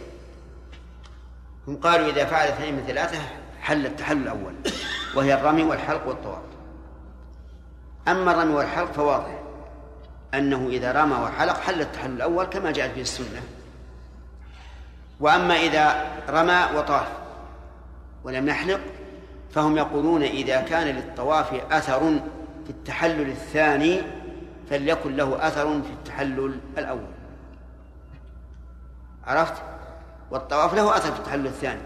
هم 1.67 1.77
قالوا 1.77 2.07
إذا 2.07 2.25
فعل 2.25 2.47
اثنين 2.47 2.75
من 2.75 2.83
ثلاثة 2.87 3.17
حل 3.61 3.85
التحلل 3.85 4.21
الأول 4.21 4.53
وهي 5.15 5.33
الرمي 5.33 5.63
والحلق 5.63 6.07
والطواف. 6.07 6.41
أما 8.07 8.31
الرمي 8.31 8.53
والحلق 8.53 8.91
فواضح 8.91 9.39
أنه 10.33 10.67
إذا 10.69 10.91
رمى 10.91 11.15
وحلق 11.15 11.59
حل 11.59 11.81
التحلل 11.81 12.15
الأول 12.15 12.45
كما 12.45 12.71
جاءت 12.71 12.95
به 12.95 13.01
السنة. 13.01 13.41
وأما 15.19 15.55
إذا 15.55 16.11
رمى 16.29 16.77
وطاف 16.77 17.07
ولم 18.23 18.47
يحلق 18.47 18.79
فهم 19.51 19.77
يقولون 19.77 20.23
إذا 20.23 20.61
كان 20.61 20.87
للطواف 20.87 21.53
أثر 21.71 21.99
في 22.65 22.69
التحلل 22.69 23.29
الثاني 23.29 24.01
فليكن 24.69 25.15
له 25.15 25.47
أثر 25.47 25.81
في 25.81 25.89
التحلل 25.89 26.59
الأول. 26.77 27.07
عرفت؟ 29.27 29.53
والطواف 30.31 30.73
له 30.73 30.97
أثر 30.97 31.11
في 31.11 31.19
التحلل 31.19 31.47
الثاني. 31.47 31.81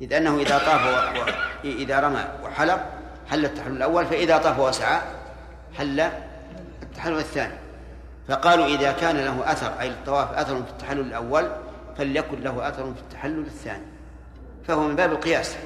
إذ 0.00 0.12
أنه 0.12 0.36
إذا 0.36 0.58
طاف 0.58 0.86
و... 0.86 1.20
و... 1.20 1.24
إذا 1.64 2.00
رمى 2.00 2.24
وحلق 2.44 2.86
حل 3.30 3.44
التحلل 3.44 3.76
الأول 3.76 4.06
فإذا 4.06 4.38
طاف 4.38 4.58
وسعى 4.58 5.00
حل 5.78 6.00
التحلل 6.82 7.18
الثاني. 7.18 7.54
فقالوا 8.28 8.66
إذا 8.66 8.92
كان 8.92 9.16
له 9.16 9.52
أثر 9.52 9.80
أي 9.80 9.88
الطواف 9.88 10.32
أثر 10.32 10.62
في 10.62 10.70
التحلل 10.70 11.00
الأول 11.00 11.50
فليكن 11.98 12.40
له 12.40 12.68
أثر 12.68 12.94
في 12.94 13.00
التحلل 13.00 13.46
الثاني. 13.46 13.86
فهو 14.68 14.80
من 14.80 14.96
باب 14.96 15.12
القياس 15.12 15.56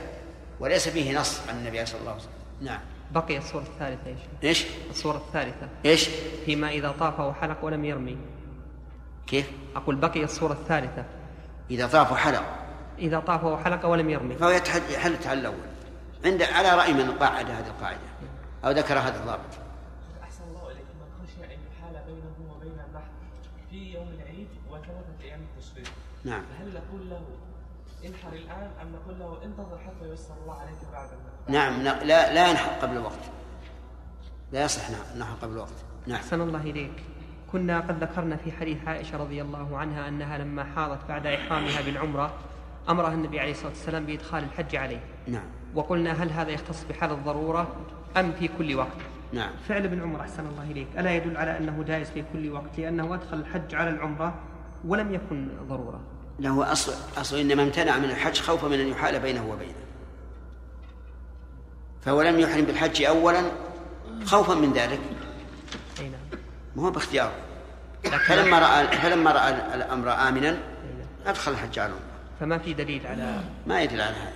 وليس 0.60 0.88
فيه 0.88 1.18
نص 1.20 1.40
عن 1.48 1.58
النبي 1.58 1.86
صلى 1.86 2.00
الله 2.00 2.10
عليه 2.10 2.20
وسلم. 2.20 2.32
نعم. 2.60 2.80
بقي 3.16 3.38
الصورة 3.38 3.62
الثالثة 3.62 4.06
إيش؟ 4.06 4.18
إيش؟ 4.44 4.66
الصورة 4.90 5.16
الثالثة. 5.16 5.68
إيش؟ 5.84 6.08
فيما 6.44 6.68
إذا 6.70 6.94
طاف 7.00 7.20
وحلق 7.20 7.64
ولم 7.64 7.84
يرمي. 7.84 8.16
كيف؟ 9.26 9.50
أقول 9.76 9.96
بقي 9.96 10.24
الصورة 10.24 10.52
الثالثة. 10.52 11.04
إذا 11.70 11.86
طاف 11.86 12.12
وحلق. 12.12 12.44
إذا 12.98 13.20
طاف 13.20 13.44
وحلق 13.44 13.86
ولم 13.86 14.10
يرمي. 14.10 14.34
فهو 14.34 14.50
يحل 14.50 15.12
التحلل 15.12 15.40
الأول. 15.40 15.66
عند 16.24 16.42
على 16.42 16.74
رأي 16.74 16.92
من 16.92 17.10
قاعد 17.10 17.50
هذه 17.50 17.66
القاعدة؟ 17.66 18.08
أو 18.64 18.70
ذكر 18.70 18.98
هذا 18.98 19.20
الضابط؟ 19.20 19.52
أحسن 20.22 20.44
الله 20.48 20.66
إليك. 20.66 20.86
من 21.00 21.26
خشي 21.26 21.44
أن 21.44 21.58
يحال 21.70 22.04
بينه 22.06 22.52
وبين 22.52 22.80
النحر 22.88 23.10
في 23.70 23.94
يوم 23.94 24.08
العيد 24.08 24.48
وثلاثة 24.70 25.24
أيام 25.24 25.40
التشريق. 25.40 25.88
نعم. 26.24 26.42
هل 26.60 26.74
نقول 26.74 27.10
له 27.10 27.22
انحر 28.06 28.32
الآن 28.32 28.70
أم 28.82 28.92
نقول 28.92 29.18
له 29.18 29.44
انتظر 29.44 29.78
حتى 29.78 30.08
ييسر 30.08 30.34
الله 30.42 30.60
عليك 30.60 30.78
بعد؟ 30.92 31.08
نعم 31.48 31.82
لا 31.82 32.04
لا 32.34 32.50
ينحر 32.50 32.70
قبل 32.82 32.96
الوقت. 32.96 33.18
لا 34.52 34.64
يصح 34.64 34.90
نعم 34.90 35.00
النحر 35.14 35.34
قبل 35.42 35.52
الوقت. 35.52 35.84
نعم. 36.06 36.16
أحسن 36.16 36.40
الله 36.40 36.60
إليك. 36.60 36.92
كنا 37.52 37.80
قد 37.80 38.02
ذكرنا 38.02 38.36
في 38.36 38.52
حديث 38.52 38.78
عائشة 38.86 39.18
رضي 39.18 39.42
الله 39.42 39.78
عنها 39.78 40.08
أنها 40.08 40.38
لما 40.38 40.64
حاضت 40.64 40.98
بعد 41.08 41.26
إحرامها 41.26 41.82
بالعمرة 41.82 42.34
أمرها 42.88 43.12
النبي 43.12 43.40
عليه 43.40 43.50
الصلاة 43.50 43.68
والسلام 43.68 44.06
بإدخال 44.06 44.44
الحج 44.44 44.76
عليه. 44.76 45.00
نعم. 45.28 45.44
وقلنا 45.74 46.22
هل 46.22 46.30
هذا 46.30 46.50
يختص 46.50 46.84
بحال 46.84 47.10
الضرورة 47.10 47.76
أم 48.16 48.32
في 48.32 48.48
كل 48.58 48.74
وقت؟ 48.74 49.00
نعم. 49.32 49.50
فعل 49.68 49.84
ابن 49.84 50.02
عمر 50.02 50.20
أحسن 50.20 50.46
الله 50.46 50.70
إليك. 50.70 50.88
ألا 50.98 51.16
يدل 51.16 51.36
على 51.36 51.58
أنه 51.58 51.84
جائز 51.88 52.10
في 52.10 52.24
كل 52.32 52.50
وقت 52.50 52.78
لأنه 52.78 53.14
أدخل 53.14 53.36
الحج 53.38 53.74
على 53.74 53.90
العمرة 53.90 54.34
ولم 54.84 55.14
يكن 55.14 55.48
ضرورة؟ 55.68 56.00
له 56.38 56.72
أصل 56.72 56.92
أصل 57.20 57.36
إنما 57.36 57.62
امتنع 57.62 57.98
من 57.98 58.04
الحج 58.04 58.40
خوفا 58.40 58.68
من 58.68 58.80
أن 58.80 58.88
يحال 58.88 59.20
بينه 59.20 59.50
وبينه. 59.50 59.85
فهو 62.06 62.22
لم 62.22 62.40
يحرم 62.40 62.64
بالحج 62.64 63.02
أولا 63.02 63.42
خوفا 64.24 64.54
من 64.54 64.72
ذلك. 64.72 65.00
نعم. 65.98 66.40
ما 66.76 66.82
هو 66.82 66.90
باختياره. 66.90 67.32
فلما 68.26 68.58
رأى 68.58 68.98
فلما 68.98 69.32
رأى 69.32 69.74
الأمر 69.74 70.12
آمنا 70.28 70.58
أدخل 71.26 71.52
الحج 71.52 71.78
على 71.78 71.88
العمرة 71.88 72.06
فما 72.40 72.58
في 72.58 72.74
دليل 72.74 73.06
على 73.06 73.40
ما 73.66 73.82
يدل 73.82 74.00
على 74.00 74.16
هذا. 74.16 74.32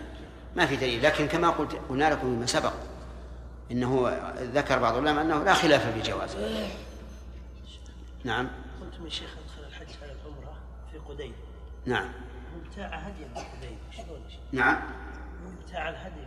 ما 0.57 0.67
في 0.67 0.77
دليل. 0.77 1.03
لكن 1.03 1.27
كما 1.27 1.51
قلت 1.51 1.81
قلنا 1.89 2.11
لكم 2.11 2.21
فيما 2.21 2.47
سبق 2.47 2.73
إنه 3.71 4.19
ذكر 4.41 4.79
بعض 4.79 4.97
العلماء 4.97 5.25
أنه 5.25 5.45
لا 5.45 5.55
خلاف 5.55 5.95
في 5.95 6.11
جوازه 6.11 6.69
نعم. 8.25 8.49
قلت 8.81 9.01
من 9.01 9.11
شيخ 9.11 9.31
أدخل 9.45 9.69
الحج 9.69 9.95
على 10.03 10.13
العمرة 10.13 10.57
في 10.93 10.99
قديد 10.99 11.33
نعم. 11.87 12.09
مبتاع 12.57 12.87
هدي 12.87 13.25
في 13.35 13.41
قديد 13.41 13.79
شلون 13.97 14.21
يا 14.25 14.31
شيخ؟ 14.31 14.41
نعم. 14.53 14.81
مبتاع 15.47 15.89
الهدي 15.89 16.20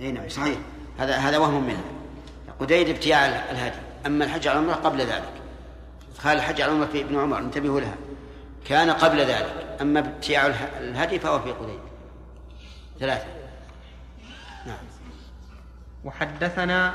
اي 0.00 0.12
نعم 0.12 0.28
صحيح. 0.28 0.58
هذا 0.98 1.16
هذا 1.16 1.38
وهم 1.38 1.64
منه. 1.64 1.84
قديد 2.60 2.88
ابتياع 2.88 3.26
الهدي. 3.26 3.76
أما 4.06 4.24
الحج 4.24 4.48
على 4.48 4.58
العمرة 4.58 4.74
قبل 4.74 5.00
ذلك. 5.00 5.32
ادخال 6.14 6.36
الحج 6.36 6.60
على 6.60 6.72
العمرة 6.72 6.86
في 6.86 7.00
ابن 7.00 7.20
عمر 7.20 7.38
انتبهوا 7.38 7.80
لها. 7.80 7.94
كان 8.64 8.90
قبل 8.90 9.18
ذلك. 9.20 9.76
أما 9.80 10.00
ابتياع 10.00 10.46
اله- 10.46 10.78
الهدي 10.78 11.18
فهو 11.18 11.40
في 11.40 11.50
قديد 11.50 11.78
ثلاثة. 13.00 13.26
نعم. 14.66 14.76
وحدثنا 16.04 16.94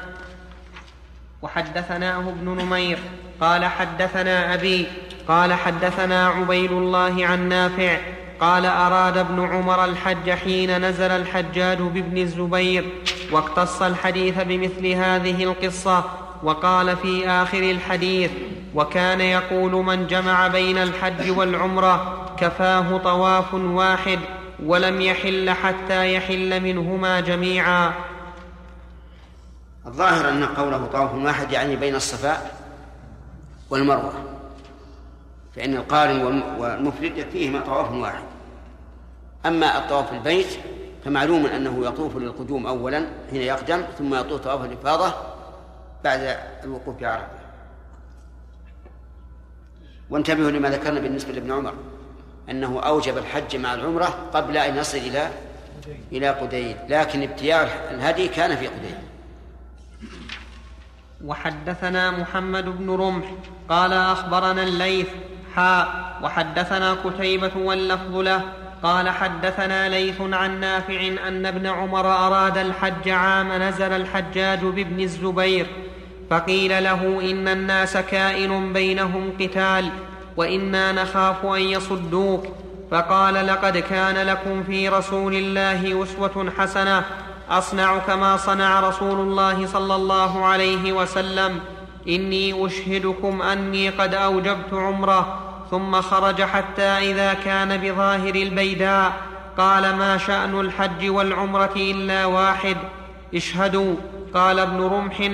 وحدثناه 1.41 2.19
ابن 2.19 2.49
نمير. 2.61 2.99
قال 3.41 3.65
حدثنا 3.65 4.53
أبي 4.53 4.87
قال 5.27 5.53
حدثنا 5.53 6.27
عبيد 6.27 6.71
الله 6.71 7.25
عن 7.25 7.49
نافع. 7.49 7.99
قال 8.39 8.65
أراد 8.65 9.17
ابن 9.17 9.39
عمر 9.39 9.85
الحج 9.85 10.29
حين 10.29 10.85
نزل 10.85 11.11
الحجاج 11.11 11.77
بابن 11.77 12.17
الزبير 12.17 12.89
واقتص 13.31 13.81
الحديث 13.81 14.39
بمثل 14.39 14.87
هذه 14.87 15.43
القصة 15.43 16.03
وقال 16.43 16.97
في 16.97 17.29
آخر 17.29 17.59
الحديث 17.59 18.31
وكان 18.75 19.21
يقول 19.21 19.71
من 19.71 20.07
جمع 20.07 20.47
بين 20.47 20.77
الحج 20.77 21.29
والعمرة 21.29 22.25
كفاه 22.37 22.97
طواف 22.97 23.53
واحد 23.53 24.19
ولم 24.65 25.01
يحل 25.01 25.49
حتى 25.49 26.13
يحل 26.13 26.61
منهما 26.63 27.19
جميعا. 27.19 27.93
الظاهر 29.85 30.29
أن 30.29 30.45
قوله 30.45 30.85
طواف 30.85 31.15
واحد 31.15 31.51
يعني 31.51 31.75
بين 31.75 31.95
الصفاء 31.95 32.55
والمروة. 33.69 34.34
فإن 35.55 35.75
القارن 35.75 36.21
والم- 36.25 36.59
والمفرد 36.59 37.17
يكفيهما 37.17 37.59
طواف 37.59 37.91
واحد. 37.91 38.23
أما 39.45 39.77
الطواف 39.77 40.13
البيت 40.13 40.47
فمعلوم 41.05 41.45
أنه 41.45 41.85
يطوف 41.85 42.17
للقدوم 42.17 42.67
اولا 42.67 43.05
حين 43.29 43.41
يقدم 43.41 43.81
ثم 43.97 44.15
يطوف 44.15 44.41
طواف 44.41 44.65
الإفاضة 44.65 45.13
بعد 46.03 46.37
الوقوف 46.63 46.95
بعرفه 47.01 47.27
وانتبهوا 50.09 50.51
لما 50.51 50.69
ذكرنا 50.69 50.99
بالنسبة 50.99 51.33
لابن 51.33 51.51
عمر 51.51 51.73
أنه 52.49 52.79
أوجب 52.79 53.17
الحج 53.17 53.55
مع 53.55 53.73
العمرة 53.73 54.05
قبل 54.33 54.57
أن 54.57 54.77
يصل 54.77 54.97
إلى 54.97 55.29
إلى 56.11 56.29
قديد 56.29 56.77
لكن 56.89 57.23
ابتياع 57.23 57.61
الهدي 57.91 58.27
كان 58.27 58.55
في 58.55 58.67
قديد. 58.67 58.95
وحدثنا 61.25 62.11
محمد 62.11 62.65
بن 62.65 62.89
رمح 62.89 63.25
قال 63.69 63.93
أخبرنا 63.93 64.63
الليث 64.63 65.07
حاء 65.55 66.15
وحدثنا 66.23 66.93
قتيبة 66.93 67.51
واللفظ 67.55 68.15
له 68.15 68.41
قال 68.83 69.09
حدثنا 69.09 69.89
ليث 69.89 70.21
عن 70.21 70.59
نافع 70.59 71.07
أن 71.27 71.45
ابن 71.45 71.67
عمر 71.67 72.07
أراد 72.11 72.57
الحج 72.57 73.09
عام 73.09 73.53
نزل 73.53 73.91
الحجاج 73.91 74.59
بابن 74.59 74.99
الزبير 74.99 75.67
فقيل 76.29 76.83
له 76.83 77.31
إن 77.31 77.47
الناس 77.47 77.97
كائن 77.97 78.73
بينهم 78.73 79.33
قتال 79.39 79.89
وإنا 80.37 80.91
نخاف 80.91 81.45
أن 81.45 81.61
يصدوك. 81.61 82.47
فقال 82.91 83.47
لقد 83.47 83.77
كان 83.77 84.27
لكم 84.27 84.63
في 84.63 84.89
رسول 84.89 85.33
الله 85.33 86.03
أسوة 86.03 86.51
حسنة 86.57 87.03
أصنع 87.49 87.97
كما 87.97 88.37
صنع 88.37 88.79
رسول 88.79 89.19
الله 89.19 89.65
صلى 89.65 89.95
الله 89.95 90.45
عليه 90.45 90.93
وسلم 90.93 91.59
إني 92.07 92.65
أشهدكم 92.65 93.41
أني 93.41 93.89
قد 93.89 94.13
أوجبت 94.13 94.73
عمره. 94.73 95.44
ثم 95.71 96.01
خرج 96.01 96.41
حتى 96.41 96.81
إذا 96.81 97.33
كان 97.33 97.77
بظاهر 97.77 98.35
البيداء. 98.35 99.13
قال 99.57 99.95
ما 99.95 100.17
شأن 100.17 100.59
الحج 100.59 101.09
والعمرة 101.09 101.73
إلا 101.75 102.25
واحد؟ 102.25 102.77
اشهدوا. 103.35 103.95
قال 104.33 104.59
ابن 104.59 104.81
رمح 104.81 105.29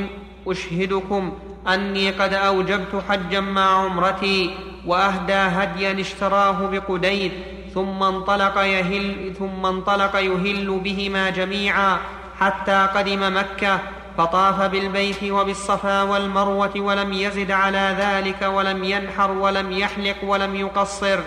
أشهدكم 0.48 1.34
أني 1.68 2.12
قد 2.12 2.34
أوجبت 2.34 3.04
حجا 3.10 3.40
مع 3.40 3.84
عمرتي 3.84 4.56
وأهدى 4.86 5.34
هديا 5.34 6.02
اشتراه 6.02 6.70
بقديد 6.72 7.32
ثم 7.74 8.04
انطلق 8.04 8.58
يهل 8.58 9.34
ثم 9.40 9.66
انطلق 9.66 10.16
يهل 10.16 10.80
بهما 10.84 11.30
جميعا 11.30 11.98
حتى 12.40 12.88
قدم 12.96 13.38
مكة 13.38 13.80
فطاف 14.18 14.62
بالبيت 14.62 15.24
وبالصفا 15.24 16.02
والمروة 16.02 16.72
ولم 16.76 17.14
يزد 17.14 17.52
على 17.52 17.96
ذلك 18.00 18.42
ولم 18.42 18.84
ينحر 18.84 19.32
ولم 19.32 19.72
يحلق 19.72 20.16
ولم 20.24 20.56
يقصر 20.56 21.20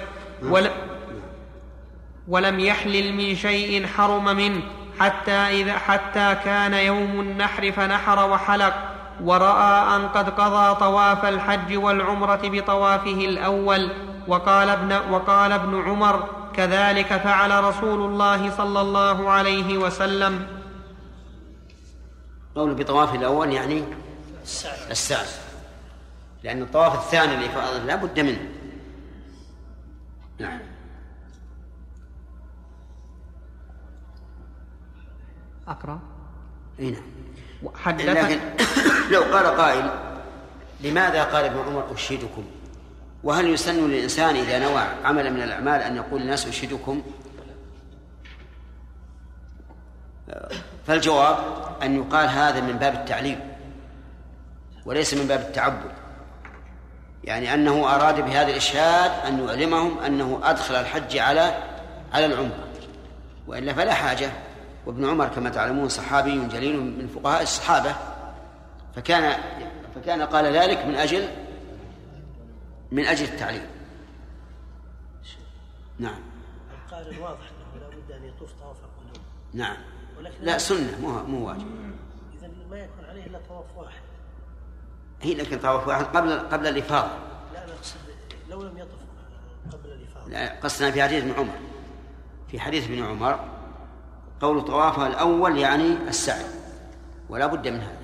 ول 0.42 0.68
ولم 2.28 2.60
يحلل 2.60 3.14
من 3.14 3.36
شيء 3.36 3.86
حرم 3.86 4.24
منه 4.24 4.60
حتى 5.00 5.32
إذا 5.32 5.72
حتى 5.72 6.36
كان 6.44 6.74
يوم 6.74 7.20
النحر 7.20 7.72
فنحر 7.72 8.30
وحلق 8.30 8.74
ورأى 9.24 9.96
أن 9.96 10.08
قد 10.08 10.30
قضى 10.30 10.74
طواف 10.80 11.24
الحج 11.24 11.76
والعمرة 11.76 12.40
بطوافه 12.44 13.10
الأول 13.24 13.90
وقال 14.28 14.68
ابن, 14.68 15.00
وقال 15.10 15.52
ابن 15.52 15.82
عمر 15.82 16.28
كذلك 16.56 17.06
فعل 17.06 17.64
رسول 17.64 18.00
الله 18.10 18.50
صلى 18.50 18.80
الله 18.80 19.30
عليه 19.30 19.78
وسلم 19.78 20.46
قول 22.54 22.74
بطواف 22.74 23.14
الأول 23.14 23.52
يعني 23.52 23.84
السعي 24.90 25.26
لأن 26.42 26.62
الطواف 26.62 26.94
الثاني 26.94 27.34
الإفاضة 27.34 27.78
لا 27.78 27.96
بد 27.96 28.20
منه. 28.20 28.48
نعم. 30.38 30.58
أقرأ. 35.68 36.00
إي 36.80 36.90
نعم. 36.90 37.02
حدث 37.74 38.04
لكن 38.04 38.40
لو 39.12 39.22
قال 39.22 39.46
قائل 39.46 39.90
لماذا 40.80 41.24
قال 41.24 41.44
ابن 41.44 41.58
عمر 41.58 41.94
أشهدكم 41.94 42.44
وهل 43.22 43.48
يسن 43.48 43.88
للإنسان 43.88 44.36
إذا 44.36 44.58
نوى 44.58 44.82
عملا 45.04 45.30
من 45.30 45.42
الأعمال 45.42 45.82
أن 45.82 45.96
يقول 45.96 46.22
الناس 46.22 46.46
أشهدكم 46.46 47.02
فالجواب 50.86 51.36
أن 51.82 51.96
يقال 51.96 52.28
هذا 52.28 52.60
من 52.60 52.72
باب 52.72 52.94
التعليم 52.94 53.40
وليس 54.86 55.14
من 55.14 55.26
باب 55.26 55.40
التعبد. 55.40 55.92
يعني 57.24 57.54
أنه 57.54 57.94
أراد 57.94 58.20
بهذا 58.20 58.48
الإشهاد 58.48 59.26
أن 59.26 59.48
يعلمهم 59.48 59.98
أنه 59.98 60.40
أدخل 60.42 60.74
الحج 60.74 61.18
على 61.18 61.58
على 62.12 62.26
العمرة. 62.26 62.68
وإلا 63.46 63.72
فلا 63.72 63.94
حاجة. 63.94 64.30
وابن 64.86 65.08
عمر 65.10 65.28
كما 65.28 65.50
تعلمون 65.50 65.88
صحابي 65.88 66.46
جليل 66.46 66.80
من 66.80 67.08
فقهاء 67.08 67.42
الصحابة. 67.42 67.94
فكان 68.96 69.40
فكان 69.94 70.22
قال 70.22 70.44
ذلك 70.44 70.86
من 70.86 70.94
أجل 70.94 71.28
من 72.92 73.04
أجل 73.04 73.24
التعليم. 73.24 73.66
نعم. 75.98 76.20
القارن 76.84 77.18
واضح 77.18 77.40
أنه 77.40 77.80
لا 77.80 77.88
بد 77.88 78.12
أن 78.12 78.24
يطوف 78.24 78.50
طواف 78.60 78.76
القدوم. 78.76 79.24
نعم. 79.54 79.76
لا 80.40 80.58
سنة 80.58 80.98
مو 81.02 81.22
مو 81.22 81.48
واجب. 81.48 81.66
اذا 82.38 82.50
ما 82.70 82.76
يكون 82.76 83.04
عليه 83.10 83.26
إلا 83.26 83.40
طواف 83.48 83.64
واحد. 83.76 84.02
هي 85.22 85.34
لكن 85.34 85.58
طواف 85.58 85.88
واحد 85.88 86.04
قبل 86.04 86.38
قبل 86.38 86.66
الإفاضة. 86.66 87.08
لا 87.54 87.64
أنا 87.64 87.72
أقصد 87.72 87.96
لو 88.50 88.62
لم 88.62 88.78
يطف 88.78 88.98
قبل 89.72 89.92
الإفاضة. 89.92 90.30
لا، 90.30 90.60
قصدنا 90.60 90.90
في 90.90 91.02
حديث 91.02 91.24
ابن 91.24 91.32
عمر. 91.32 91.54
في 92.48 92.60
حديث 92.60 92.84
ابن 92.90 93.04
عمر 93.04 93.38
قول 94.40 94.64
طوافها 94.64 95.06
الأول 95.06 95.58
يعني 95.58 95.92
السعي 96.08 96.44
ولا 97.28 97.46
بد 97.46 97.68
من 97.68 97.80
هذا. 97.80 97.98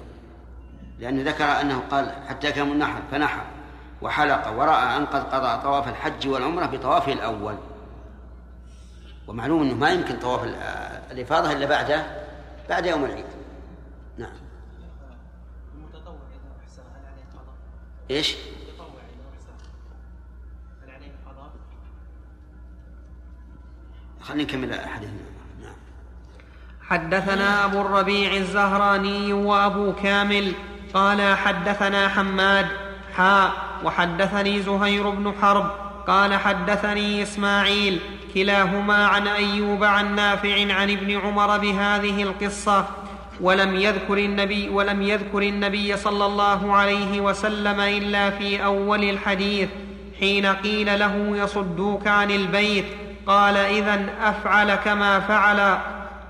لأنه 0.98 1.30
ذكر 1.30 1.44
أنه 1.44 1.82
قال 1.90 2.12
حتى 2.28 2.52
كان 2.52 2.72
النحر 2.72 3.02
فنحر 3.10 3.44
وحلق 4.02 4.48
ورأى 4.48 4.96
أن 4.96 5.06
قد 5.06 5.34
قضى 5.34 5.62
طواف 5.62 5.88
الحج 5.88 6.28
والعمرة 6.28 6.66
بطوافه 6.66 7.12
الأول. 7.12 7.54
ومعلوم 9.30 9.62
أنه 9.62 9.74
ما 9.74 9.90
يمكن 9.90 10.18
طواف 10.18 10.44
ال- 10.44 10.54
الإفاضة 11.10 11.52
إلا 11.52 11.66
بعد 11.66 12.04
بعد 12.68 12.86
يوم 12.86 13.04
العيد 13.04 13.24
نعم 14.18 14.32
المتطوع 15.74 16.14
هل 16.14 17.06
عليه 17.06 17.24
قضاء؟ 17.32 17.54
إيش 18.10 18.34
المتطوع 18.36 19.00
هل 20.84 20.90
عليه 20.90 21.12
قضاء؟ 21.26 21.50
خلينا 24.20 24.42
نكمل 24.42 24.74
حديثنا 24.88 25.14
نعم 25.62 25.74
حدثنا 26.82 27.64
أبو 27.64 27.80
الربيع 27.80 28.32
الزهراني 28.36 29.32
وأبو 29.32 29.92
كامل 29.94 30.52
قال 30.94 31.36
حدثنا 31.36 32.08
حماد 32.08 32.66
حاء 33.14 33.52
وحدثني 33.84 34.62
زهير 34.62 35.10
بن 35.10 35.32
حرب 35.42 35.89
قال 36.06 36.34
حدثني 36.34 37.22
إسماعيل 37.22 38.00
كلاهما 38.34 39.06
عن 39.06 39.28
أيوب 39.28 39.84
عن 39.84 40.14
نافع 40.14 40.74
عن 40.74 40.90
ابن 40.90 41.18
عمر 41.18 41.58
بهذه 41.58 42.22
القصة. 42.22 42.88
ولم 43.40 43.76
يذكر 43.76 44.18
النبي 44.18 44.68
ولم 44.68 45.02
يذكر 45.02 45.42
النبي 45.42 45.96
صلى 45.96 46.26
الله 46.26 46.74
عليه 46.74 47.20
وسلم 47.20 47.80
إلا 47.80 48.30
في 48.30 48.64
أول 48.64 49.04
الحديث 49.04 49.68
حين 50.20 50.46
قيل 50.46 50.98
له 50.98 51.36
يصدوك 51.36 52.06
عن 52.06 52.30
البيت. 52.30 52.84
قال 53.26 53.56
إذا 53.56 54.08
أفعل 54.20 54.74
كما 54.74 55.20
فعل. 55.20 55.78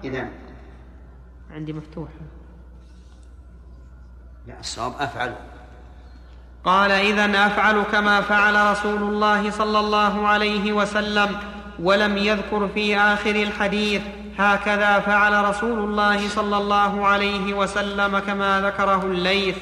إذا 0.04 0.28
عندي 1.54 1.72
مفتوح. 1.72 2.08
لا 4.46 4.60
الصواب 4.60 4.92
أفعل 4.98 5.34
قال 6.64 6.90
اذا 6.90 7.46
أفعل 7.46 7.82
كما 7.92 8.20
فعل 8.20 8.72
رسول 8.72 9.02
الله 9.02 9.50
صلى 9.50 9.78
الله 9.78 10.28
عليه 10.28 10.72
وسلم 10.72 11.36
ولم 11.78 12.16
يذكر 12.16 12.68
في 12.74 12.98
آخر 12.98 13.30
الحديث 13.30 14.02
هكذا 14.38 15.00
فعل 15.00 15.44
رسول 15.44 15.78
الله 15.78 16.28
صلى 16.28 16.56
الله 16.56 17.06
عليه 17.06 17.54
وسلم 17.54 18.18
كما 18.18 18.60
ذكره 18.60 19.04
الليث. 19.04 19.56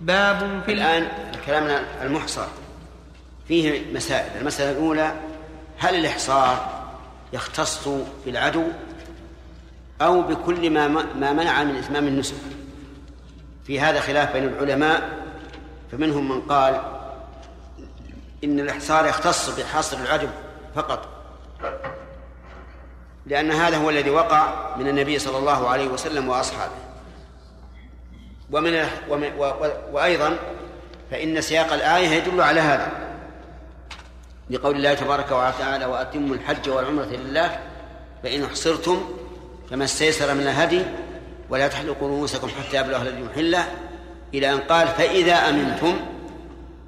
باب 0.00 0.62
في 0.66 0.72
الآن 0.72 1.08
كلامنا 1.46 1.82
المحصر. 2.02 2.46
فيه 3.48 3.82
مسائل. 3.94 4.40
المسألة 4.40 4.70
الأولى 4.70 5.12
هل 5.78 5.94
الإحصار 5.94 6.82
يختص 7.32 7.88
بالعدو 8.26 8.64
أو 10.02 10.22
بكل 10.22 10.70
ما 10.70 10.88
ما 10.88 11.32
منع 11.32 11.64
من 11.64 11.76
إتمام 11.76 12.06
النسك 12.06 12.34
في 13.66 13.80
هذا 13.80 14.00
خلاف 14.00 14.32
بين 14.32 14.44
العلماء 14.44 15.21
فمنهم 15.92 16.28
من 16.28 16.40
قال 16.40 16.80
إن 18.44 18.60
الإحصار 18.60 19.06
يختص 19.06 19.58
بحصر 19.58 19.96
العدو 19.96 20.28
فقط 20.74 21.08
لأن 23.26 23.50
هذا 23.50 23.76
هو 23.76 23.90
الذي 23.90 24.10
وقع 24.10 24.76
من 24.76 24.88
النبي 24.88 25.18
صلى 25.18 25.38
الله 25.38 25.68
عليه 25.68 25.88
وسلم 25.88 26.28
وأصحابه. 26.28 26.72
ومن 28.52 28.86
وأيضا 29.92 30.36
فإن 31.10 31.40
سياق 31.40 31.72
الآية 31.72 32.08
يدل 32.08 32.40
على 32.40 32.60
هذا 32.60 32.90
لقول 34.50 34.76
الله 34.76 34.94
تبارك 34.94 35.26
وتعالى 35.26 35.84
وأتموا 35.84 36.34
الحج 36.34 36.70
والعمرة 36.70 37.04
لله 37.04 37.58
فإن 38.22 38.44
أحصرتم 38.44 39.04
فما 39.70 39.84
استيسر 39.84 40.34
من 40.34 40.40
الهدي 40.40 40.82
ولا 41.50 41.68
تحلقوا 41.68 42.08
رؤوسكم 42.08 42.48
حتى 42.48 42.76
يبلغ 42.76 43.02
الذي 43.02 43.22
محله 43.22 43.64
إلى 44.34 44.52
أن 44.52 44.58
قال 44.58 44.88
فإذا 44.88 45.34
أمنتم 45.34 45.96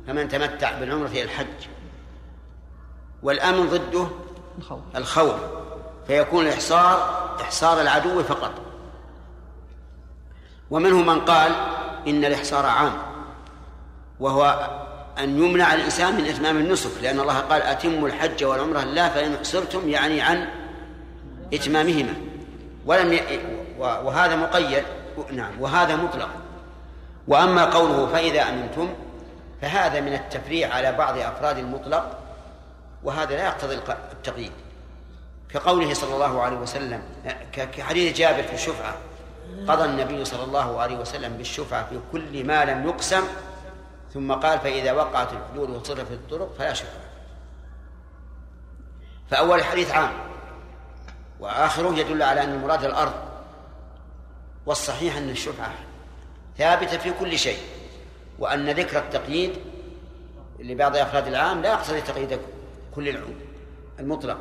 فمن 0.06 0.28
تمتع 0.28 0.78
بالعمرة 0.78 1.08
إلى 1.08 1.22
الحج. 1.22 1.46
والأمن 3.22 3.66
ضده 3.66 4.06
الخوف. 4.58 4.80
الخوف. 4.96 5.34
فيكون 6.06 6.46
الإحصار 6.46 7.24
إحصار 7.40 7.80
العدو 7.80 8.22
فقط. 8.22 8.52
ومنهم 10.70 11.06
من 11.06 11.20
قال 11.20 11.52
إن 12.08 12.24
الإحصار 12.24 12.66
عام؟ 12.66 12.92
وهو 14.20 14.70
أن 15.18 15.42
يمنع 15.44 15.74
الإنسان 15.74 16.14
من 16.14 16.24
إتمام 16.26 16.56
النسك 16.56 16.90
لأن 17.02 17.20
الله 17.20 17.38
قال 17.38 17.62
أتموا 17.62 18.08
الحج 18.08 18.44
والعمرة 18.44 18.80
لله 18.80 19.08
فإن 19.08 19.34
أحصرتم 19.34 19.88
يعني 19.88 20.20
عن 20.20 20.48
إتمامهما. 21.54 22.14
ولم 22.86 23.12
ي... 23.12 23.20
وهذا 23.78 24.36
مقيد 24.36 24.84
نعم 25.32 25.60
وهذا 25.60 25.96
مطلق. 25.96 26.28
وأما 27.28 27.64
قوله 27.64 28.06
فإذا 28.06 28.42
أمنتم 28.42 28.94
فهذا 29.62 30.00
من 30.00 30.12
التفريع 30.12 30.74
على 30.74 30.92
بعض 30.92 31.18
أفراد 31.18 31.58
المطلق 31.58 32.18
وهذا 33.02 33.36
لا 33.36 33.46
يقتضي 33.46 33.74
التقييد. 34.12 34.52
كقوله 35.54 35.94
صلى 35.94 36.14
الله 36.14 36.42
عليه 36.42 36.56
وسلم 36.56 37.02
كحديث 37.52 38.16
جابر 38.16 38.42
في 38.42 38.54
الشفعة 38.54 38.94
قضى 39.68 39.84
النبي 39.84 40.24
صلى 40.24 40.44
الله 40.44 40.80
عليه 40.80 40.96
وسلم 40.96 41.36
بالشفعة 41.36 41.88
في 41.88 42.00
كل 42.12 42.46
ما 42.46 42.64
لم 42.64 42.88
يقسم 42.88 43.22
ثم 44.14 44.32
قال 44.32 44.58
فإذا 44.58 44.92
وقعت 44.92 45.28
الحدود 45.32 45.70
وصرفت 45.70 46.12
الطرق 46.12 46.54
فلا 46.58 46.72
شفعة 46.72 47.04
فأول 49.30 49.58
الحديث 49.58 49.90
عام 49.90 50.12
وآخره 51.40 51.94
يدل 51.94 52.22
على 52.22 52.44
أن 52.44 52.52
المراد 52.52 52.84
الأرض 52.84 53.14
والصحيح 54.66 55.16
أن 55.16 55.30
الشفعة 55.30 55.72
ثابتة 56.58 56.98
في 56.98 57.10
كل 57.20 57.38
شيء 57.38 57.58
وأن 58.38 58.70
ذكر 58.70 58.98
التقييد 58.98 59.52
لبعض 60.58 60.96
أفراد 60.96 61.26
العام 61.26 61.62
لا 61.62 61.68
يقتضي 61.68 62.00
تقييد 62.00 62.38
كل 62.94 63.08
العموم 63.08 63.36
المطلق. 64.00 64.38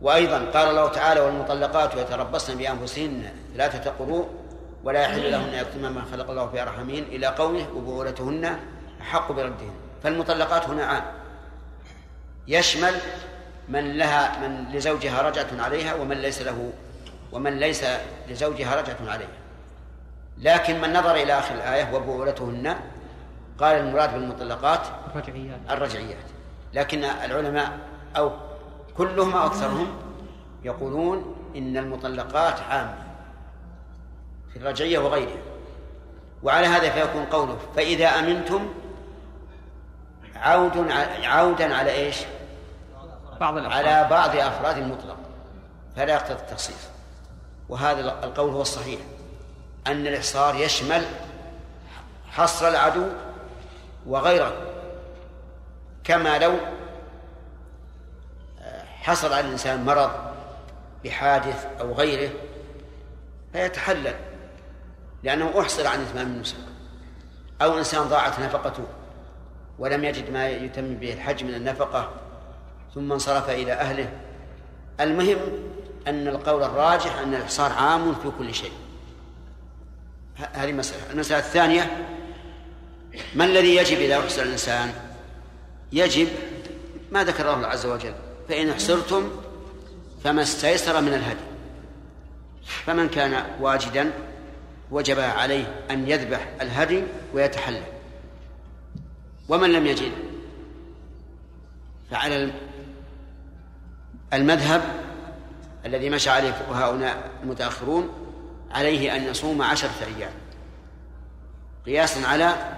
وأيضا 0.00 0.38
قال 0.38 0.68
الله 0.68 0.88
تعالى 0.88 1.20
والمطلقات 1.20 1.94
يتربصن 1.94 2.58
بأنفسهن 2.58 3.32
ثلاثة 3.54 3.90
قروء 3.90 4.28
ولا 4.84 5.02
يحل 5.02 5.30
لهن 5.30 5.54
يكتمان 5.54 5.92
ما 5.92 6.02
خلق 6.12 6.30
الله 6.30 6.48
في 6.48 6.62
أرحامهن 6.62 7.02
إلى 7.02 7.26
قوله 7.26 7.66
وبعولتهن 7.76 8.58
أحق 9.00 9.32
بردهن 9.32 9.74
فالمطلقات 10.02 10.64
هنا 10.64 10.84
عام. 10.84 11.04
يشمل 12.48 12.94
من 13.68 13.98
لها 13.98 14.48
من 14.48 14.72
لزوجها 14.72 15.22
رجعة 15.22 15.46
عليها 15.58 15.94
ومن 15.94 16.16
ليس 16.16 16.42
له 16.42 16.72
ومن 17.32 17.58
ليس 17.58 17.84
لزوجها 18.28 18.80
رجعة 18.80 18.98
عليها. 19.06 19.28
لكن 20.40 20.80
من 20.80 20.92
نظر 20.92 21.14
إلى 21.14 21.38
آخر 21.38 21.54
الآية 21.54 21.94
وبعولتهن 21.94 22.76
قال 23.58 23.76
المراد 23.76 24.14
بالمطلقات 24.14 24.80
الرجعيات. 25.14 25.58
الرجعيات. 25.70 26.24
لكن 26.74 27.04
العلماء 27.04 27.78
أو 28.16 28.30
كلهم 28.96 29.36
أو 29.36 29.46
أكثرهم 29.46 29.96
يقولون 30.64 31.34
إن 31.56 31.76
المطلقات 31.76 32.60
عامة 32.60 32.98
في 34.52 34.56
الرجعية 34.56 34.98
وغيرها. 34.98 35.42
وعلى 36.42 36.66
هذا 36.66 36.90
فيكون 36.90 37.24
قوله 37.24 37.58
فإذا 37.76 38.06
أمنتم 38.06 38.68
عود 40.36 40.92
عودا 41.22 41.74
على 41.76 41.90
إيش؟ 41.90 42.16
بعض 43.40 43.56
الأفراد. 43.56 43.86
على 43.86 44.08
بعض 44.10 44.36
أفراد 44.36 44.78
المطلق. 44.78 45.16
فلا 45.96 46.12
يقتضي 46.12 46.40
التخصيص. 46.40 46.88
وهذا 47.68 48.00
القول 48.00 48.52
هو 48.52 48.62
الصحيح. 48.62 49.00
أن 49.88 50.06
الإحصار 50.06 50.54
يشمل 50.54 51.04
حصر 52.30 52.68
العدو 52.68 53.06
وغيره 54.06 54.52
كما 56.04 56.38
لو 56.38 56.54
حصل 59.02 59.32
على 59.32 59.46
الإنسان 59.46 59.84
مرض 59.84 60.10
بحادث 61.04 61.66
أو 61.80 61.92
غيره 61.92 62.30
فيتحلل 63.52 64.14
لأنه 65.22 65.60
أحصل 65.60 65.86
عن 65.86 66.00
إتمام 66.00 66.26
النسك 66.26 66.56
أو 67.62 67.78
إنسان 67.78 68.02
ضاعت 68.02 68.40
نفقته 68.40 68.84
ولم 69.78 70.04
يجد 70.04 70.30
ما 70.30 70.48
يتم 70.48 70.94
به 70.94 71.12
الحج 71.12 71.44
من 71.44 71.54
النفقة 71.54 72.10
ثم 72.94 73.12
انصرف 73.12 73.50
إلى 73.50 73.72
أهله. 73.72 74.10
المهم 75.00 75.38
أن 76.06 76.28
القول 76.28 76.62
الراجح 76.62 77.18
أن 77.18 77.34
الإحصار 77.34 77.72
عام 77.72 78.14
في 78.14 78.30
كل 78.38 78.54
شيء. 78.54 78.72
هذه 80.52 80.72
مسألة. 80.72 81.12
المسألة 81.12 81.38
الثانية 81.38 82.06
ما 83.34 83.44
الذي 83.44 83.76
يجب 83.76 83.98
إذا 83.98 84.18
أحصر 84.18 84.42
الإنسان؟ 84.42 84.92
يجب 85.92 86.28
ما 87.12 87.24
ذكر 87.24 87.54
الله 87.54 87.66
عز 87.66 87.86
وجل 87.86 88.14
فإن 88.48 88.70
أحصرتم 88.70 89.30
فما 90.24 90.42
استيسر 90.42 91.00
من 91.00 91.14
الهدي. 91.14 91.48
فمن 92.86 93.08
كان 93.08 93.44
واجدا 93.60 94.12
وجب 94.90 95.20
عليه 95.20 95.84
أن 95.90 96.08
يذبح 96.08 96.48
الهدي 96.60 97.02
ويتحلل 97.34 97.82
ومن 99.48 99.72
لم 99.72 99.86
يجد 99.86 100.12
فعلى 102.10 102.50
المذهب 104.32 104.82
الذي 105.86 106.10
مشى 106.10 106.30
عليه 106.30 106.50
فقهاؤنا 106.50 107.16
المتأخرون 107.42 108.27
عليه 108.70 109.16
أن 109.16 109.22
يصوم 109.22 109.62
عشرة 109.62 109.90
أيام. 110.16 110.32
قياسا 111.86 112.26
على 112.26 112.76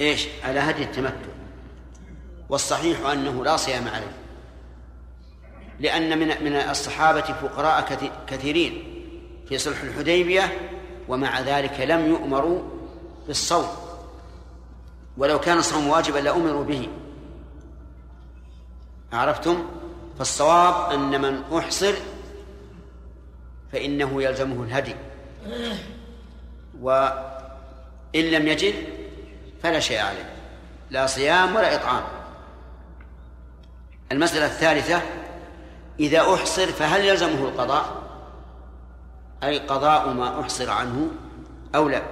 إيش؟ 0.00 0.26
على 0.44 0.60
هدي 0.60 0.82
التمتع. 0.82 1.32
والصحيح 2.48 3.06
أنه 3.06 3.44
لا 3.44 3.56
صيام 3.56 3.88
عليه. 3.88 4.12
لأن 5.80 6.18
من 6.18 6.44
من 6.44 6.52
الصحابة 6.56 7.20
فقراء 7.20 7.98
كثيرين 8.26 9.02
في 9.48 9.58
صلح 9.58 9.82
الحديبية 9.82 10.70
ومع 11.08 11.40
ذلك 11.40 11.80
لم 11.80 12.06
يؤمروا 12.06 12.62
بالصوم. 13.26 13.66
ولو 15.16 15.40
كان 15.40 15.58
الصوم 15.58 15.88
واجبا 15.88 16.18
لأمروا 16.18 16.64
به. 16.64 16.88
عرفتم؟ 19.12 19.66
فالصواب 20.18 20.92
أن 20.92 21.20
من 21.20 21.58
أحصر 21.58 21.94
فإنه 23.72 24.22
يلزمه 24.22 24.64
الهدي. 24.64 24.94
وإن 26.80 28.24
لم 28.30 28.48
يجد 28.48 28.74
فلا 29.62 29.80
شيء 29.80 30.00
عليه. 30.00 30.30
لا 30.90 31.06
صيام 31.06 31.56
ولا 31.56 31.74
إطعام. 31.74 32.02
المسألة 34.12 34.46
الثالثة 34.46 35.02
إذا 36.00 36.20
أحصر 36.34 36.66
فهل 36.66 37.04
يلزمه 37.04 37.48
القضاء؟ 37.48 38.02
أي 39.42 39.58
قضاء 39.58 40.08
ما 40.08 40.40
أحصر 40.40 40.70
عنه 40.70 41.08
أو 41.74 41.88
لا. 41.88 42.02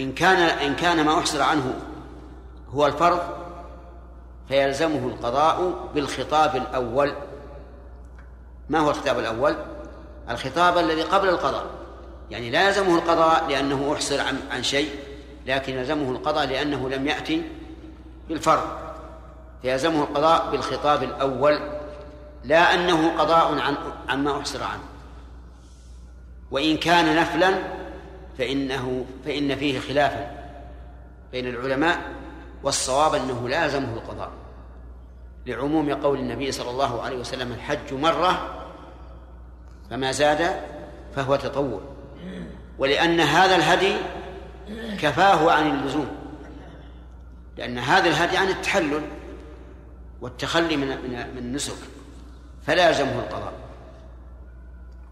إن 0.00 0.12
كان 0.12 0.36
إن 0.38 0.76
كان 0.76 1.04
ما 1.04 1.18
أحصر 1.18 1.42
عنه 1.42 1.74
هو 2.70 2.86
الفرض 2.86 3.20
فيلزمه 4.48 5.06
القضاء 5.08 5.88
بالخطاب 5.94 6.56
الأول. 6.56 7.14
ما 8.68 8.78
هو 8.78 8.90
الخطاب 8.90 9.18
الأول؟ 9.18 9.56
الخطاب 10.30 10.78
الذي 10.78 11.02
قبل 11.02 11.28
القضاء. 11.28 11.66
يعني 12.30 12.50
لا 12.50 12.68
يلزمه 12.68 12.94
القضاء 12.94 13.48
لأنه 13.48 13.92
أحصر 13.92 14.20
عن, 14.20 14.38
عن 14.50 14.62
شيء 14.62 14.90
لكن 15.46 15.72
يلزمه 15.72 16.10
القضاء 16.10 16.46
لأنه 16.46 16.88
لم 16.88 17.06
يأتي 17.06 17.42
بالفرض. 18.28 18.64
فيلزمه 19.62 20.02
القضاء 20.02 20.50
بالخطاب 20.50 21.02
الأول 21.02 21.60
لا 22.44 22.74
أنه 22.74 23.18
قضاء 23.18 23.58
عن 23.58 23.76
عما 24.08 24.38
أحصر 24.38 24.62
عنه. 24.62 24.82
وإن 26.50 26.76
كان 26.76 27.16
نفلا 27.16 27.54
فإنه 28.38 29.04
فإن 29.24 29.56
فيه 29.56 29.80
خلافا 29.80 30.30
بين 31.32 31.46
العلماء 31.46 32.00
والصواب 32.62 33.14
أنه 33.14 33.48
لا 33.48 33.64
يلزمه 33.64 33.94
القضاء. 33.94 34.30
لعموم 35.46 35.94
قول 35.94 36.18
النبي 36.18 36.52
صلى 36.52 36.70
الله 36.70 37.02
عليه 37.02 37.16
وسلم 37.16 37.52
الحج 37.52 37.94
مرة 37.94 38.61
فما 39.92 40.12
زاد 40.12 40.60
فهو 41.16 41.36
تطوع. 41.36 41.80
ولأن 42.78 43.20
هذا 43.20 43.56
الهدي 43.56 43.96
كفاه 45.00 45.52
عن 45.52 45.70
اللزوم. 45.70 46.08
لأن 47.56 47.78
هذا 47.78 48.08
الهدي 48.08 48.36
عن 48.36 48.48
التحلل 48.48 49.02
والتخلي 50.20 50.76
من 50.76 50.88
من 51.08 51.38
النسك. 51.38 51.76
فلا 52.66 52.88
يلزمه 52.88 53.18
القضاء. 53.18 53.52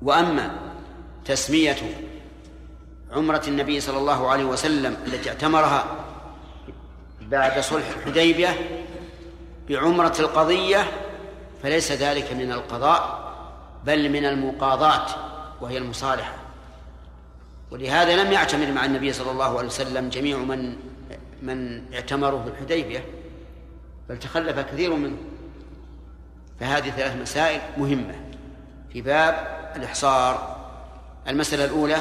وأما 0.02 0.50
تسمية 1.24 1.76
عمرة 3.12 3.42
النبي 3.48 3.80
صلى 3.80 3.98
الله 3.98 4.30
عليه 4.30 4.44
وسلم 4.44 4.96
التي 5.06 5.28
اعتمرها 5.28 5.84
بعد 7.20 7.60
صلح 7.60 7.88
الحديبية 7.96 8.56
بعمرة 9.68 10.14
القضية 10.18 10.84
فليس 11.62 11.92
ذلك 11.92 12.32
من 12.32 12.52
القضاء. 12.52 13.29
بل 13.84 14.08
من 14.08 14.24
المقاضاة 14.24 15.06
وهي 15.60 15.78
المصالحة. 15.78 16.32
ولهذا 17.70 18.24
لم 18.24 18.32
يعتمر 18.32 18.72
مع 18.72 18.84
النبي 18.84 19.12
صلى 19.12 19.30
الله 19.30 19.58
عليه 19.58 19.68
وسلم 19.68 20.08
جميع 20.08 20.38
من 20.38 20.76
من 21.42 21.82
اعتمروا 21.94 22.42
في 22.42 22.48
الحديبية 22.48 23.04
بل 24.08 24.18
تخلف 24.18 24.58
كثير 24.58 24.94
منهم 24.94 25.18
فهذه 26.60 26.90
ثلاث 26.90 27.16
مسائل 27.16 27.60
مهمة. 27.76 28.14
في 28.92 29.02
باب 29.02 29.60
الإحصار. 29.76 30.56
المسألة 31.28 31.64
الأولى 31.64 31.96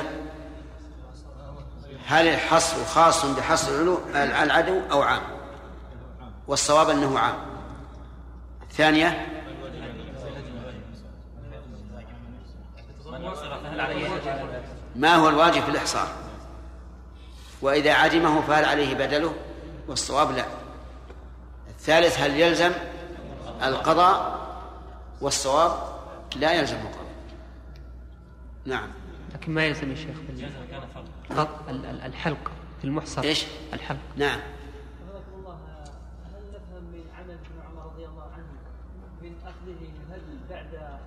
هل 2.05 2.27
الحصر 2.27 2.85
خاص 2.85 3.25
بحصر 3.25 3.71
العدو 4.15 4.81
أو 4.91 5.01
عام؟ 5.01 5.21
والصواب 6.47 6.89
أنه 6.89 7.19
عام. 7.19 7.35
الثانية 8.69 9.38
ما 14.95 15.15
هو 15.15 15.29
الواجب 15.29 15.61
في 15.61 15.69
الإحصار؟ 15.69 16.07
وإذا 17.61 17.93
عدمه 17.93 18.41
فهل 18.41 18.65
عليه 18.65 18.95
بدله؟ 18.95 19.33
والصواب 19.87 20.31
لا. 20.31 20.45
الثالث 21.69 22.19
هل 22.19 22.39
يلزم 22.39 22.71
القضاء؟ 23.63 24.39
والصواب 25.21 25.71
لا 26.35 26.53
يلزم 26.53 26.75
القضاء. 26.75 27.09
نعم. 28.65 28.89
لكن 29.33 29.51
ما 29.51 29.65
يلزم 29.65 29.91
الشيخ 29.91 30.15
الحلق 31.79 32.51
في 32.81 32.85
المحصر. 32.85 33.23
إيش؟ 33.23 33.45
الحلق. 33.73 33.99
نعم 34.17 34.39
الله 35.39 35.57
هل 36.35 36.43
نفهم 36.49 36.83
من 36.83 37.03
عمل 37.17 37.31
ابن 37.31 37.59
عمر 37.67 37.85
رضي 37.85 38.05
الله 38.05 38.27
عنه 38.35 38.51
من 39.21 39.33
اخذه 39.45 39.81
الهدي 39.81 40.37
بعد 40.49 40.99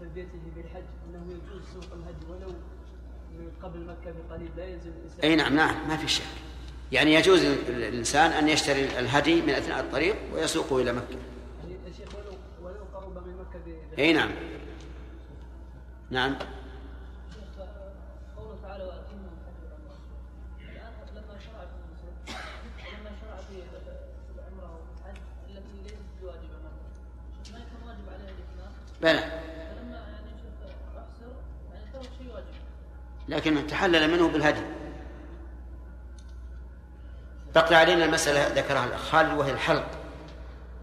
تلبيته 0.00 0.42
بالحج 0.56 0.84
انه 1.06 1.24
يجوز 1.32 1.62
سوق 1.74 1.92
الهدي 1.92 2.26
ولو 2.30 2.54
من 3.38 3.49
قبل 3.62 3.78
مكة 3.80 4.14
بقليل 4.28 4.50
لا 4.56 4.64
يلزم 4.64 4.90
الإنسان 4.90 5.30
أي 5.30 5.36
نعم 5.36 5.56
نعم 5.56 5.88
ما 5.88 5.96
في 5.96 6.08
شك. 6.08 6.22
يعني 6.92 7.14
يجوز 7.14 7.44
للانسان 7.68 8.30
أن 8.30 8.48
يشتري 8.48 8.98
الهدي 8.98 9.42
من 9.42 9.50
أثناء 9.50 9.80
الطريق 9.80 10.16
ويسوقه 10.34 10.80
إلى 10.80 10.92
مكة. 10.92 11.16
يعني 11.62 11.74
يا 11.86 11.92
شيخ 11.92 12.08
ولو 12.14 12.36
ولو 12.62 12.84
قرب 12.94 13.26
من 13.26 13.36
مكة 13.36 13.98
أي 13.98 14.12
نعم. 14.12 14.30
نعم. 16.10 16.36
قوله 18.36 18.56
تعالى 18.62 18.84
والعمره 18.84 19.32
الآن 20.60 20.92
لما 21.16 21.38
شرع 21.38 21.60
في 21.60 21.76
المسلم 21.84 22.14
لما 23.00 23.10
شرع 23.20 23.36
في 23.36 23.62
العمرة 24.34 24.80
والحج 24.80 25.20
التي 25.50 25.82
ليست 25.82 25.96
بواجبه 26.22 26.58
مثلا 27.44 27.58
ما 27.58 27.86
واجب 27.86 28.08
عليها 28.08 28.34
بلى. 29.02 29.39
لكن 33.30 33.66
تحلل 33.66 34.10
منه 34.10 34.28
بالهدي. 34.28 34.62
بقي 37.54 37.74
علينا 37.74 38.04
المسألة 38.04 38.60
ذكرها 38.60 38.84
الأخ 38.84 39.14
وهي 39.14 39.52
الحلق. 39.52 39.86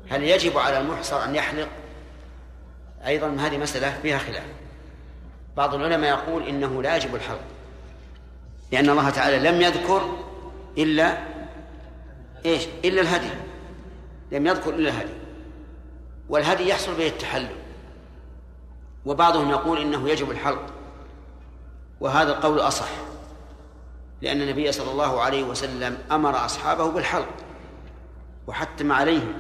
هل 0.10 0.24
يجب 0.24 0.58
على 0.58 0.80
المحصر 0.80 1.24
أن 1.24 1.36
يحلق؟ 1.36 1.70
أيضا 3.06 3.36
هذه 3.40 3.58
مسألة 3.58 4.00
فيها 4.02 4.18
خلاف. 4.18 4.46
بعض 5.58 5.76
العلماء 5.76 6.10
يقول 6.10 6.48
إنه 6.48 6.84
لا 6.84 6.96
يجب 6.96 7.16
الحلق 7.16 7.44
لأن 8.72 8.90
الله 8.90 9.10
تعالى 9.10 9.40
لم 9.50 9.62
يذكر 9.62 10.18
إلا 10.78 11.18
إيش؟ 12.46 12.68
إلا 12.86 13.02
الهدي. 13.02 13.30
لم 14.32 14.48
يذكر 14.48 14.76
إلا 14.76 14.90
الهدي. 14.90 15.14
والهدي 16.30 16.70
يحصل 16.70 16.96
به 16.96 17.08
التحلل. 17.08 17.56
وبعضهم 19.06 19.50
يقول 19.50 19.82
إنه 19.82 20.10
يجب 20.10 20.32
الحلق. 20.32 20.77
وهذا 22.00 22.32
القول 22.32 22.60
أصح 22.60 22.90
لأن 24.22 24.42
النبي 24.42 24.72
صلى 24.72 24.92
الله 24.92 25.22
عليه 25.22 25.44
وسلم 25.44 25.98
أمر 26.12 26.46
أصحابه 26.46 26.92
بالحلق 26.92 27.30
وحتم 28.48 28.92
عليهم 28.92 29.34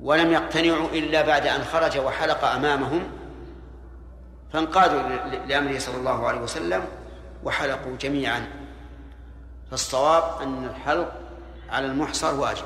ولم 0.00 0.32
يقتنعوا 0.32 0.88
إلا 0.88 1.22
بعد 1.22 1.46
أن 1.46 1.64
خرج 1.64 1.98
وحلق 1.98 2.44
أمامهم 2.44 3.02
فانقادوا 4.52 5.02
لأمره 5.46 5.78
صلى 5.78 5.96
الله 5.96 6.26
عليه 6.26 6.40
وسلم 6.40 6.84
وحلقوا 7.44 7.96
جميعا. 7.96 8.50
فالصواب 9.70 10.42
أن 10.42 10.64
الحلق 10.64 11.12
على 11.70 11.86
المحصر 11.86 12.40
واجب 12.40 12.64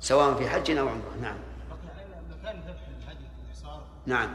سواء 0.00 0.34
في 0.34 0.48
حج 0.48 0.70
أو 0.70 0.88
عمرة. 0.88 1.14
نعم. 1.22 1.36
نعم. 4.06 4.28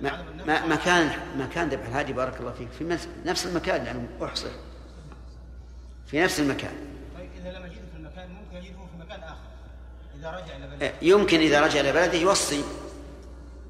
ما 0.00 0.66
مكان 0.66 1.10
مكان 1.38 1.68
ذبح 1.68 1.86
الهادي 1.86 2.12
بارك 2.12 2.40
الله 2.40 2.52
فيك. 2.52 2.68
في 2.68 2.98
نفس 3.24 3.46
المكان 3.46 3.84
لأنه 3.84 4.08
أحصر. 4.22 4.50
في 6.06 6.22
نفس 6.22 6.40
المكان. 6.40 6.72
طيب 7.18 7.28
إذا 7.40 7.58
لم 7.58 7.66
يجده 7.66 7.86
في 7.92 7.96
المكان 7.96 8.28
ممكن 8.30 8.56
يجده 8.56 8.78
في 8.78 9.04
مكان 9.06 9.20
آخر. 9.20 9.36
إذا 10.18 10.30
رجع 10.30 10.56
إلى 10.56 10.66
بلده. 10.66 10.92
يمكن 11.02 11.40
إذا 11.40 11.60
رجع 11.60 11.80
إلى 11.80 11.92
بلده 11.92 12.18
يوصي 12.18 12.64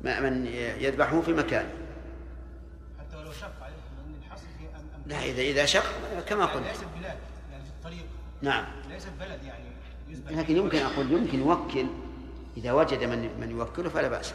من 0.05 0.47
يذبحه 0.81 1.21
في 1.21 1.33
مكانه 1.33 1.71
حتى 2.99 3.17
ولو 3.17 3.33
شق 3.33 3.63
عليه 3.63 3.75
لأن 3.75 4.15
الحصر 4.27 4.47
في 4.59 4.65
أم 4.65 5.03
لا 5.07 5.25
إذا 5.25 5.43
إذا 5.43 5.65
شق 5.65 5.85
كما 6.29 6.45
يعني 6.45 6.57
قلت. 6.57 6.67
ليس 6.67 6.81
بلاد 7.01 7.19
يعني 7.53 7.65
الطريق. 7.79 8.05
نعم. 8.43 8.65
ليس 8.91 9.07
بلد 9.21 9.41
يعني 9.45 9.67
لكن 10.41 10.57
يمكن 10.57 10.79
أقول 10.79 11.13
يمكن 11.13 11.39
يوكل. 11.39 11.87
إذا 12.57 12.73
وجد 12.73 13.05
من 13.05 13.41
من 13.41 13.51
يوكله 13.51 13.89
فلا 13.89 14.09
بأس. 14.09 14.35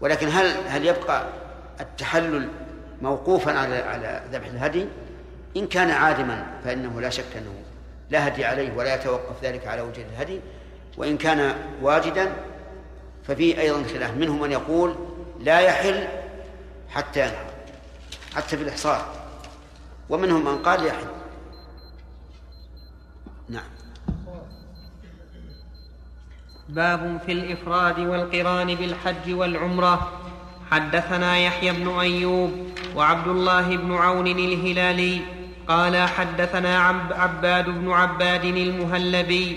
ولكن 0.00 0.28
هل 0.28 0.46
هل 0.68 0.86
يبقى 0.86 1.28
التحلل 1.80 2.48
موقوفا 3.02 3.58
على 3.58 3.76
على 3.76 4.22
ذبح 4.32 4.46
الهدي؟ 4.46 4.86
إن 5.56 5.66
كان 5.66 5.90
عادما 5.90 6.46
فإنه 6.64 7.00
لا 7.00 7.10
شك 7.10 7.36
أنه 7.36 7.54
لا 8.10 8.28
هدي 8.28 8.44
عليه 8.44 8.72
ولا 8.76 8.94
يتوقف 8.94 9.44
ذلك 9.44 9.66
على 9.66 9.82
وجود 9.82 10.06
الهدي. 10.14 10.40
وإن 10.96 11.16
كان 11.16 11.54
واجدا 11.82 12.32
ففي 13.28 13.60
أيضا 13.60 13.82
خلاف. 13.82 14.16
منهم 14.16 14.40
من 14.40 14.52
يقول 14.52 14.94
لا 15.40 15.60
يحل 15.60 16.08
حتى 16.88 17.20
ينحر 17.20 17.46
حتى 18.34 18.56
في 18.56 18.62
الإحصار. 18.62 19.12
ومنهم 20.08 20.44
من 20.44 20.62
قال 20.62 20.86
يحل. 20.86 21.06
نعم. 23.48 23.73
باب 26.74 27.20
في 27.26 27.32
الإفراد 27.32 28.00
والقران 28.00 28.74
بالحج 28.74 29.32
والعمرة. 29.34 30.10
حدثنا 30.70 31.38
يحيى 31.38 31.72
بن 31.72 31.98
أيوب 32.00 32.52
وعبد 32.96 33.28
الله 33.28 33.76
بن 33.76 33.94
عون 33.94 34.26
الهلالي 34.26 35.20
قال 35.68 35.96
حدثنا 36.08 36.78
عب- 36.78 37.12
عباد 37.12 37.64
بن 37.70 37.90
عباد 37.92 38.44
المهلبي 38.44 39.56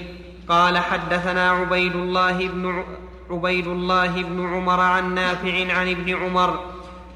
قال 0.49 0.77
حدثنا 0.77 1.51
عبيد 1.51 1.95
الله 1.95 2.47
بن 2.47 2.83
عبيد 3.29 3.67
الله 3.67 4.07
بن 4.23 4.53
عمر 4.53 4.79
عن 4.79 5.15
نافع 5.15 5.73
عن 5.73 5.89
ابن 5.89 6.15
عمر 6.15 6.59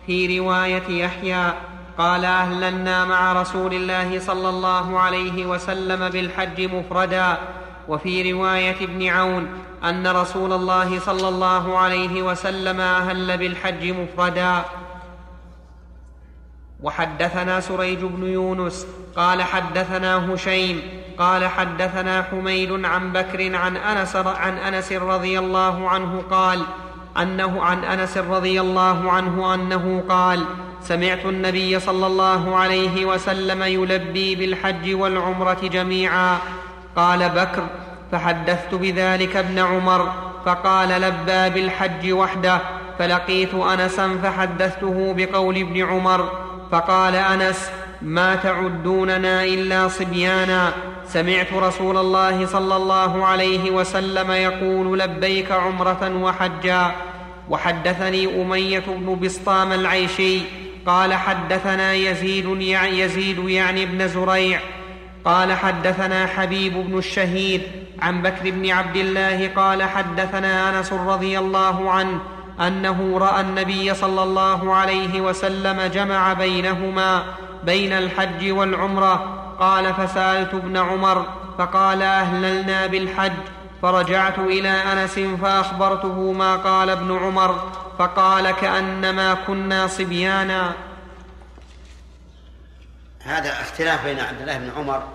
في 0.07 0.39
رواية 0.39 0.87
يحيى 0.89 1.53
قال 1.97 2.25
أهللنا 2.25 3.05
مع 3.05 3.33
رسول 3.41 3.73
الله 3.73 4.19
صلى 4.19 4.49
الله 4.49 4.99
عليه 4.99 5.45
وسلم 5.45 6.09
بالحج 6.09 6.61
مفردا 6.61 7.37
وفي 7.91 8.31
رواية 8.31 8.75
ابن 8.81 9.07
عون 9.07 9.47
أن 9.83 10.07
رسول 10.07 10.53
الله 10.53 10.99
صلى 10.99 11.27
الله 11.27 11.77
عليه 11.77 12.21
وسلم 12.21 12.79
أهل 12.81 13.37
بالحج 13.37 13.91
مفردا. 13.91 14.65
وحدثنا 16.83 17.59
سريج 17.59 17.99
بن 17.99 18.27
يونس 18.27 18.87
قال 19.15 19.43
حدثنا 19.43 20.33
هشيم 20.33 20.81
قال 21.17 21.47
حدثنا 21.47 22.23
حميد 22.23 22.85
عن 22.85 23.13
بكر 23.13 23.55
عن 23.55 23.77
أنس 23.77 24.15
عن 24.15 24.57
أنس 24.57 24.91
رضي 24.91 25.39
الله 25.39 25.89
عنه 25.89 26.23
قال 26.31 26.61
أنه 27.17 27.63
عن 27.63 27.83
أنس 27.83 28.17
رضي 28.17 28.61
الله 28.61 29.11
عنه 29.11 29.53
أنه 29.53 30.03
قال 30.09 30.45
سمعت 30.81 31.25
النبي 31.25 31.79
صلى 31.79 32.07
الله 32.07 32.55
عليه 32.55 33.05
وسلم 33.05 33.63
يلبي 33.63 34.35
بالحج 34.35 34.93
والعمرة 34.93 35.59
جميعا. 35.63 36.37
قال 36.95 37.29
بكر 37.29 37.80
فحدثت 38.11 38.75
بذلك 38.75 39.35
ابن 39.37 39.59
عمر 39.59 40.11
فقال 40.45 40.89
لبى 40.89 41.49
بالحج 41.61 42.11
وحده 42.11 42.59
فلقيت 42.99 43.53
انسا 43.53 44.17
فحدثته 44.23 45.13
بقول 45.17 45.57
ابن 45.57 45.81
عمر 45.85 46.29
فقال 46.71 47.15
أنس 47.15 47.69
ما 48.01 48.35
تعدوننا 48.35 49.43
إلا 49.43 49.87
صبيانا 49.87 50.71
سمعت 51.07 51.53
رسول 51.53 51.97
الله 51.97 52.45
صلى 52.45 52.75
الله 52.75 53.25
عليه 53.25 53.71
وسلم 53.71 54.31
يقول 54.31 54.99
لبيك 54.99 55.51
عمرة 55.51 56.11
وحجا 56.21 56.91
وحدثني 57.49 58.41
أمية 58.41 58.83
بن 58.87 59.19
بسطام 59.23 59.71
العيشي 59.71 60.39
قال 60.85 61.13
حدثنا 61.13 61.93
يزيد 61.93 62.61
يع- 62.61 62.85
يزيد 62.85 63.39
يعني 63.49 63.83
ابن 63.83 64.07
زريع 64.07 64.59
قال 65.25 65.53
حدثنا 65.53 66.25
حبيب 66.25 66.73
بن 66.73 66.97
الشهيد 66.97 67.61
عن 68.01 68.21
بكر 68.21 68.51
بن 68.51 68.71
عبد 68.71 68.95
الله 68.95 69.51
قال 69.55 69.83
حدثنا 69.83 70.69
أنس 70.69 70.93
رضي 70.93 71.39
الله 71.39 71.91
عنه 71.91 72.19
أنه 72.59 73.17
رأى 73.17 73.41
النبي 73.41 73.93
صلى 73.93 74.23
الله 74.23 74.75
عليه 74.75 75.21
وسلم 75.21 75.81
جمع 75.81 76.33
بينهما 76.33 77.23
بين 77.63 77.93
الحج 77.93 78.51
والعمرة. 78.51 79.37
قال 79.59 79.93
فسألت 79.93 80.53
ابن 80.53 80.77
عمر 80.77 81.25
فقال 81.57 82.01
أهللنا 82.01 82.87
بالحج. 82.87 83.31
فرجعت 83.81 84.39
إلى 84.39 84.69
أنس 84.69 85.19
فأخبرته 85.19 86.31
ما 86.31 86.55
قال 86.55 86.89
ابن 86.89 87.17
عمر 87.17 87.55
فقال 87.99 88.51
كأنما 88.51 89.33
كنا 89.47 89.87
صبيانا. 89.87 90.71
هذا 93.23 93.61
اختلاف 93.61 94.05
بين 94.05 94.19
عبد 94.19 94.41
الله 94.41 94.57
بن 94.57 94.71
عمر 94.77 95.07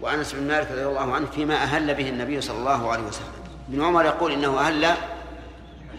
وأنس 0.00 0.32
بن 0.32 0.48
مالك 0.48 0.70
رضي 0.70 0.86
الله 0.86 1.14
عنه 1.14 1.26
فيما 1.26 1.54
أهل 1.54 1.94
به 1.94 2.08
النبي 2.08 2.40
صلى 2.40 2.58
الله 2.58 2.92
عليه 2.92 3.02
وسلم. 3.02 3.32
ابن 3.68 3.84
عمر 3.84 4.04
يقول 4.04 4.32
إنه 4.32 4.60
أهل 4.60 4.94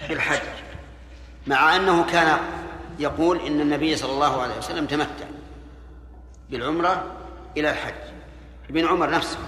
بالحج 0.09 0.39
مع 1.47 1.75
أنه 1.75 2.05
كان 2.05 2.38
يقول 2.99 3.39
إن 3.39 3.61
النبي 3.61 3.95
صلى 3.95 4.11
الله 4.11 4.41
عليه 4.41 4.57
وسلم 4.57 4.85
تمتع 4.85 5.25
بالعمرة 6.49 7.03
إلى 7.57 7.69
الحج. 7.69 7.93
ابن 8.69 8.88
عمر 8.88 9.09
نفسه. 9.09 9.39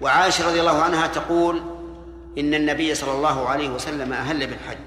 وعائشة 0.00 0.48
رضي 0.48 0.60
الله 0.60 0.82
عنها 0.82 1.06
تقول 1.06 1.62
إن 2.38 2.54
النبي 2.54 2.94
صلى 2.94 3.12
الله 3.12 3.48
عليه 3.48 3.68
وسلم 3.68 4.12
أهل 4.12 4.46
بالحج. 4.46 4.78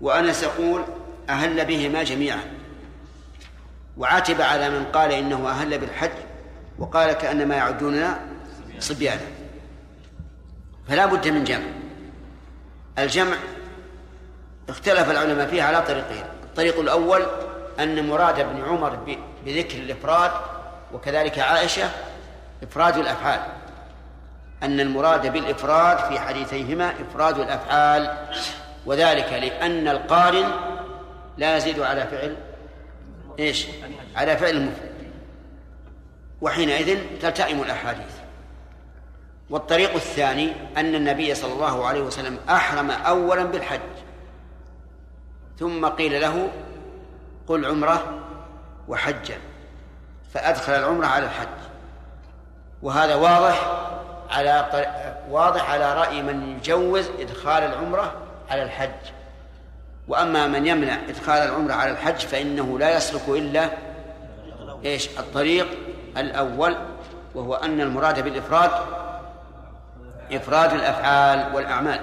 وأنس 0.00 0.42
يقول 0.42 0.84
أهل 1.28 1.64
بهما 1.64 2.02
جميعا. 2.02 2.40
وعاتب 3.96 4.40
على 4.40 4.70
من 4.70 4.84
قال 4.84 5.12
إنه 5.12 5.48
أهل 5.50 5.78
بالحج 5.78 6.10
وقال 6.78 7.12
كأنما 7.12 7.54
يعدوننا 7.54 8.18
صبيانا. 8.78 9.20
فلا 10.88 11.06
بد 11.06 11.28
من 11.28 11.44
جمع. 11.44 11.66
الجمع 12.98 13.36
اختلف 14.68 15.10
العلماء 15.10 15.46
فيه 15.46 15.62
على 15.62 15.82
طريقين. 15.82 16.24
الطريق 16.44 16.80
الأول 16.80 17.26
أن 17.80 18.08
مراد 18.08 18.40
ابن 18.40 18.64
عمر 18.64 19.18
بذكر 19.46 19.78
الإفراد 19.78 20.30
وكذلك 20.92 21.38
عائشة 21.38 21.90
إفراد 22.62 22.96
الأفعال. 22.96 23.40
أن 24.62 24.80
المراد 24.80 25.32
بالإفراد 25.32 25.98
في 25.98 26.20
حديثيهما 26.20 26.92
إفراد 27.00 27.38
الأفعال. 27.38 28.16
وذلك 28.86 29.32
لأن 29.32 29.88
القارن 29.88 30.50
لا 31.38 31.56
يزيد 31.56 31.80
على 31.80 32.06
فعل 32.06 32.36
إيش؟ 33.38 33.66
على 34.16 34.36
فعل 34.36 34.50
المفرد 34.50 34.96
وحينئذ 36.40 36.98
تلتئم 37.20 37.62
الأحاديث. 37.62 38.14
والطريق 39.50 39.94
الثاني 39.94 40.52
أن 40.76 40.94
النبي 40.94 41.34
صلى 41.34 41.52
الله 41.52 41.86
عليه 41.86 42.00
وسلم 42.00 42.38
أحرم 42.48 42.90
اولا 42.90 43.44
بالحج. 43.44 43.80
ثم 45.58 45.86
قيل 45.86 46.20
له 46.20 46.48
قل 47.46 47.64
عمرة 47.64 48.18
وحجا. 48.88 49.38
فأدخل 50.34 50.72
العمرة 50.72 51.06
على 51.06 51.24
الحج. 51.24 51.48
وهذا 52.82 53.14
واضح 53.14 53.86
على 54.30 54.66
واضح 55.30 55.70
على 55.70 55.94
رأي 55.94 56.22
من 56.22 56.56
يجوز 56.56 57.10
إدخال 57.18 57.62
العمرة 57.62 58.14
على 58.50 58.62
الحج. 58.62 58.90
وأما 60.08 60.46
من 60.46 60.66
يمنع 60.66 60.98
إدخال 61.08 61.38
العمرة 61.42 61.72
على 61.72 61.90
الحج 61.90 62.18
فإنه 62.18 62.78
لا 62.78 62.96
يسلك 62.96 63.28
إلا 63.28 63.70
إيش؟ 64.84 65.18
الطريق 65.18 65.66
الأول 66.16 66.76
وهو 67.34 67.54
أن 67.54 67.80
المراد 67.80 68.24
بالإفراد 68.24 68.70
إفراد 70.32 70.72
الأفعال 70.72 71.54
والأعمال. 71.54 72.00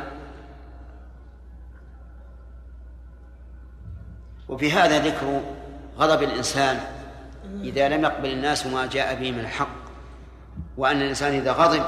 وفي 4.50 4.72
هذا 4.72 5.00
ذكر 5.00 5.42
غضب 5.98 6.24
الإنسان 6.24 6.80
إذا 7.62 7.90
لم 7.90 8.04
يقبل 8.04 8.30
الناس 8.32 8.66
ما 8.66 8.86
جاء 8.86 9.16
به 9.16 9.32
من 9.32 9.40
الحق 9.40 9.84
وأن 10.78 11.02
الإنسان 11.02 11.34
إذا 11.34 11.52
غضب 11.52 11.84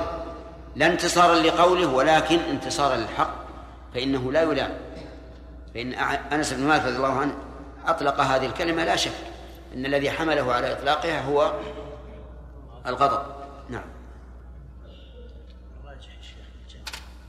لا 0.76 0.88
انتصارا 0.88 1.36
لقوله 1.36 1.88
ولكن 1.88 2.40
انتصارا 2.40 2.96
للحق 2.96 3.36
فإنه 3.94 4.32
لا 4.32 4.42
يلام. 4.42 4.72
فإن 5.76 5.94
أنس 6.34 6.54
بن 6.54 6.64
مالك 6.64 6.86
رضي 6.86 6.96
الله 6.96 7.20
عنه 7.20 7.36
أطلق 7.88 8.20
هذه 8.22 8.46
الكلمة 8.46 8.84
لا 8.84 8.96
شك 8.96 9.12
أن 9.74 9.86
الذي 9.86 10.12
حمله 10.12 10.54
على 10.54 10.72
إطلاقها 10.72 11.22
هو 11.22 11.54
الغضب. 12.88 13.26
نعم. 13.70 13.84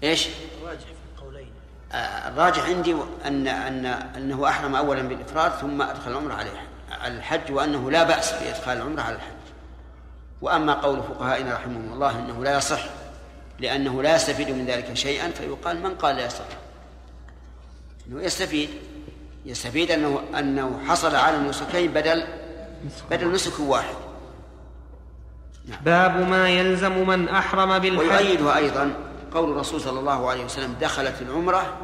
إيش؟ 0.02 0.28
الراجح 0.62 0.84
في 0.84 1.16
القولين. 1.16 1.52
آه، 1.92 2.28
الراجح 2.28 2.64
عندي 2.64 2.96
أن 3.24 3.48
أن 3.48 3.86
أنه 3.86 4.48
أحرم 4.48 4.76
أولا 4.76 5.02
بالإفراد 5.02 5.52
ثم 5.52 5.82
أدخل 5.82 6.10
العمرة 6.10 6.34
عليه 6.34 6.68
على 6.90 7.16
الحج 7.16 7.52
وأنه 7.52 7.90
لا 7.90 8.02
بأس 8.02 8.32
بإدخال 8.32 8.76
العمرة 8.76 9.02
على 9.02 9.16
الحج. 9.16 9.36
وأما 10.42 10.74
قول 10.74 11.02
فقهائنا 11.02 11.54
رحمهم 11.54 11.92
الله 11.92 12.18
أنه 12.18 12.44
لا 12.44 12.56
يصح 12.56 12.80
لأنه 13.58 14.02
لا 14.02 14.16
يستفيد 14.16 14.50
من 14.50 14.66
ذلك 14.66 14.94
شيئا 14.94 15.30
فيقال 15.30 15.82
من 15.82 15.94
قال 15.94 16.16
لا 16.16 16.26
يستطيع 16.26 16.65
أنه 18.08 18.22
يستفيد. 18.22 18.68
يستفيد 19.46 19.90
أنه 19.90 20.20
أنه 20.38 20.80
حصل 20.88 21.16
على 21.16 21.36
النسكين 21.36 21.90
بدل 21.90 22.24
بدل 23.10 23.32
نسك 23.32 23.60
واحد. 23.60 23.94
باب 25.84 26.28
ما 26.28 26.48
يلزم 26.48 27.06
من 27.06 27.28
أحرم 27.28 27.78
بالحج. 27.78 27.98
ويؤيدها 27.98 28.56
أيضا 28.56 28.92
قول 29.34 29.50
الرسول 29.50 29.80
صلى 29.80 30.00
الله 30.00 30.30
عليه 30.30 30.44
وسلم 30.44 30.76
دخلت 30.80 31.14
العمرة 31.22 31.76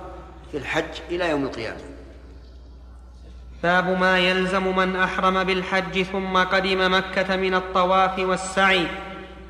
في 0.52 0.58
الحج 0.58 1.00
إلى 1.10 1.30
يوم 1.30 1.44
القيامة. 1.44 1.80
باب 3.62 4.00
ما 4.00 4.18
يلزم 4.18 4.76
من 4.76 4.96
أحرم 4.96 5.44
بالحج 5.44 6.02
ثم 6.02 6.36
قدم 6.36 6.94
مكة 6.94 7.36
من 7.36 7.54
الطواف 7.54 8.18
والسعي. 8.18 8.86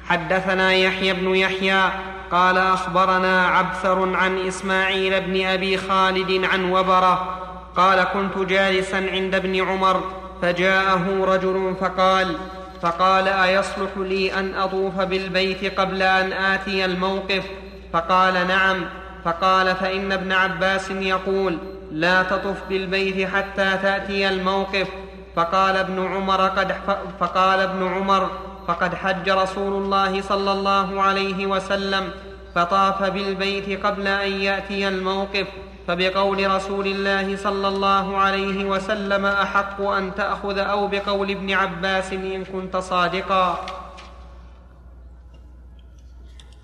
حدثنا 0.05 0.73
يحيى 0.73 1.13
بن 1.13 1.35
يحيى 1.35 1.91
قال 2.33 2.59
أخبرنا 2.59 3.47
عبثر 3.47 4.17
عن 4.17 4.39
إسماعيل 4.39 5.21
بن 5.21 5.47
أبي 5.47 5.77
خالد 5.77 6.45
عن 6.45 6.73
وبرة 6.73 7.39
قال 7.77 8.05
كنت 8.05 8.39
جالسا 8.39 8.97
عند 8.97 9.35
ابن 9.35 9.69
عمر 9.69 10.03
فجاءه 10.43 11.25
رجل 11.25 11.75
فقال 11.81 12.37
فقال 12.83 13.29
أيصلح 13.29 13.91
لي 13.97 14.35
أن 14.35 14.55
أطوف 14.55 15.01
بالبيت 15.01 15.81
قبل 15.81 16.03
أن 16.03 16.33
آتي 16.33 16.85
الموقف؟ 16.85 17.45
فقال 17.93 18.49
نعم. 18.49 18.85
فقال 19.25 19.77
فإن 19.77 20.13
ابن 20.13 20.33
عباس 20.33 20.91
يقول 20.91 21.59
لا 21.91 22.23
تطف 22.23 22.57
بالبيت 22.69 23.29
حتى 23.29 23.79
تأتي 23.83 24.29
الموقف. 24.29 24.89
فقال 25.37 25.77
ابن 25.77 26.07
عمر 26.07 26.49
قد 26.49 26.75
فقال 27.21 27.61
ابن 27.61 27.89
عمر 27.89 28.31
فقد 28.69 28.95
حج 28.95 29.31
رسول 29.31 29.73
الله 29.73 30.21
صلى 30.21 30.53
الله 30.53 31.03
عليه 31.03 31.47
وسلم 31.47 32.11
فطاف 32.55 33.03
بالبيت 33.03 33.87
قبل 33.87 34.07
أن 34.07 34.33
يأتي 34.33 34.89
الموقف 34.89 35.47
فبقول 35.89 36.51
رسول 36.51 36.87
الله 36.87 37.37
صلى 37.37 37.69
الله 37.69 38.17
عليه 38.17 38.65
وسلم 38.65 39.27
أحق 39.27 39.81
أن 39.81 40.15
تأخذ 40.15 40.59
أو 40.59 40.87
بقول 40.87 41.31
ابن 41.31 41.51
عباس 41.51 42.13
إن 42.13 42.45
كنت 42.45 42.77
صادقا. 42.77 43.67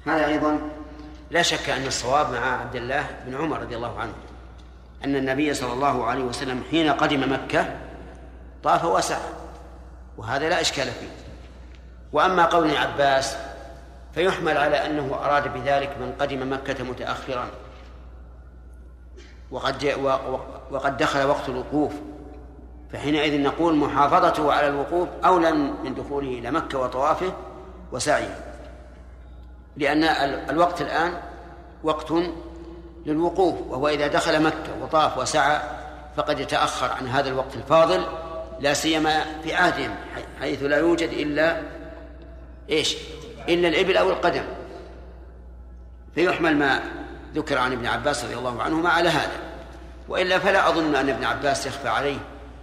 هذا 0.06 0.26
أيضا 0.26 0.58
لا 1.30 1.42
شك 1.42 1.70
أن 1.70 1.86
الصواب 1.86 2.32
مع 2.32 2.60
عبد 2.60 2.76
الله 2.76 3.06
بن 3.26 3.34
عمر 3.34 3.60
رضي 3.60 3.76
الله 3.76 3.98
عنه 4.00 4.12
أن 5.04 5.16
النبي 5.16 5.54
صلى 5.54 5.72
الله 5.72 6.04
عليه 6.04 6.24
وسلم 6.24 6.62
حين 6.70 6.92
قدم 6.92 7.32
مكة 7.32 7.66
طاف 8.64 8.84
وسعى 8.84 9.30
وهذا 10.18 10.48
لا 10.48 10.60
إشكال 10.60 10.86
فيه. 10.86 11.27
وأما 12.12 12.44
قول 12.44 12.76
عباس 12.76 13.36
فيحمل 14.14 14.58
على 14.58 14.86
أنه 14.86 15.14
أراد 15.14 15.54
بذلك 15.54 15.96
من 16.00 16.12
قدم 16.20 16.52
مكة 16.52 16.84
متأخرا. 16.84 17.46
وقد 19.50 19.94
وقد 20.70 20.96
دخل 20.96 21.24
وقت 21.24 21.48
الوقوف. 21.48 21.92
فحينئذ 22.92 23.42
نقول 23.42 23.76
محافظته 23.76 24.52
على 24.52 24.68
الوقوف 24.68 25.08
أولى 25.24 25.52
من 25.52 25.94
دخوله 25.94 26.28
إلى 26.28 26.50
مكة 26.50 26.78
وطوافه 26.78 27.32
وسعيه. 27.92 28.44
لأن 29.76 30.04
الوقت 30.50 30.80
الآن 30.80 31.12
وقت 31.82 32.12
للوقوف 33.06 33.54
وهو 33.68 33.88
إذا 33.88 34.06
دخل 34.06 34.42
مكة 34.42 34.82
وطاف 34.82 35.18
وسعى 35.18 35.60
فقد 36.16 36.40
يتأخر 36.40 36.92
عن 36.92 37.08
هذا 37.08 37.28
الوقت 37.28 37.54
الفاضل 37.54 38.06
لا 38.60 38.74
سيما 38.74 39.24
في 39.42 39.54
عهدهم 39.54 39.94
حيث 40.40 40.62
لا 40.62 40.78
يوجد 40.78 41.08
إلا 41.08 41.62
إيش؟ 42.70 42.96
إلا 43.48 43.68
الإبل 43.68 43.96
أو 43.96 44.10
القدم. 44.10 44.44
فيحمل 46.14 46.56
ما 46.56 46.82
ذكر 47.34 47.58
عن 47.58 47.72
ابن 47.72 47.86
عباس 47.86 48.24
رضي 48.24 48.36
الله 48.36 48.62
عنهما 48.62 48.88
على 48.88 49.08
هذا. 49.08 49.40
وإلا 50.08 50.38
فلا 50.38 50.68
أظن 50.68 50.94
أن 50.94 51.08
ابن 51.08 51.24
عباس 51.24 51.66
يخفى 51.66 51.88
عليه 51.88 52.18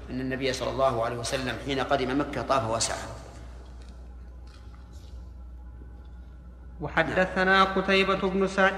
أن 0.09 0.21
النبي 0.21 0.53
صلى 0.53 0.69
الله 0.69 1.05
عليه 1.05 1.17
وسلم 1.17 1.57
حين 1.65 1.79
قدم 1.79 2.19
مكة 2.19 2.41
طاف 2.41 2.69
وسعى. 2.69 2.97
وحدثنا 6.81 7.63
قتيبة 7.63 8.29
بن 8.29 8.47
سعد 8.47 8.73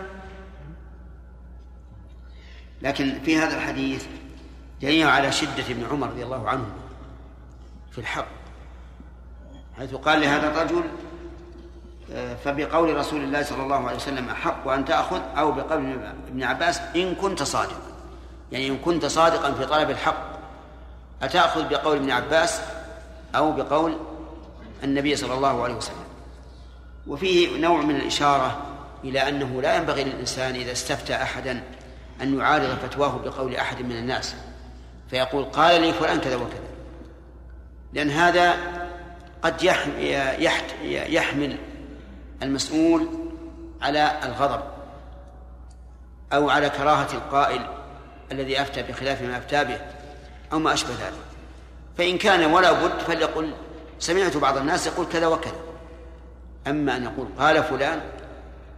لكن 2.81 3.19
في 3.25 3.37
هذا 3.37 3.57
الحديث 3.57 4.05
دليل 4.81 5.07
على 5.07 5.31
شدة 5.31 5.63
ابن 5.69 5.85
عمر 5.91 6.09
رضي 6.09 6.23
الله 6.23 6.49
عنه 6.49 6.65
في 7.91 7.97
الحق. 7.97 8.27
حيث 9.77 9.95
قال 9.95 10.21
لهذا 10.21 10.47
الرجل 10.47 10.83
فبقول 12.43 12.97
رسول 12.97 13.23
الله 13.23 13.43
صلى 13.43 13.63
الله 13.63 13.87
عليه 13.87 13.95
وسلم 13.95 14.29
أحق 14.29 14.67
أن 14.67 14.85
تأخذ 14.85 15.21
أو 15.37 15.51
بقول 15.51 15.99
ابن 16.27 16.43
عباس 16.43 16.81
إن 16.95 17.15
كنت 17.15 17.43
صادقا. 17.43 17.81
يعني 18.51 18.67
إن 18.67 18.77
كنت 18.77 19.05
صادقا 19.05 19.53
في 19.53 19.65
طلب 19.65 19.89
الحق 19.89 20.27
أتأخذ 21.23 21.69
بقول 21.69 21.97
ابن 21.97 22.11
عباس 22.11 22.61
أو 23.35 23.51
بقول 23.51 23.97
النبي 24.83 25.15
صلى 25.15 25.33
الله 25.33 25.63
عليه 25.63 25.75
وسلم. 25.75 25.95
وفيه 27.07 27.57
نوع 27.59 27.81
من 27.81 27.95
الإشارة 27.95 28.61
إلى 29.03 29.29
أنه 29.29 29.61
لا 29.61 29.75
ينبغي 29.77 30.03
للإنسان 30.03 30.55
إذا 30.55 30.71
استفتى 30.71 31.15
أحدا 31.15 31.63
أن 32.21 32.39
يعارض 32.39 32.77
فتواه 32.83 33.19
بقول 33.25 33.55
أحد 33.55 33.81
من 33.81 33.91
الناس 33.91 34.35
فيقول 35.09 35.43
قال 35.43 35.81
لي 35.81 35.93
فلان 35.93 36.19
كذا 36.19 36.35
وكذا. 36.35 36.59
لأن 37.93 38.09
هذا 38.09 38.53
قد 39.41 39.63
يحمل 40.83 41.57
المسؤول 42.43 43.07
على 43.81 44.19
الغضب 44.23 44.63
أو 46.33 46.49
على 46.49 46.69
كراهة 46.69 47.13
القائل 47.13 47.67
الذي 48.31 48.61
أفتى 48.61 48.83
بخلاف 48.83 49.21
ما 49.21 49.37
أفتى 49.37 49.63
به 49.63 49.79
أو 50.53 50.59
ما 50.59 50.73
أشبه 50.73 50.93
ذلك. 50.93 51.17
فإن 51.97 52.17
كان 52.17 52.53
ولا 52.53 52.71
بد 52.71 52.99
فليقل 52.99 53.53
سمعت 53.99 54.37
بعض 54.37 54.57
الناس 54.57 54.87
يقول 54.87 55.05
كذا 55.05 55.27
وكذا. 55.27 55.59
أما 56.67 56.97
أن 56.97 57.03
يقول 57.03 57.27
قال 57.39 57.63
فلان 57.63 58.01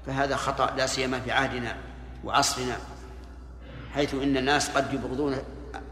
فهذا 0.06 0.36
خطأ 0.36 0.76
لا 0.78 0.86
سيما 0.86 1.20
في 1.20 1.32
عهدنا 1.32 1.78
وعصرنا 2.24 2.78
حيث 3.94 4.14
إن 4.14 4.38
الناس 4.38 4.70
قد 4.70 4.94
يبغضون 4.94 5.38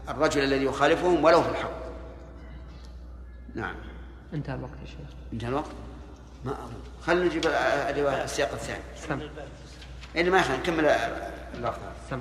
الرجل 0.08 0.44
الذي 0.44 0.64
يخالفهم 0.64 1.24
ولو 1.24 1.42
في 1.42 1.48
الحق. 1.48 1.78
نعم. 3.54 3.74
انتهى 4.34 4.54
الوقت 4.54 4.80
يا 4.80 4.86
شيخ. 4.86 5.16
انتهى 5.32 5.48
الوقت؟ 5.48 5.70
ما 6.44 6.52
أظن. 6.52 6.87
خلينا 7.06 7.24
نجيب 7.24 7.46
السياق 8.24 8.52
الثاني. 8.52 8.82
سم. 9.08 9.20
اللي 10.16 10.30
ما 10.30 10.42
نكمل 10.56 10.96
سم. 12.10 12.20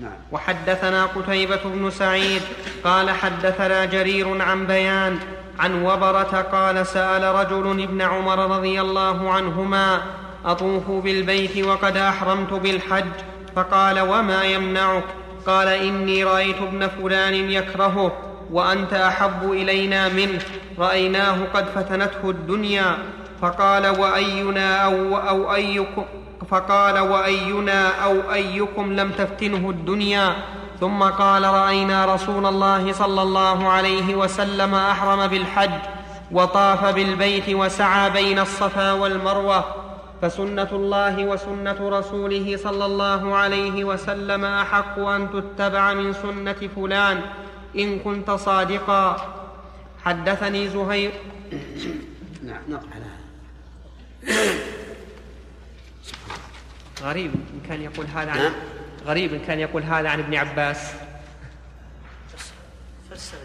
نعم. 0.00 0.12
وحدثنا 0.32 1.06
قتيبة 1.06 1.60
بن 1.64 1.90
سعيد 1.90 2.42
قال 2.84 3.10
حدثنا 3.10 3.84
جرير 3.84 4.42
عن 4.42 4.66
بيان 4.66 5.18
عن 5.58 5.82
وبرة 5.82 6.46
قال 6.52 6.86
سأل 6.86 7.34
رجل 7.34 7.82
ابن 7.82 8.02
عمر 8.02 8.56
رضي 8.56 8.80
الله 8.80 9.30
عنهما 9.30 10.02
أطوف 10.44 10.90
بالبيت 10.90 11.64
وقد 11.64 11.96
أحرمت 11.96 12.52
بالحج 12.52 13.12
فقال 13.56 14.00
وما 14.00 14.44
يمنعك؟ 14.44 15.04
قال 15.46 15.68
إني 15.68 16.24
رأيت 16.24 16.56
ابن 16.56 16.88
فلان 16.88 17.34
يكرهه 17.34 18.12
وأنت 18.50 18.92
أحب 18.92 19.52
إلينا 19.52 20.08
منه 20.08 20.38
رأيناه 20.78 21.44
قد 21.54 21.64
فتنته 21.64 22.30
الدنيا 22.30 22.98
فقال 23.42 23.86
وأينا 23.86 24.76
أو, 24.84 25.16
أو 25.16 25.54
أيكم 25.54 26.04
فقال 26.50 26.98
وأينا 26.98 28.04
أو 28.04 28.32
أيكم 28.32 28.92
لم 28.92 29.10
تفتنه 29.10 29.70
الدنيا 29.70 30.36
ثم 30.80 31.02
قال 31.02 31.44
رأينا 31.44 32.14
رسول 32.14 32.46
الله 32.46 32.92
صلى 32.92 33.22
الله 33.22 33.68
عليه 33.68 34.14
وسلم 34.14 34.74
أحرم 34.74 35.26
بالحج 35.26 35.70
وطاف 36.32 36.84
بالبيت 36.84 37.48
وسعى 37.48 38.10
بين 38.10 38.38
الصفا 38.38 38.92
والمروة 38.92 39.64
فسنة 40.22 40.68
الله 40.72 41.24
وسنة 41.24 41.76
رسوله 41.80 42.56
صلى 42.56 42.84
الله 42.86 43.36
عليه 43.36 43.84
وسلم 43.84 44.44
أحق 44.44 44.98
أن 44.98 45.28
تتبع 45.30 45.94
من 45.94 46.12
سنة 46.12 46.68
فلان 46.76 47.20
إن 47.78 47.98
كنت 47.98 48.30
صادقا. 48.30 49.16
حدثني 50.04 50.68
زهير. 50.68 51.12
نعم 52.42 52.62
نقل. 52.68 53.07
غريب 57.02 57.32
إن 57.34 57.60
كان 57.68 57.82
يقول 57.82 58.06
هذا 58.06 58.30
عن 58.30 58.38
نعم. 58.38 58.52
غريب 59.06 59.34
إن 59.34 59.40
كان 59.40 59.60
يقول 59.60 59.82
هذا 59.82 60.08
عن 60.08 60.18
ابن 60.18 60.34
عباس 60.34 60.92
فسر 63.10 63.36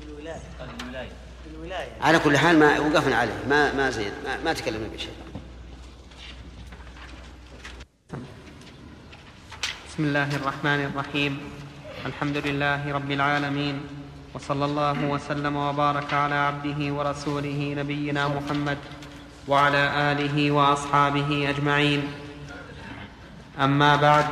بالولاية 0.00 1.10
بالولاية 1.46 1.88
على 2.00 2.18
كل 2.18 2.38
حال 2.38 2.58
ما 2.58 2.78
وقفنا 2.78 3.16
عليه 3.16 3.44
ما 3.48 3.72
ما 3.72 3.90
زين 3.90 4.12
ما, 4.24 4.36
ما 4.44 4.52
تكلمنا 4.52 4.88
بشيء 4.88 5.12
بسم 9.88 10.04
الله 10.04 10.36
الرحمن 10.36 10.84
الرحيم 10.84 11.38
الحمد 12.06 12.36
لله 12.36 12.92
رب 12.92 13.10
العالمين 13.10 13.80
وصلى 14.34 14.64
الله 14.64 15.04
وسلم 15.04 15.56
وبارك 15.56 16.14
على 16.14 16.34
عبده 16.34 16.94
ورسوله 16.94 17.74
نبينا 17.78 18.28
محمد 18.28 18.78
وعلى 19.50 20.12
آله 20.12 20.50
وأصحابه 20.50 21.46
أجمعين. 21.50 22.02
أما 23.60 23.96
بعد 23.96 24.26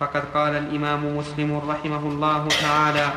فقد 0.00 0.22
قال 0.34 0.56
الإمام 0.56 1.16
مسلم 1.16 1.60
رحمه 1.68 1.98
الله 2.08 2.48
تعالى 2.48 3.08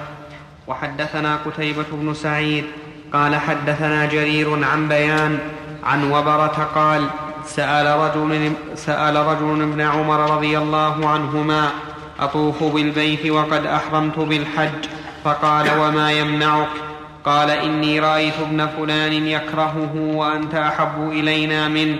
وحدثنا 0.67 1.35
قتيبة 1.45 1.85
بن 1.91 2.13
سعيد 2.13 2.65
قال 3.13 3.35
حدثنا 3.35 4.05
جرير 4.05 4.65
عن 4.65 4.87
بيان 4.87 5.39
عن 5.83 6.11
وبرة 6.11 6.67
قال 6.75 7.07
سأل 7.45 7.87
رجل, 7.99 8.53
سأل 8.75 9.15
رجل 9.15 9.61
ابن 9.61 9.81
عمر 9.81 10.35
رضي 10.35 10.57
الله 10.57 11.09
عنهما 11.09 11.71
أطوف 12.19 12.63
بالبيت 12.63 13.25
وقد 13.25 13.65
أحرمت 13.65 14.19
بالحج؟ 14.19 14.85
فقال 15.23 15.79
وما 15.79 16.11
يمنعك؟ 16.11 16.90
قال 17.25 17.49
إني 17.49 17.99
رأيت 17.99 18.33
ابن 18.41 18.67
فلان 18.67 19.13
يكرهه 19.13 19.93
وأنت 19.95 20.55
أحب 20.55 21.09
إلينا 21.11 21.67
منه. 21.67 21.97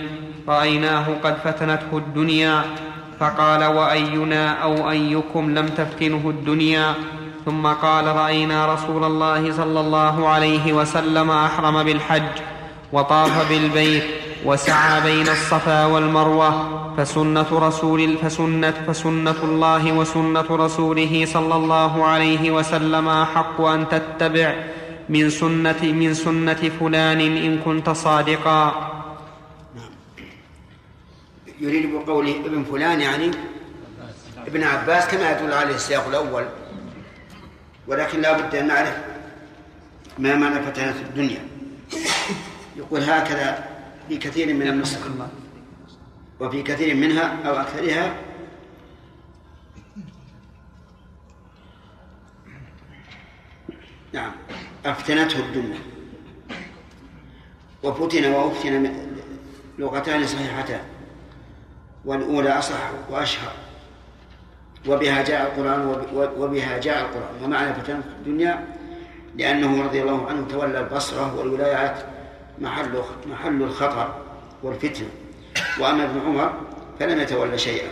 رأيناه 0.48 1.06
قد 1.24 1.38
فتنته 1.44 1.98
الدنيا. 1.98 2.62
فقال 3.20 3.64
وأينا 3.64 4.50
أو 4.50 4.90
أيكم 4.90 5.58
لم 5.58 5.68
تفتنه 5.68 6.22
الدنيا؟ 6.26 6.94
ثم 7.46 7.68
قال 7.68 8.08
رأينا 8.08 8.74
رسول 8.74 9.04
الله 9.04 9.52
صلى 9.52 9.80
الله 9.80 10.28
عليه 10.28 10.74
وسلم 10.74 11.32
أحرم 11.32 11.84
بالحج 11.84 12.32
وطاف 12.94 13.50
بالبيت 13.50 14.04
وسعى 14.46 15.02
بين 15.02 15.28
الصفا 15.28 15.86
والمروة. 15.86 16.82
فسنة 16.98 17.46
رسول 17.52 18.18
فسنة 18.18 18.74
فسنة 18.88 19.36
الله 19.44 19.92
وسنة 19.92 20.46
رسوله 20.52 21.26
صلى 21.26 21.56
الله 21.56 22.06
عليه 22.06 22.52
وسلم 22.52 23.10
أحق 23.10 23.62
أن 23.62 23.90
تتبع. 23.90 24.54
من 25.12 25.30
سنة 25.30 25.82
من 25.84 26.14
سنة 26.14 26.62
فلان 26.80 27.20
إن 27.20 27.60
كنت 27.60 27.90
صادقا. 27.90 28.62
يريد 31.60 31.94
بقوله 31.94 32.36
ابن 32.46 32.64
فلان 32.64 33.02
يعني 33.02 33.32
ابن 34.48 34.64
عباس 34.64 35.08
كما 35.08 35.32
يدل 35.32 35.54
عليه 35.54 35.76
السياق 35.76 36.08
الأول 36.08 36.46
ولكن 37.88 38.22
لا 38.22 38.32
بد 38.38 38.56
أن 38.56 38.68
نعرف 38.68 38.98
ما 40.20 40.36
معنى 40.36 40.64
فتنة 40.66 40.96
الدنيا. 41.10 41.44
يقول 42.76 43.02
هكذا 43.04 43.70
في 44.08 44.18
كثير 44.18 44.54
من 44.54 44.68
النسخ 44.68 45.00
وفي 46.40 46.64
كثير 46.64 46.96
منها 46.96 47.40
أو 47.46 47.54
أكثرها. 47.54 48.16
نعم. 54.14 54.32
أفتنته 54.86 55.40
الدنيا 55.40 55.80
وفتن 57.84 58.32
وأفتن 58.32 58.94
لغتان 59.80 60.28
صحيحتان. 60.28 60.82
والأولى 62.06 62.50
أصح 62.50 62.92
وأشهر. 63.10 63.52
وبها 64.88 65.24
جاء 65.24 65.42
القرآن 65.48 66.06
وبها 66.38 66.78
جاء 66.78 67.02
القرآن. 67.02 67.44
ومعنى 67.44 67.74
فتنة 67.74 68.04
الدنيا 68.20 68.68
لأنه 69.36 69.84
رضي 69.84 70.02
الله 70.02 70.28
عنه 70.28 70.48
تولى 70.50 70.80
البصرة 70.80 71.36
والولايات 71.36 72.06
محل 72.60 73.04
محل 73.26 73.64
الخطر 73.64 74.16
والفتنة 74.64 75.10
وأما 75.80 76.04
ابن 76.04 76.20
عمر 76.26 76.54
فلم 77.00 77.20
يتولى 77.20 77.58
شيئا. 77.58 77.90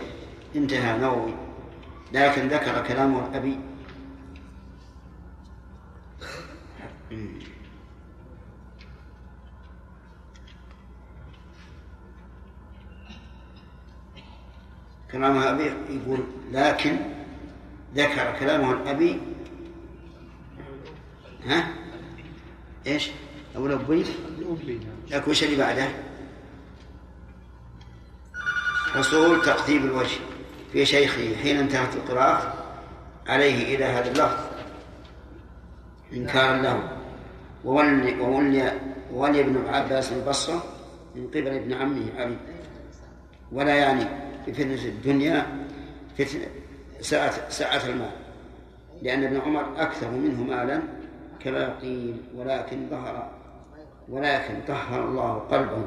انتهى 0.56 0.98
نووي 0.98 1.34
لكن 2.12 2.48
ذكر 2.48 2.84
كلامه 2.88 3.28
الأبي 7.10 7.46
كلامه 15.12 15.50
أبي 15.50 15.64
يقول 15.90 16.20
لكن 16.52 16.96
ذكر 17.94 18.38
كلامه 18.38 18.72
الأبي. 18.72 19.20
ها؟ 21.46 21.68
إيش؟ 22.86 23.10
أو 23.56 23.66
الأبي 23.66 24.04
لكن 25.10 25.30
وش 25.30 25.44
اللي 25.44 25.56
بعده؟ 25.56 25.88
حصول 28.94 29.42
تقطيب 29.42 29.84
الوجه. 29.84 30.20
في 30.72 30.86
شيخه 30.86 31.36
حين 31.36 31.56
انتهت 31.56 31.96
القراءة 31.96 32.54
عليه 33.26 33.76
إلى 33.76 33.84
هذا 33.84 34.10
اللفظ. 34.10 34.50
إنكارا 36.12 36.62
له. 36.62 36.99
وولي 37.64 38.20
وولي 38.20 38.72
وولي 39.14 39.40
ابن 39.40 39.66
عباس 39.68 40.12
البصرة 40.12 40.64
من 41.14 41.26
قبل 41.26 41.48
ابن 41.48 41.72
عمه 41.72 42.06
علي. 42.16 42.36
ولا 43.52 43.74
يعني 43.74 44.04
بفتنة 44.46 44.84
الدنيا 44.84 45.66
فتنة 46.18 46.46
سعة 47.00 47.48
سعة 47.48 47.86
المال. 47.86 48.12
لأن 49.02 49.24
ابن 49.24 49.40
عمر 49.40 49.82
أكثر 49.82 50.10
منه 50.10 50.42
مالا 50.42 50.82
كما 51.40 51.78
قيل 51.78 52.22
ولكن 52.34 52.88
ظهر 52.90 53.30
ولكن 54.08 54.54
طهر 54.68 55.04
الله 55.04 55.38
قلبه 55.38 55.84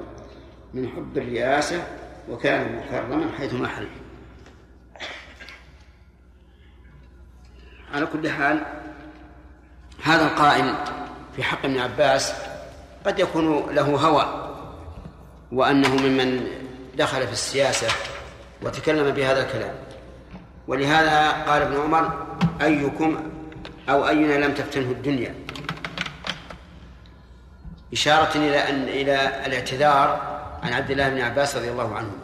من 0.74 0.90
حب 0.90 1.18
الرئاسة 1.18 1.84
وكان 2.30 2.76
مكرما 2.76 3.32
حيث 3.38 3.54
ما 3.54 3.68
حل. 3.68 3.88
على 7.94 8.06
كل 8.06 8.30
حال 8.30 8.66
هذا 10.04 10.26
القائل 10.26 10.76
في 11.36 11.44
حق 11.44 11.66
ابن 11.66 11.80
عباس 11.80 12.34
قد 13.06 13.20
يكون 13.20 13.76
له 13.76 13.96
هوى 14.08 14.56
وأنه 15.52 15.96
ممن 15.96 16.48
دخل 16.96 17.28
في 17.28 17.34
السياسة 17.34 17.88
وتكلم 18.62 19.12
بهذا 19.12 19.46
الكلام. 19.46 19.76
ولهذا 20.68 21.32
قال 21.32 21.62
ابن 21.62 21.80
عمر 21.80 22.26
أيكم 22.62 23.32
أو 23.90 24.08
أينا 24.08 24.46
لم 24.46 24.54
تفتنه 24.54 24.92
الدنيا. 24.92 25.36
إشارة 27.94 28.38
إلى 28.38 28.70
أن 28.70 28.84
إلى 28.84 29.46
الاعتذار 29.46 30.34
عن 30.64 30.74
عبد 30.74 30.92
الله 30.92 31.10
بن 31.10 31.22
عباس 31.22 31.56
رضي 31.56 31.72
الله 31.72 31.96
عنهما 31.96 32.24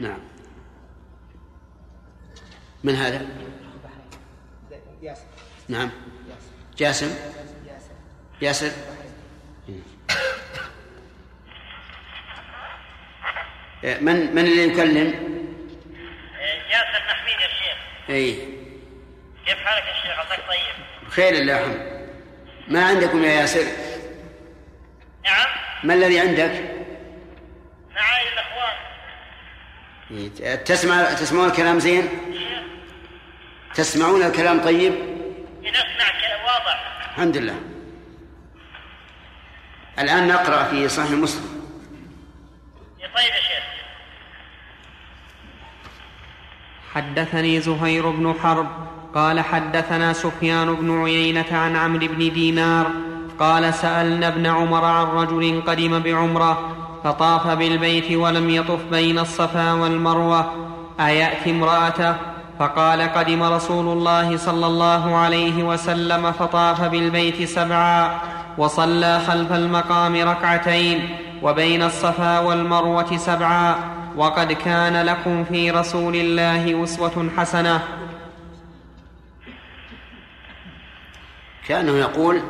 نعم. 0.00 0.18
من 2.84 2.94
هذا؟ 2.94 3.26
نعم. 5.68 5.90
جاسم. 6.78 7.14
ياسر 8.42 8.70
من 14.00 14.34
من 14.34 14.44
اللي 14.44 14.64
يكلم؟ 14.68 15.06
ياسر 16.70 17.02
محميد 17.10 17.40
يا 17.40 17.48
شيخ. 17.48 17.78
اي 18.10 18.34
كيف 19.46 19.58
حالك 19.58 19.84
يا 19.86 20.02
شيخ؟ 20.02 20.18
عساك 20.18 20.38
طيب؟ 20.48 21.06
بخير 21.06 21.34
الله 21.34 21.60
الحمد 21.60 22.08
ما 22.68 22.84
عندكم 22.84 23.24
يا 23.24 23.30
ياسر؟ 23.30 23.66
نعم. 25.24 25.48
ما 25.84 25.94
الذي 25.94 26.20
عندك؟ 26.20 26.62
معي 27.94 28.32
الأخوان. 28.32 28.76
إيه، 30.10 30.54
تسمع 30.54 31.12
تسمعون 31.12 31.48
الكلام 31.48 31.78
زين؟ 31.78 32.08
تسمعون 33.74 34.22
الكلام 34.22 34.60
طيب؟ 34.64 34.92
نسمع 35.62 36.08
ك- 36.08 36.44
واضح. 36.46 37.08
الحمد 37.16 37.36
لله. 37.36 37.54
الآن 39.98 40.28
نقرأ 40.28 40.62
في 40.64 40.88
صحيح 40.88 41.10
مسلم. 41.10 41.62
طيب 43.00 43.24
يا 43.30 43.40
شيخ. 43.40 43.64
حدثني 46.94 47.60
زهير 47.60 48.10
بن 48.10 48.34
حرب 48.42 48.68
قال 49.14 49.40
حدثنا 49.40 50.12
سفيان 50.12 50.74
بن 50.74 51.02
عيينة 51.04 51.44
عن 51.52 51.76
عمرو 51.76 52.06
بن 52.06 52.32
دينار 52.32 52.90
قال 53.38 53.74
سألنا 53.74 54.28
ابن 54.28 54.46
عمر 54.46 54.84
عن 54.84 55.06
رجل 55.06 55.62
قدم 55.66 55.98
بعمرة 55.98 56.76
فطاف 57.04 57.46
بالبيت 57.46 58.12
ولم 58.12 58.50
يطف 58.50 58.82
بين 58.90 59.18
الصفا 59.18 59.72
والمروة. 59.72 60.68
أيأتي 61.00 61.50
امرأته؟ 61.50 62.31
فقال 62.58 63.02
قدم 63.02 63.42
رسول 63.42 63.98
الله 63.98 64.36
صلى 64.36 64.66
الله 64.66 65.16
عليه 65.16 65.62
وسلم 65.62 66.32
فطاف 66.32 66.82
بالبيت 66.82 67.48
سبعا 67.48 68.20
وصلى 68.58 69.20
خلف 69.26 69.52
المقام 69.52 70.16
ركعتين 70.28 71.16
وبين 71.42 71.82
الصفا 71.82 72.38
والمروة 72.38 73.16
سبعا 73.16 73.74
وقد 74.16 74.52
كان 74.52 75.02
لكم 75.06 75.44
في 75.44 75.70
رسول 75.70 76.14
الله 76.16 76.84
أسوة 76.84 77.30
حسنة. 77.36 77.80
كأنه 81.68 81.92
يقول 81.92 82.42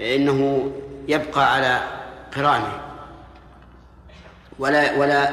إنه 0.00 0.70
يبقى 1.08 1.54
على 1.54 1.80
قرانه 2.36 2.72
ولا 4.58 4.96
ولا 4.96 5.30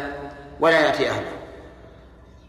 ولا 0.60 0.80
يأتي 0.80 1.10
أهله. 1.10 1.43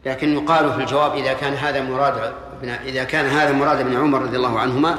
لكن 0.07 0.33
يقال 0.35 0.73
في 0.73 0.81
الجواب 0.81 1.15
إذا 1.15 1.33
كان 1.33 1.55
هذا 1.55 1.81
مراد 1.81 2.33
إذا 2.63 3.05
كان 3.05 3.27
هذا 3.27 3.53
مراد 3.53 3.81
ابن 3.81 3.97
عمر 3.97 4.23
رضي 4.23 4.37
الله 4.37 4.59
عنهما 4.59 4.99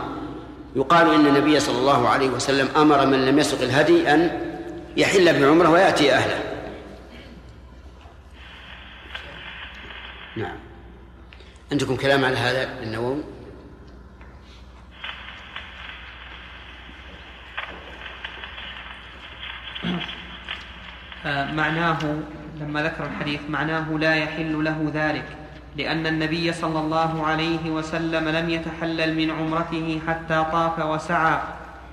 يقال 0.76 1.14
إن 1.14 1.26
النبي 1.26 1.60
صلى 1.60 1.78
الله 1.78 2.10
عليه 2.10 2.30
وسلم 2.30 2.68
أمر 2.76 3.06
من 3.06 3.26
لم 3.26 3.40
يسق 3.40 3.62
الهدي 3.62 4.14
أن 4.14 4.42
يحل 4.98 5.42
بعمره 5.42 5.70
ويأتي 5.70 6.14
أهله. 6.14 6.40
نعم. 10.36 10.56
عندكم 11.72 11.96
كلام 11.96 12.26
على 12.26 12.38
هذا 12.38 12.84
النووي؟ 12.84 13.24
معناه 21.54 21.98
لما 22.62 22.84
ذكر 22.84 23.04
الحديث 23.06 23.40
معناه 23.50 23.92
لا 23.92 24.16
يحل 24.16 24.64
له 24.64 24.92
ذلك 24.94 25.26
لأن 25.78 26.08
النبي 26.08 26.54
صلى 26.54 26.80
الله 26.80 27.26
عليه 27.26 27.70
وسلم 27.70 28.30
لم 28.30 28.50
يتحلل 28.50 29.16
من 29.16 29.32
عمرته 29.32 30.02
حتى 30.08 30.46
طاف 30.52 30.86
وسعى 30.86 31.38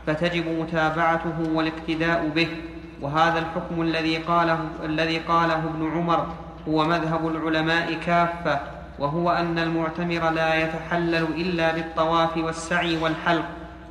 فتجب 0.06 0.48
متابعته 0.48 1.34
والاقتداء 1.52 2.30
به. 2.34 2.48
وهذا 3.00 3.38
الحكم 3.38 3.82
الذي 3.82 4.16
قاله 4.16 4.58
الذي 4.84 5.18
قاله 5.18 5.54
ابن 5.54 5.90
عمر 5.94 6.26
هو 6.68 6.84
مذهب 6.84 7.26
العلماء 7.26 7.94
كافة 8.06 8.60
وهو 8.98 9.30
أن 9.30 9.58
المعتمر 9.58 10.30
لا 10.30 10.54
يتحلل 10.54 11.26
إلا 11.36 11.72
بالطواف 11.72 12.36
والسعي 12.36 12.96
والحلق 12.96 13.44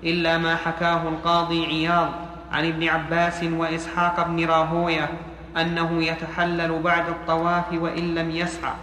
إلا 0.04 0.38
ما 0.38 0.56
حكاه 0.56 1.02
القاضي 1.10 1.66
عياض 1.66 2.10
عن 2.52 2.66
ابن 2.66 2.88
عباس 2.88 3.44
وإسحاق 3.44 4.28
بن 4.28 4.46
راهوية. 4.46 5.10
أنه 5.58 6.04
يتحلل 6.04 6.80
بعد 6.80 7.10
الطواف 7.10 7.74
وإن 7.74 8.16
لم 8.16 8.32
يسعى. 8.32 8.74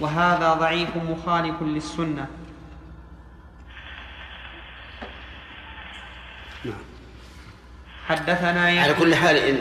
وهذا 0.00 0.54
ضعيف 0.54 0.88
مخالف 0.96 1.62
للسنة. 1.62 2.26
حدثنا 8.08 8.70
يحيى 8.70 8.80
على 8.80 8.94
كل 8.94 9.14
حال 9.14 9.36
إن 9.36 9.58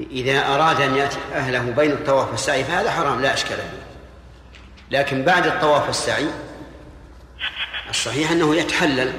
إذا 0.00 0.54
أراد 0.54 0.80
أن 0.80 0.96
يأتي 0.96 1.18
أهله 1.34 1.70
بين 1.70 1.90
الطواف 1.90 2.30
والسعي 2.30 2.64
فهذا 2.64 2.90
حرام 2.90 3.20
لا 3.20 3.34
أشكال 3.34 3.56
فيه. 3.56 3.82
لكن 4.90 5.22
بعد 5.22 5.46
الطواف 5.46 5.86
والسعي 5.86 6.26
الصحيح 7.90 8.30
أنه 8.30 8.56
يتحلل 8.56 9.12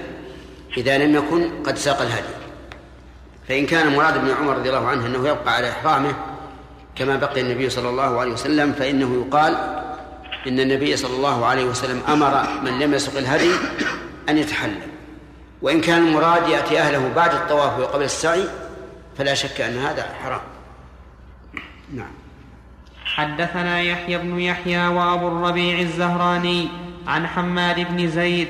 إذا 0.77 0.97
لم 0.97 1.15
يكن 1.15 1.63
قد 1.63 1.77
ساق 1.77 2.01
الهدي. 2.01 2.42
فإن 3.47 3.65
كان 3.65 3.95
مراد 3.95 4.17
ابن 4.17 4.31
عمر 4.31 4.57
رضي 4.57 4.69
الله 4.69 4.87
عنه 4.87 5.05
أنه 5.05 5.27
يبقى 5.27 5.55
على 5.55 5.69
إحرامه 5.69 6.15
كما 6.95 7.15
بقي 7.15 7.41
النبي 7.41 7.69
صلى 7.69 7.89
الله 7.89 8.19
عليه 8.19 8.31
وسلم 8.31 8.73
فإنه 8.73 9.25
يقال 9.25 9.57
إن 10.47 10.59
النبي 10.59 10.97
صلى 10.97 11.15
الله 11.15 11.45
عليه 11.45 11.65
وسلم 11.65 12.01
أمر 12.07 12.43
من 12.63 12.79
لم 12.79 12.93
يسق 12.93 13.17
الهدي 13.17 13.51
أن 14.29 14.37
يتحلل. 14.37 14.81
وإن 15.61 15.81
كان 15.81 16.07
المراد 16.07 16.47
يأتي 16.47 16.79
أهله 16.79 17.11
بعد 17.15 17.33
الطواف 17.33 17.79
وقبل 17.79 18.03
السعي 18.03 18.43
فلا 19.17 19.33
شك 19.33 19.61
أن 19.61 19.77
هذا 19.77 20.05
حرام. 20.23 20.41
نعم. 21.93 22.11
حدثنا 23.05 23.81
يحيى 23.81 24.17
بن 24.17 24.39
يحيى 24.39 24.87
وأبو 24.87 25.27
الربيع 25.27 25.79
الزهراني 25.79 26.69
عن 27.07 27.27
حماد 27.27 27.79
بن 27.79 28.07
زيد 28.07 28.47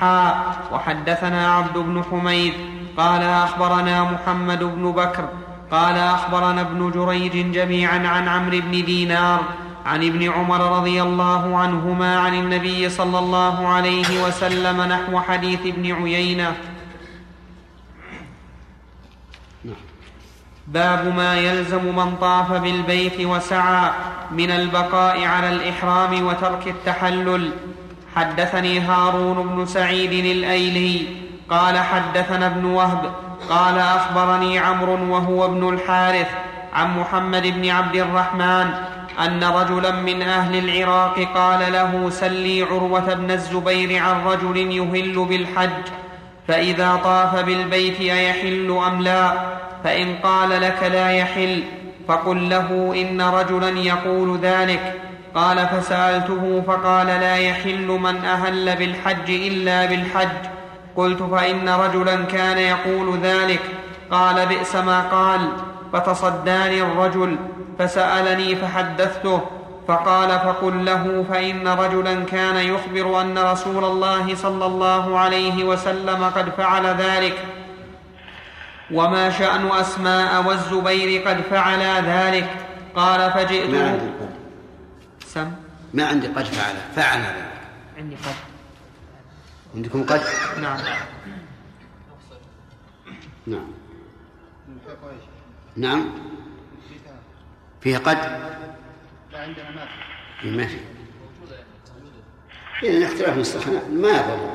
حاء 0.00 0.56
وحدثنا 0.72 1.54
عبد 1.54 1.78
بن 1.78 2.04
حميد 2.10 2.75
قال 2.96 3.22
أخبرنا 3.22 4.02
محمد 4.02 4.64
بن 4.64 4.92
بكر 4.92 5.28
قال 5.70 5.98
أخبرنا 5.98 6.60
ابن 6.60 6.90
جريج 6.90 7.52
جميعا 7.52 7.98
عن 8.08 8.28
عمرو 8.28 8.60
بن 8.60 8.84
دينار 8.84 9.40
عن 9.86 10.04
ابن 10.04 10.30
عمر 10.30 10.78
رضي 10.78 11.02
الله 11.02 11.58
عنهما 11.58 12.18
عن 12.18 12.34
النبي 12.34 12.88
صلى 12.88 13.18
الله 13.18 13.68
عليه 13.68 14.24
وسلم 14.24 14.82
نحو 14.82 15.20
حديث 15.20 15.60
ابن 15.66 15.92
عيينة. 15.92 16.56
باب 20.66 21.16
ما 21.16 21.34
يلزم 21.34 21.96
من 21.96 22.16
طاف 22.20 22.52
بالبيت 22.52 23.20
وسعى 23.20 23.90
من 24.30 24.50
البقاء 24.50 25.24
على 25.24 25.48
الإحرام 25.48 26.26
وترك 26.26 26.68
التحلل. 26.68 27.50
حدثني 28.16 28.80
هارون 28.80 29.48
بن 29.48 29.66
سعيد 29.66 30.12
الأيلي 30.36 31.25
قال 31.50 31.78
حدثنا 31.78 32.46
ابن 32.46 32.64
وهب 32.64 33.12
قال 33.50 33.78
أخبرني 33.78 34.58
عمرو 34.58 35.14
وهو 35.14 35.44
ابن 35.44 35.68
الحارث 35.68 36.28
عن 36.72 36.98
محمد 36.98 37.42
بن 37.42 37.70
عبد 37.70 37.96
الرحمن 37.96 38.70
أن 39.24 39.44
رجلا 39.44 39.90
من 39.90 40.22
أهل 40.22 40.58
العراق 40.58 41.28
قال 41.34 41.72
له 41.72 42.10
سلي 42.10 42.62
عروة 42.62 43.14
بن 43.14 43.30
الزبير 43.30 44.02
عن 44.02 44.24
رجل 44.26 44.56
يهل 44.56 45.24
بالحج 45.24 45.82
فإذا 46.48 47.00
طاف 47.04 47.44
بالبيت 47.44 48.00
أيحل 48.00 48.78
أم 48.86 49.02
لا؟ 49.02 49.32
فإن 49.84 50.14
قال 50.22 50.50
لك 50.50 50.82
لا 50.92 51.10
يحل 51.10 51.62
فقل 52.08 52.48
له 52.50 52.94
إن 53.00 53.20
رجلا 53.20 53.68
يقول 53.68 54.38
ذلك 54.38 54.94
قال 55.34 55.68
فسألته 55.68 56.62
فقال 56.66 57.06
لا 57.06 57.36
يحل 57.36 57.86
من 57.86 58.16
أهل 58.16 58.76
بالحج 58.76 59.30
إلا 59.30 59.86
بالحج 59.86 60.55
قلت 60.96 61.22
فإن 61.22 61.68
رجلا 61.68 62.24
كان 62.24 62.58
يقول 62.58 63.18
ذلك. 63.18 63.60
قال 64.10 64.46
بئس 64.46 64.76
ما 64.76 65.00
قال. 65.00 65.48
فتصداني 65.92 66.82
الرجل 66.82 67.36
فسألني 67.78 68.56
فحدثته. 68.56 69.40
فقال 69.88 70.28
فقل 70.28 70.84
له 70.84 71.24
فإن 71.30 71.68
رجلا 71.68 72.24
كان 72.24 72.56
يخبر 72.56 73.20
أن 73.20 73.38
رسول 73.38 73.84
الله 73.84 74.34
صلى 74.34 74.66
الله 74.66 75.18
عليه 75.18 75.64
وسلم 75.64 76.24
قد 76.24 76.50
فعل 76.50 76.86
ذلك. 76.86 77.38
وما 78.92 79.30
شأن 79.30 79.68
أسماء 79.70 80.44
والزبير 80.46 81.28
قد 81.28 81.40
فعلا 81.50 82.00
ذلك. 82.00 82.48
قال 82.96 83.32
فجئت 83.32 83.70
ما 83.70 83.88
عندي 83.88 84.06
قد 84.06 84.30
سم. 85.26 85.50
ما 85.94 86.06
عندي 86.06 86.26
قد 86.26 86.44
فعل 86.44 86.74
فعل 86.96 87.18
ذلك. 87.20 87.52
عندي 87.98 88.14
قد. 88.14 88.55
عندكم 89.76 90.06
قد؟ 90.06 90.20
نعم. 90.62 90.78
نعم. 93.46 93.66
نعم. 95.76 96.04
فيها 97.80 97.98
قد؟ 97.98 98.16
لا 99.32 99.38
عندنا 99.38 99.70
ما 99.70 99.86
في. 100.42 100.50
ما 100.50 100.66
في. 100.66 100.78
إذن 102.82 103.02
اختلاف 103.02 103.38
مصطلح 103.38 103.66
ما 103.90 104.08
يضر. 104.08 104.54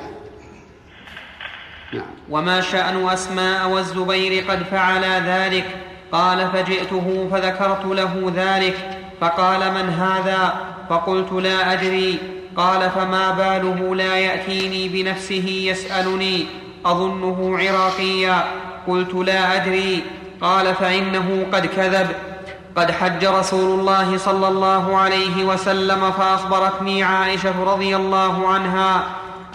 نعم. 1.93 2.11
وما 2.29 2.61
شأن 2.61 3.09
أسماء 3.09 3.69
والزبير 3.69 4.51
قد 4.51 4.63
فعلا 4.63 5.19
ذلك؟ 5.19 5.77
قال 6.11 6.51
فجئته 6.51 7.29
فذكرت 7.31 7.85
له 7.85 8.33
ذلك. 8.35 8.99
فقال 9.21 9.73
من 9.73 9.89
هذا؟ 9.89 10.67
فقلت 10.89 11.31
لا 11.31 11.73
أدري. 11.73 12.40
قال 12.57 12.89
فما 12.89 13.31
باله 13.31 13.95
لا 13.95 14.17
يأتيني 14.17 14.89
بنفسه 14.89 15.45
يسألني. 15.47 16.45
أظنه 16.85 17.57
عراقيا. 17.57 18.43
قلت 18.87 19.13
لا 19.13 19.55
أدري. 19.55 20.03
قال 20.41 20.75
فإنه 20.75 21.45
قد 21.53 21.65
كذب. 21.65 22.07
قد 22.75 22.91
حج 22.91 23.25
رسول 23.25 23.79
الله 23.79 24.17
صلى 24.17 24.47
الله 24.47 24.97
عليه 24.97 25.43
وسلم 25.43 26.11
فأخبرتني 26.11 27.03
عائشة 27.03 27.63
رضي 27.63 27.95
الله 27.95 28.47
عنها 28.47 29.03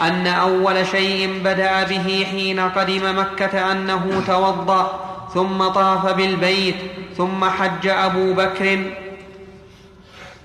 أن 0.01 0.27
أول 0.27 0.87
شيء 0.87 1.41
بدأ 1.45 1.85
به 1.85 2.27
حين 2.31 2.61
قدم 2.61 3.19
مكة 3.19 3.73
أنه 3.73 4.23
توضأ 4.27 5.01
ثم 5.35 5.69
طاف 5.69 6.07
بالبيت 6.07 6.77
ثم 7.17 7.45
حج 7.45 7.87
أبو 7.89 8.33
بكر. 8.33 8.79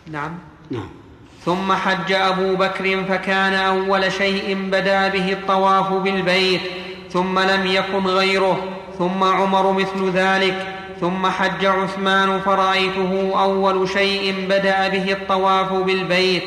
نعم. 0.07 0.31
نعم. 0.71 1.00
ثم 1.45 1.71
حج 1.71 2.11
أبو 2.11 2.55
بكر 2.55 3.03
فكان 3.03 3.53
أول 3.53 4.11
شيء 4.11 4.69
بدا 4.71 5.07
به 5.07 5.31
الطواف 5.31 5.93
بالبيت 5.93 6.61
ثم 7.09 7.39
لم 7.39 7.67
يكن 7.67 8.05
غيره 8.07 8.63
ثم 8.97 9.23
عمر 9.23 9.71
مثل 9.71 10.09
ذلك 10.09 10.81
ثم 11.01 11.27
حج 11.27 11.65
عثمان 11.65 12.39
فرأيته 12.39 13.43
أول 13.43 13.89
شيء 13.89 14.45
بدأ 14.45 14.87
به 14.87 15.11
الطواف 15.11 15.73
بالبيت 15.73 16.43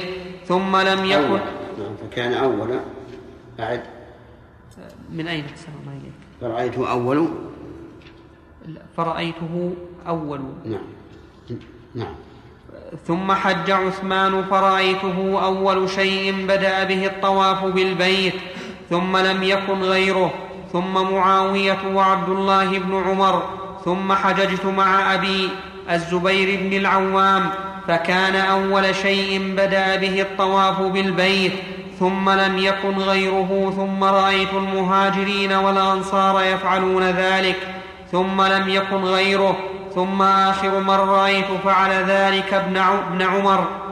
ثم 0.48 0.76
لم 0.76 1.04
يكن 1.04 1.24
أول. 1.24 1.40
نعم 1.78 1.96
فكان 2.02 2.32
أول. 2.32 2.80
أعد 3.60 3.82
من 5.10 5.28
أين 5.28 5.44
أحسن 5.44 5.72
الله 5.80 5.92
إليك؟ 5.92 6.12
فرأيته 6.40 6.90
أول؟ 6.90 7.28
فرأيته 8.96 9.74
أول. 10.06 10.40
نعم. 10.64 11.58
نعم. 11.94 12.14
ثم 13.06 13.32
حج 13.32 13.70
عثمان 13.70 14.44
فرأيته 14.50 15.44
أول 15.44 15.90
شيء 15.90 16.46
بدأ 16.48 16.84
به 16.84 17.06
الطواف 17.06 17.64
بالبيت 17.64 18.34
ثم 18.90 19.16
لم 19.16 19.42
يكن 19.42 19.82
غيره 19.82 20.34
ثم 20.72 21.12
معاوية 21.12 21.78
وعبد 21.94 22.28
الله 22.28 22.78
بن 22.78 23.02
عمر 23.06 23.42
ثم 23.84 24.12
حججت 24.12 24.66
مع 24.66 25.14
أبي 25.14 25.48
الزبير 25.90 26.60
بن 26.60 26.76
العوام 26.76 27.50
فكان 27.88 28.34
أول 28.36 28.94
شيء 28.94 29.54
بدأ 29.56 29.96
به 29.96 30.20
الطواف 30.20 30.80
بالبيت 30.80 31.52
ثم 32.00 32.30
لم 32.30 32.58
يكن 32.58 32.98
غيره 32.98 33.72
ثم 33.76 34.04
رأيت 34.04 34.52
المهاجرين 34.52 35.52
والأنصار 35.52 36.42
يفعلون 36.42 37.02
ذلك 37.02 37.56
ثم 38.12 38.42
لم 38.42 38.68
يكن 38.68 39.04
غيره 39.04 39.56
ثم 39.94 40.22
آخر 40.22 40.80
من 40.80 40.90
رأيت 40.90 41.46
فعل 41.64 41.90
ذلك 41.90 42.54
ابن 42.54 43.22
عمر. 43.22 43.83